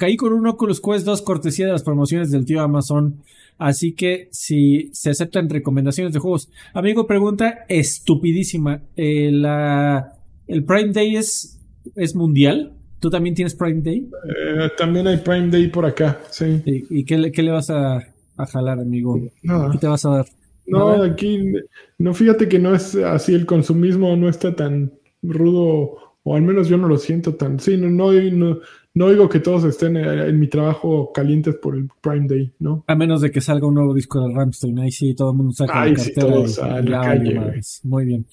[0.00, 3.22] Caí con un Oculus Quest 2 cortesía de las promociones del tío Amazon.
[3.58, 6.48] Así que si se aceptan recomendaciones de juegos.
[6.72, 8.80] Amigo, pregunta estupidísima.
[8.96, 10.14] Eh, la,
[10.48, 11.60] ¿El Prime Day es,
[11.96, 12.72] es mundial?
[12.98, 14.08] ¿Tú también tienes Prime Day?
[14.24, 16.62] Eh, también hay Prime Day por acá, sí.
[16.64, 17.98] ¿Y, qué, le, qué, le vas a,
[18.38, 19.20] a jalar, amigo?
[19.42, 20.26] ¿Qué te vas a dar?
[20.66, 21.52] No, aquí,
[21.98, 26.68] no, fíjate que no es así, el consumismo no está tan rudo, o al menos
[26.68, 27.58] yo no lo siento tan.
[27.60, 28.58] Sí, no, no,
[28.94, 32.84] no, oigo que todos estén eh, en, mi trabajo calientes por el Prime Day, ¿no?
[32.86, 35.52] A menos de que salga un nuevo disco de Ramstein, ahí sí todo el mundo
[35.52, 37.54] saca la cartera.
[37.84, 38.26] Muy bien.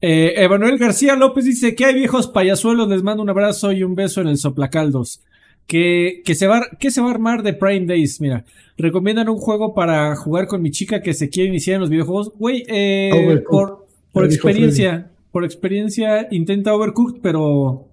[0.00, 3.94] Eh, Emanuel García López dice que hay viejos payasuelos, les mando un abrazo y un
[3.94, 5.22] beso en el soplacaldos.
[5.66, 8.44] Que, que, se va, que se va a armar de Prime Days, mira.
[8.78, 12.32] Recomiendan un juego para jugar con mi chica que se quiere iniciar en los videojuegos.
[12.38, 17.88] Güey, eh, por, por experiencia, por experiencia intenta Overcooked, pero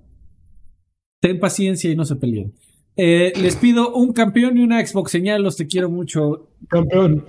[1.20, 2.54] ten paciencia y no se peleen.
[2.98, 6.50] Eh, les pido un campeón y una Xbox señal, los te quiero mucho.
[6.70, 7.26] Campeón.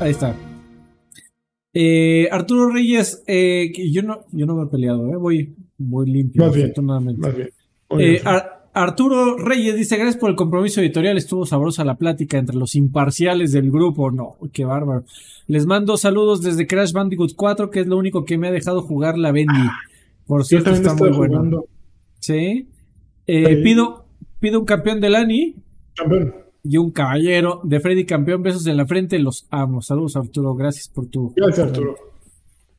[0.00, 0.34] Ahí está.
[1.72, 6.46] Eh, Arturo Reyes, eh, yo no, yo no me he peleado, eh, voy, voy limpio,
[6.46, 7.20] más afortunadamente.
[7.20, 7.50] Más bien.
[7.98, 8.22] Eh,
[8.76, 13.52] Arturo Reyes dice, gracias por el compromiso editorial, estuvo sabrosa la plática entre los imparciales
[13.52, 15.04] del grupo, no, qué bárbaro.
[15.46, 18.82] Les mando saludos desde Crash Bandicoot 4, que es lo único que me ha dejado
[18.82, 19.54] jugar la Bendy.
[19.56, 19.78] Ah,
[20.26, 21.64] por cierto, está muy bueno.
[22.20, 22.68] Sí.
[23.26, 24.04] pido,
[24.40, 25.56] pido un campeón del ANI.
[25.94, 28.42] Campeón y un caballero de Freddy Campeón.
[28.42, 29.82] Besos en la frente, los amo.
[29.82, 30.54] Saludos, Arturo.
[30.54, 31.32] Gracias por tu.
[31.36, 31.96] Gracias, Arturo.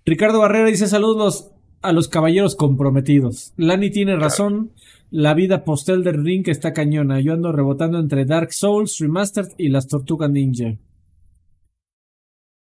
[0.05, 1.51] Ricardo Barrera dice: Saludos
[1.81, 3.53] a los caballeros comprometidos.
[3.55, 4.71] Lani tiene razón.
[5.09, 7.21] La vida postel del ring está cañona.
[7.21, 10.77] Yo ando rebotando entre Dark Souls Remastered y las Tortugas Ninja.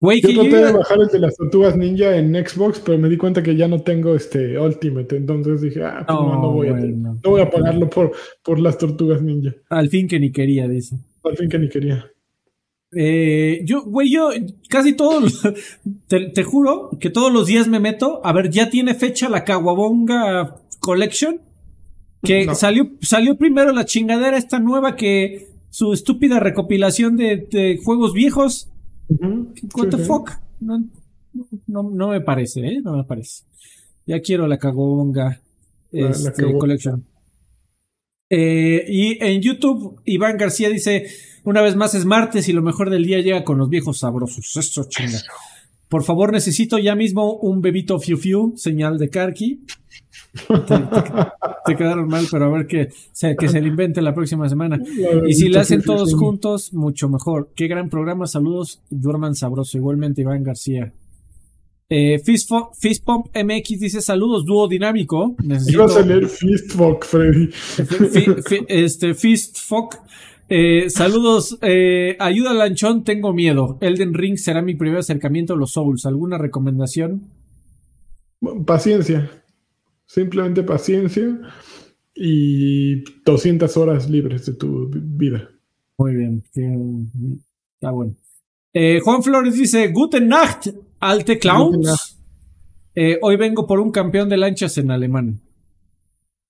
[0.03, 3.17] Güey, yo traté de bajar el de las tortugas ninja en Xbox, pero me di
[3.17, 7.21] cuenta que ya no tengo este Ultimate, entonces dije, ah, pues no, voy, a, no
[7.23, 8.11] voy a pagarlo por,
[8.43, 9.55] por las tortugas ninja.
[9.71, 10.97] Al fin que ni quería, dice.
[11.23, 12.05] Al fin que ni quería.
[12.97, 14.31] Eh, yo, güey, yo
[14.69, 15.41] casi todos,
[16.09, 18.21] te, juro que todos los días me meto.
[18.25, 21.41] A ver, ya tiene fecha la Kawabonga Collection.
[22.23, 28.71] Que salió, salió primero la chingadera esta nueva que su estúpida recopilación de, juegos viejos.
[29.09, 30.31] What the fuck?
[30.61, 30.85] No,
[31.67, 32.81] no, me parece, ¿eh?
[32.83, 33.45] No me parece.
[34.07, 35.41] Ya quiero la Kawabonga
[35.91, 37.05] este, Collection.
[38.31, 41.07] Eh, y en YouTube, Iván García dice:
[41.45, 44.57] Una vez más es martes y lo mejor del día llega con los viejos sabrosos.
[44.57, 45.19] Eso chinga.
[45.93, 49.61] Por favor, necesito ya mismo un bebito fiu fiu, señal de Karki.
[51.67, 54.81] Te, quedaron mal, pero a ver que se, que se le invente la próxima semana.
[55.29, 57.51] Y si le hacen todos juntos, mucho mejor.
[57.55, 58.27] Qué gran programa.
[58.27, 59.77] Saludos, duerman sabroso.
[59.77, 60.95] Igualmente, Iván García.
[61.91, 65.37] Eh, Fistpump MX dice saludos, dúo dinámico.
[65.45, 65.79] Necesito...
[65.79, 67.51] Ibas a leer Fistfuck, Freddy.
[68.67, 69.97] este, Fistfuck.
[70.49, 73.79] Eh, saludos, eh, ayuda Lanchón, tengo miedo.
[73.81, 76.05] Elden Ring será mi primer acercamiento a los Souls.
[76.07, 77.31] ¿Alguna recomendación?
[78.67, 79.31] Paciencia.
[80.07, 81.41] Simplemente paciencia
[82.15, 85.49] y 200 horas libres de tu vida.
[85.97, 86.43] Muy bien.
[87.75, 88.17] Está bueno.
[88.75, 92.19] Eh, Juan Flores dice, Guten Nacht, alte Clowns.
[92.95, 95.41] Eh, hoy vengo por un campeón de lanchas en alemán.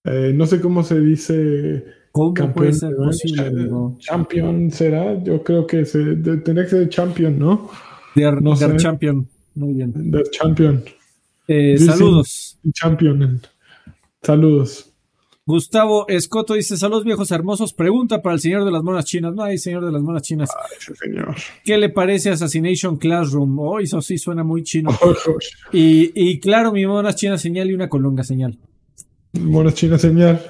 [0.05, 1.85] Eh, no sé cómo se dice.
[2.13, 3.71] ¿Cómo puede ser posible?
[3.99, 5.23] Champion será.
[5.25, 7.71] Yo creo que se, tendría que ser champion, ¿no?
[8.15, 9.27] Der, no champion.
[9.55, 9.93] Muy bien.
[10.11, 10.85] Der champion.
[11.49, 12.59] saludos.
[12.75, 13.41] Champion.
[14.23, 14.93] Saludos.
[15.47, 17.73] Gustavo Escoto dice: Saludos viejos hermosos.
[17.73, 19.35] Pregunta para el señor de las monas chinas.
[19.35, 20.51] No hay señor de las monas chinas.
[20.55, 21.35] Ay, señor.
[21.65, 23.59] ¿Qué le parece Assassination Classroom?
[23.59, 24.91] Oh, eso sí suena muy chino.
[25.73, 28.59] y, y, claro, mi monas china señal y una colunga señal.
[29.33, 30.41] Monas china señal.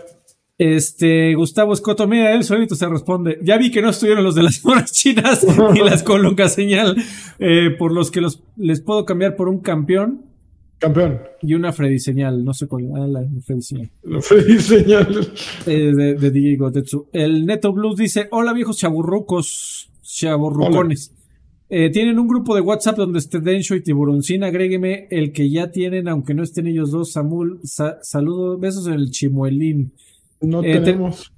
[0.63, 3.41] Este, Gustavo Escoto, mira, él solito se responde.
[3.43, 6.95] Ya vi que no estuvieron los de las monas chinas ni las colungas señal,
[7.41, 10.25] eh, por los que los, les puedo cambiar por un campeón.
[10.79, 11.21] Campeón.
[11.43, 12.91] Y una Freddy señal, no sé cuál.
[12.95, 13.91] Ah, la Freddy señal.
[14.05, 15.33] La Freddy señal.
[15.67, 17.09] Eh, de, Diego Tetsu.
[17.13, 21.13] El Neto Blues dice: Hola viejos chaburrucos, chaburrucones.
[21.71, 24.47] Eh, tienen un grupo de WhatsApp donde esté Densho y Tiburoncina.
[24.47, 27.11] Agrégueme el que ya tienen, aunque no estén ellos dos.
[27.11, 29.93] Samul, saludos, besos en el chimuelín.
[30.43, 31.33] No eh, tenemos.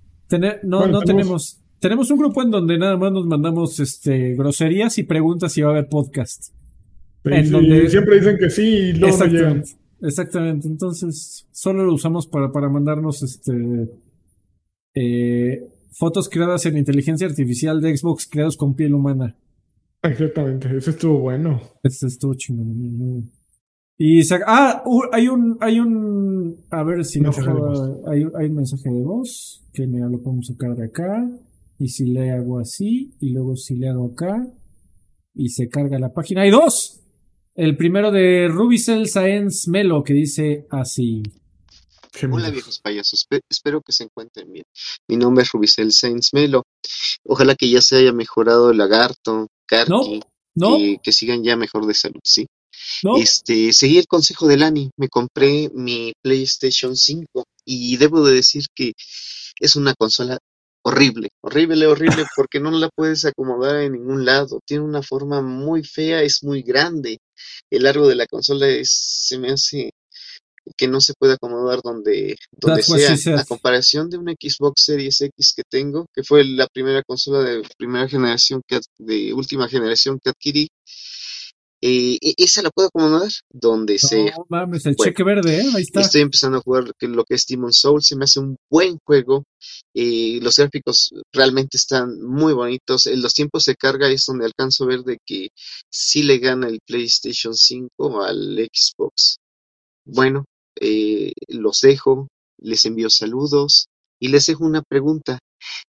[0.62, 1.60] no, no tenemos.
[1.78, 5.68] Tenemos un grupo en donde nada más nos mandamos este, groserías y preguntas si va
[5.68, 6.54] a haber podcast
[7.30, 9.64] siempre dicen que sí y luego no llegan.
[10.00, 10.68] Exactamente.
[10.68, 13.88] Entonces, solo lo usamos para, para mandarnos este
[14.94, 19.36] eh, fotos creadas en inteligencia artificial de Xbox creados con piel humana.
[20.02, 21.60] Exactamente, ese estuvo bueno.
[21.82, 23.30] Ese estuvo chingón.
[23.96, 27.30] Y ah, hay un, hay un, a ver si no,
[28.10, 31.28] hay, hay un mensaje de voz que me lo podemos sacar de acá.
[31.78, 34.46] Y si le hago así, y luego si le hago acá,
[35.34, 36.42] y se carga la página.
[36.42, 37.00] ¡Hay dos!
[37.54, 41.22] El primero de Rubicel Science Melo que dice así.
[42.30, 44.64] Hola viejos payasos, espero que se encuentren bien.
[45.08, 46.62] Mi nombre es Rubicel Sainz Melo.
[47.24, 50.20] Ojalá que ya se haya mejorado el lagarto, Karki,
[50.54, 52.46] no, Que, sigan ya mejor de salud, ¿sí?
[53.18, 58.64] Este, seguí el consejo de Lani, me compré mi PlayStation 5 y debo de decir
[58.74, 58.92] que
[59.60, 60.38] es una consola
[60.82, 64.60] horrible, horrible, horrible, porque no la puedes acomodar en ningún lado.
[64.66, 67.18] Tiene una forma muy fea, es muy grande.
[67.70, 69.90] El largo de la consola es, se me hace
[70.76, 73.38] que no se puede acomodar donde, donde sea.
[73.38, 77.62] A comparación de una Xbox Series X que tengo, que fue la primera consola de
[77.76, 80.68] primera generación, que, de última generación que adquirí,
[81.86, 84.32] eh, e, esa la puedo acomodar donde sea.
[84.38, 85.70] No mames, el cheque verde, ¿eh?
[85.74, 86.00] ahí está.
[86.00, 89.44] Estoy empezando a jugar lo que es Demon Souls, se me hace un buen juego.
[89.92, 93.06] Eh, los gráficos realmente están muy bonitos.
[93.06, 95.48] En los tiempos de carga es donde alcanzo a ver de que
[95.90, 99.36] sí le gana el PlayStation 5 al Xbox.
[100.06, 100.46] Bueno,
[100.80, 102.28] eh, los dejo,
[102.62, 103.88] les envío saludos
[104.18, 105.38] y les dejo una pregunta.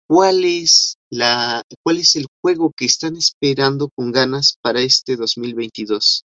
[0.07, 6.25] ¿Cuál es, la, ¿Cuál es el juego que están esperando con ganas para este 2022?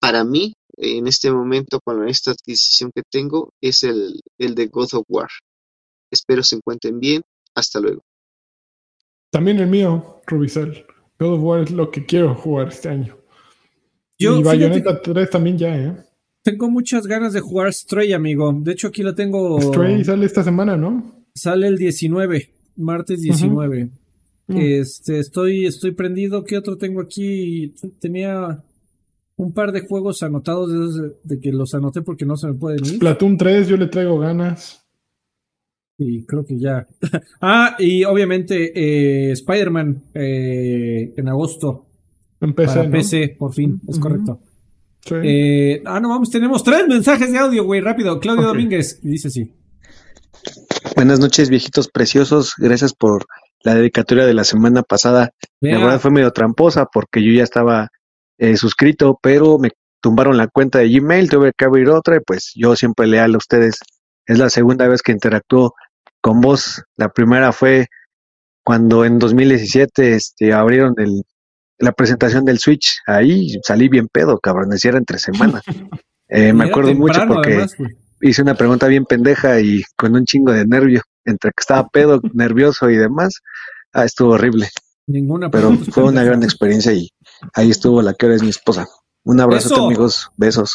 [0.00, 4.94] Para mí, en este momento, con esta adquisición que tengo, es el, el de God
[4.94, 5.28] of War.
[6.10, 7.22] Espero se encuentren bien.
[7.56, 8.02] Hasta luego.
[9.30, 10.84] También el mío, Rubicel.
[11.18, 13.16] God of War es lo que quiero jugar este año.
[14.18, 15.96] y Bayonetta 3 también ya, ¿eh?
[16.42, 18.52] Tengo muchas ganas de jugar Stray, amigo.
[18.52, 19.60] De hecho, aquí lo tengo.
[19.60, 21.24] Stray sale esta semana, ¿no?
[21.34, 23.90] Sale el 19, martes 19.
[24.46, 24.56] Mm.
[24.56, 26.44] Este, estoy, estoy prendido.
[26.44, 27.74] ¿Qué otro tengo aquí?
[27.98, 28.62] Tenía
[29.36, 32.98] un par de juegos anotados de, que los anoté porque no se me pueden ir.
[32.98, 34.84] Platoon 3, yo le traigo ganas.
[35.96, 36.86] Y creo que ya.
[37.40, 41.86] ah, y obviamente eh, Spider-Man eh, en agosto.
[42.40, 44.40] En PC, para PC, por fin, es correcto.
[45.22, 48.18] Eh, ah, no vamos, tenemos tres mensajes de audio, güey, rápido.
[48.20, 49.52] Claudio Domínguez dice así.
[50.94, 52.54] Buenas noches, viejitos preciosos.
[52.56, 53.26] Gracias por
[53.62, 55.30] la dedicatoria de la semana pasada.
[55.60, 57.88] La verdad fue medio tramposa porque yo ya estaba
[58.38, 62.52] eh, suscrito, pero me tumbaron la cuenta de Gmail, tuve que abrir otra y pues
[62.54, 63.80] yo siempre leal a ustedes.
[64.26, 65.74] Es la segunda vez que interactúo
[66.20, 66.82] con vos.
[66.96, 67.86] La primera fue
[68.62, 71.22] cuando en 2017 este, abrieron el,
[71.78, 75.62] la presentación del Switch, ahí salí bien pedo, cabrón, era entre semana.
[76.26, 77.66] Eh, me acuerdo mucho porque
[78.20, 82.20] hice una pregunta bien pendeja y con un chingo de nervio, entre que estaba pedo,
[82.32, 83.40] nervioso y demás.
[83.92, 84.68] Ah, estuvo horrible.
[85.06, 87.10] Ninguna Pero fue una gran experiencia y
[87.54, 88.86] ahí estuvo la que ahora es mi esposa.
[89.22, 90.30] Un abrazo, amigos.
[90.36, 90.74] Besos.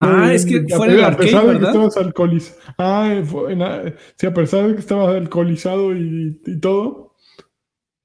[0.00, 2.58] Ah, es que fue el arcade, a pesar de que estabas alcoholizado.
[2.78, 3.22] Ah,
[4.16, 7.16] sí, a pesar de que estabas alcoholizado y, y todo,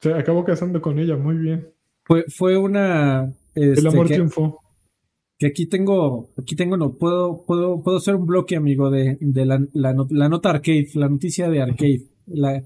[0.01, 1.15] se acabó casando con ella.
[1.15, 1.73] Muy bien.
[2.03, 3.33] Fue, fue una.
[3.53, 4.61] Este, el amor triunfó.
[5.37, 9.45] Que aquí tengo, aquí tengo, no, puedo, puedo, puedo hacer un bloque, amigo, de, de
[9.45, 12.63] la, la, nota arcade, la noticia de arcade, la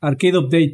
[0.00, 0.72] arcade update.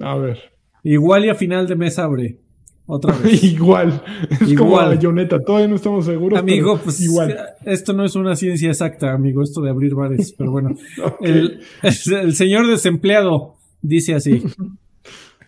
[0.00, 0.38] a, ver,
[0.82, 2.38] Igual y a final de mes abre.
[2.86, 3.42] Otra vez.
[3.42, 4.02] igual.
[4.30, 4.56] Es igual.
[4.56, 6.38] como bayoneta, todavía no estamos seguros.
[6.38, 7.34] Amigo, pues igual.
[7.64, 10.76] esto no es una ciencia exacta, amigo, esto de abrir bares, pero bueno.
[11.22, 14.42] el, el señor desempleado dice así.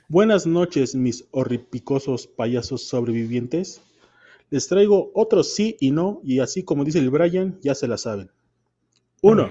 [0.09, 3.83] Buenas noches, mis horripicosos payasos sobrevivientes.
[4.51, 7.99] Les traigo otros sí y no, y así como dice el Brian, ya se la
[7.99, 8.31] saben.
[9.23, 9.51] Uno,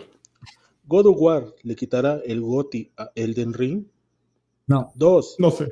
[0.85, 3.85] God of War le quitará el GOTI a Elden Ring.
[4.67, 4.91] No.
[4.95, 5.69] Dos, no sé.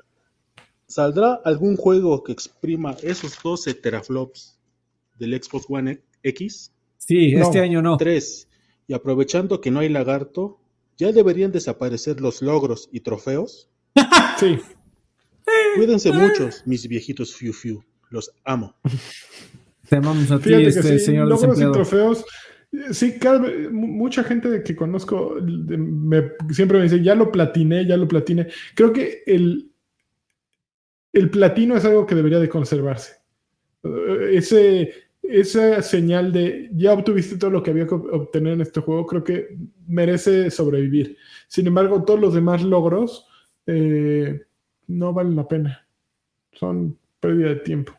[0.87, 4.59] ¿Saldrá algún juego que exprima esos 12 teraflops
[5.17, 6.71] del Xbox One X?
[6.97, 7.97] Sí, este año no.
[7.97, 8.47] Tres,
[8.87, 10.59] y aprovechando que no hay lagarto,
[10.97, 13.69] ¿ya deberían desaparecer los logros y trofeos?
[14.39, 14.57] Sí.
[15.75, 17.83] Cuídense muchos, mis viejitos fiu fiu.
[18.13, 18.75] Los amo.
[19.89, 22.23] Te amamos a ti, este señor logros y trofeos.
[22.91, 23.15] Sí,
[23.71, 25.37] mucha gente que conozco
[26.51, 28.49] siempre me dice, ya lo platiné, ya lo platiné.
[28.75, 29.71] Creo que el,
[31.11, 33.15] el platino es algo que debería de conservarse.
[34.29, 39.07] Ese, esa señal de ya obtuviste todo lo que había que obtener en este juego,
[39.07, 39.57] creo que
[39.87, 41.17] merece sobrevivir.
[41.47, 43.25] Sin embargo, todos los demás logros
[43.65, 44.39] eh,
[44.85, 45.87] no valen la pena.
[46.51, 47.93] Son pérdida de tiempo.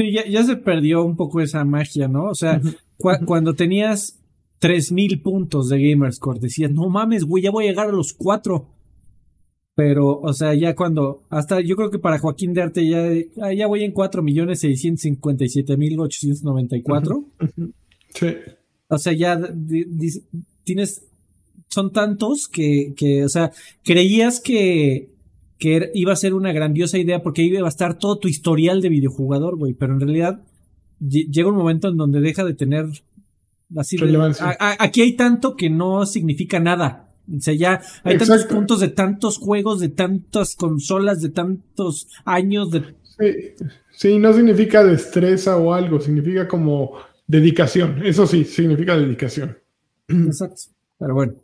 [0.00, 2.30] Sí, ya, se perdió un poco esa magia, ¿no?
[2.30, 2.58] O sea,
[2.96, 4.18] cuando tenías
[4.60, 8.66] 3000 puntos de Gamerscore, decías, no mames, güey, ya voy a llegar a los 4.
[9.74, 13.10] Pero, o sea, ya cuando, hasta yo creo que para Joaquín de Arte ya,
[13.42, 17.24] ah, ya voy en 4 millones 657 mil 894.
[18.14, 18.26] Sí.
[18.88, 19.38] O sea, ya
[20.64, 21.04] tienes,
[21.68, 23.52] son tantos que, que, o sea,
[23.84, 25.10] creías que,
[25.60, 28.88] que iba a ser una grandiosa idea porque iba a estar todo tu historial de
[28.88, 30.40] videojugador, güey, pero en realidad
[30.98, 32.86] llega un momento en donde deja de tener
[33.76, 33.96] así
[34.78, 37.06] aquí hay tanto que no significa nada.
[37.32, 42.70] O sea, ya hay tantos puntos de tantos juegos, de tantas consolas, de tantos años
[42.72, 42.82] de...
[43.18, 46.94] Sí, sí, no significa destreza o algo, significa como
[47.26, 48.04] dedicación.
[48.04, 49.58] Eso sí, significa dedicación.
[50.08, 50.62] Exacto.
[50.98, 51.34] Pero bueno.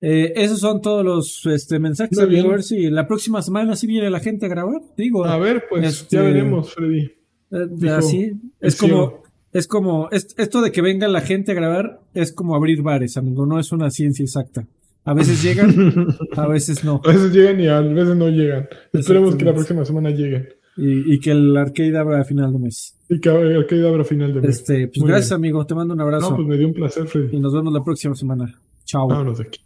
[0.00, 2.18] Eh, esos son todos los este, mensajes.
[2.18, 4.80] A ver si la próxima semana sí viene la gente a grabar.
[4.96, 5.24] Digo.
[5.24, 7.10] A ver, pues este, ya veremos, Freddy.
[7.50, 8.32] Eh, así.
[8.60, 9.22] Es como,
[9.52, 13.44] es como, esto de que venga la gente a grabar es como abrir bares, amigo.
[13.46, 14.66] No es una ciencia exacta.
[15.04, 17.00] A veces llegan, a veces no.
[17.04, 18.68] A veces llegan y a veces no llegan.
[18.92, 20.48] Esperemos que la próxima semana lleguen.
[20.76, 22.96] Y, que el arcade abra a final de mes.
[23.08, 24.50] Y que el arcade abra a final de mes.
[24.58, 25.66] Este, pues gracias, amigo.
[25.66, 26.30] Te mando un abrazo.
[26.30, 27.36] No, pues me dio un placer, Freddy.
[27.36, 28.54] Y nos vemos la próxima semana.
[28.84, 29.08] Chao.
[29.08, 29.60] Vámonos de aquí.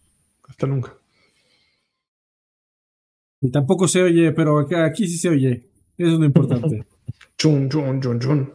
[0.54, 0.96] Hasta nunca.
[3.40, 5.68] Y tampoco se oye, pero aquí sí se oye.
[5.98, 6.86] Eso es lo importante.
[7.36, 8.54] chun, chun, chun, chun.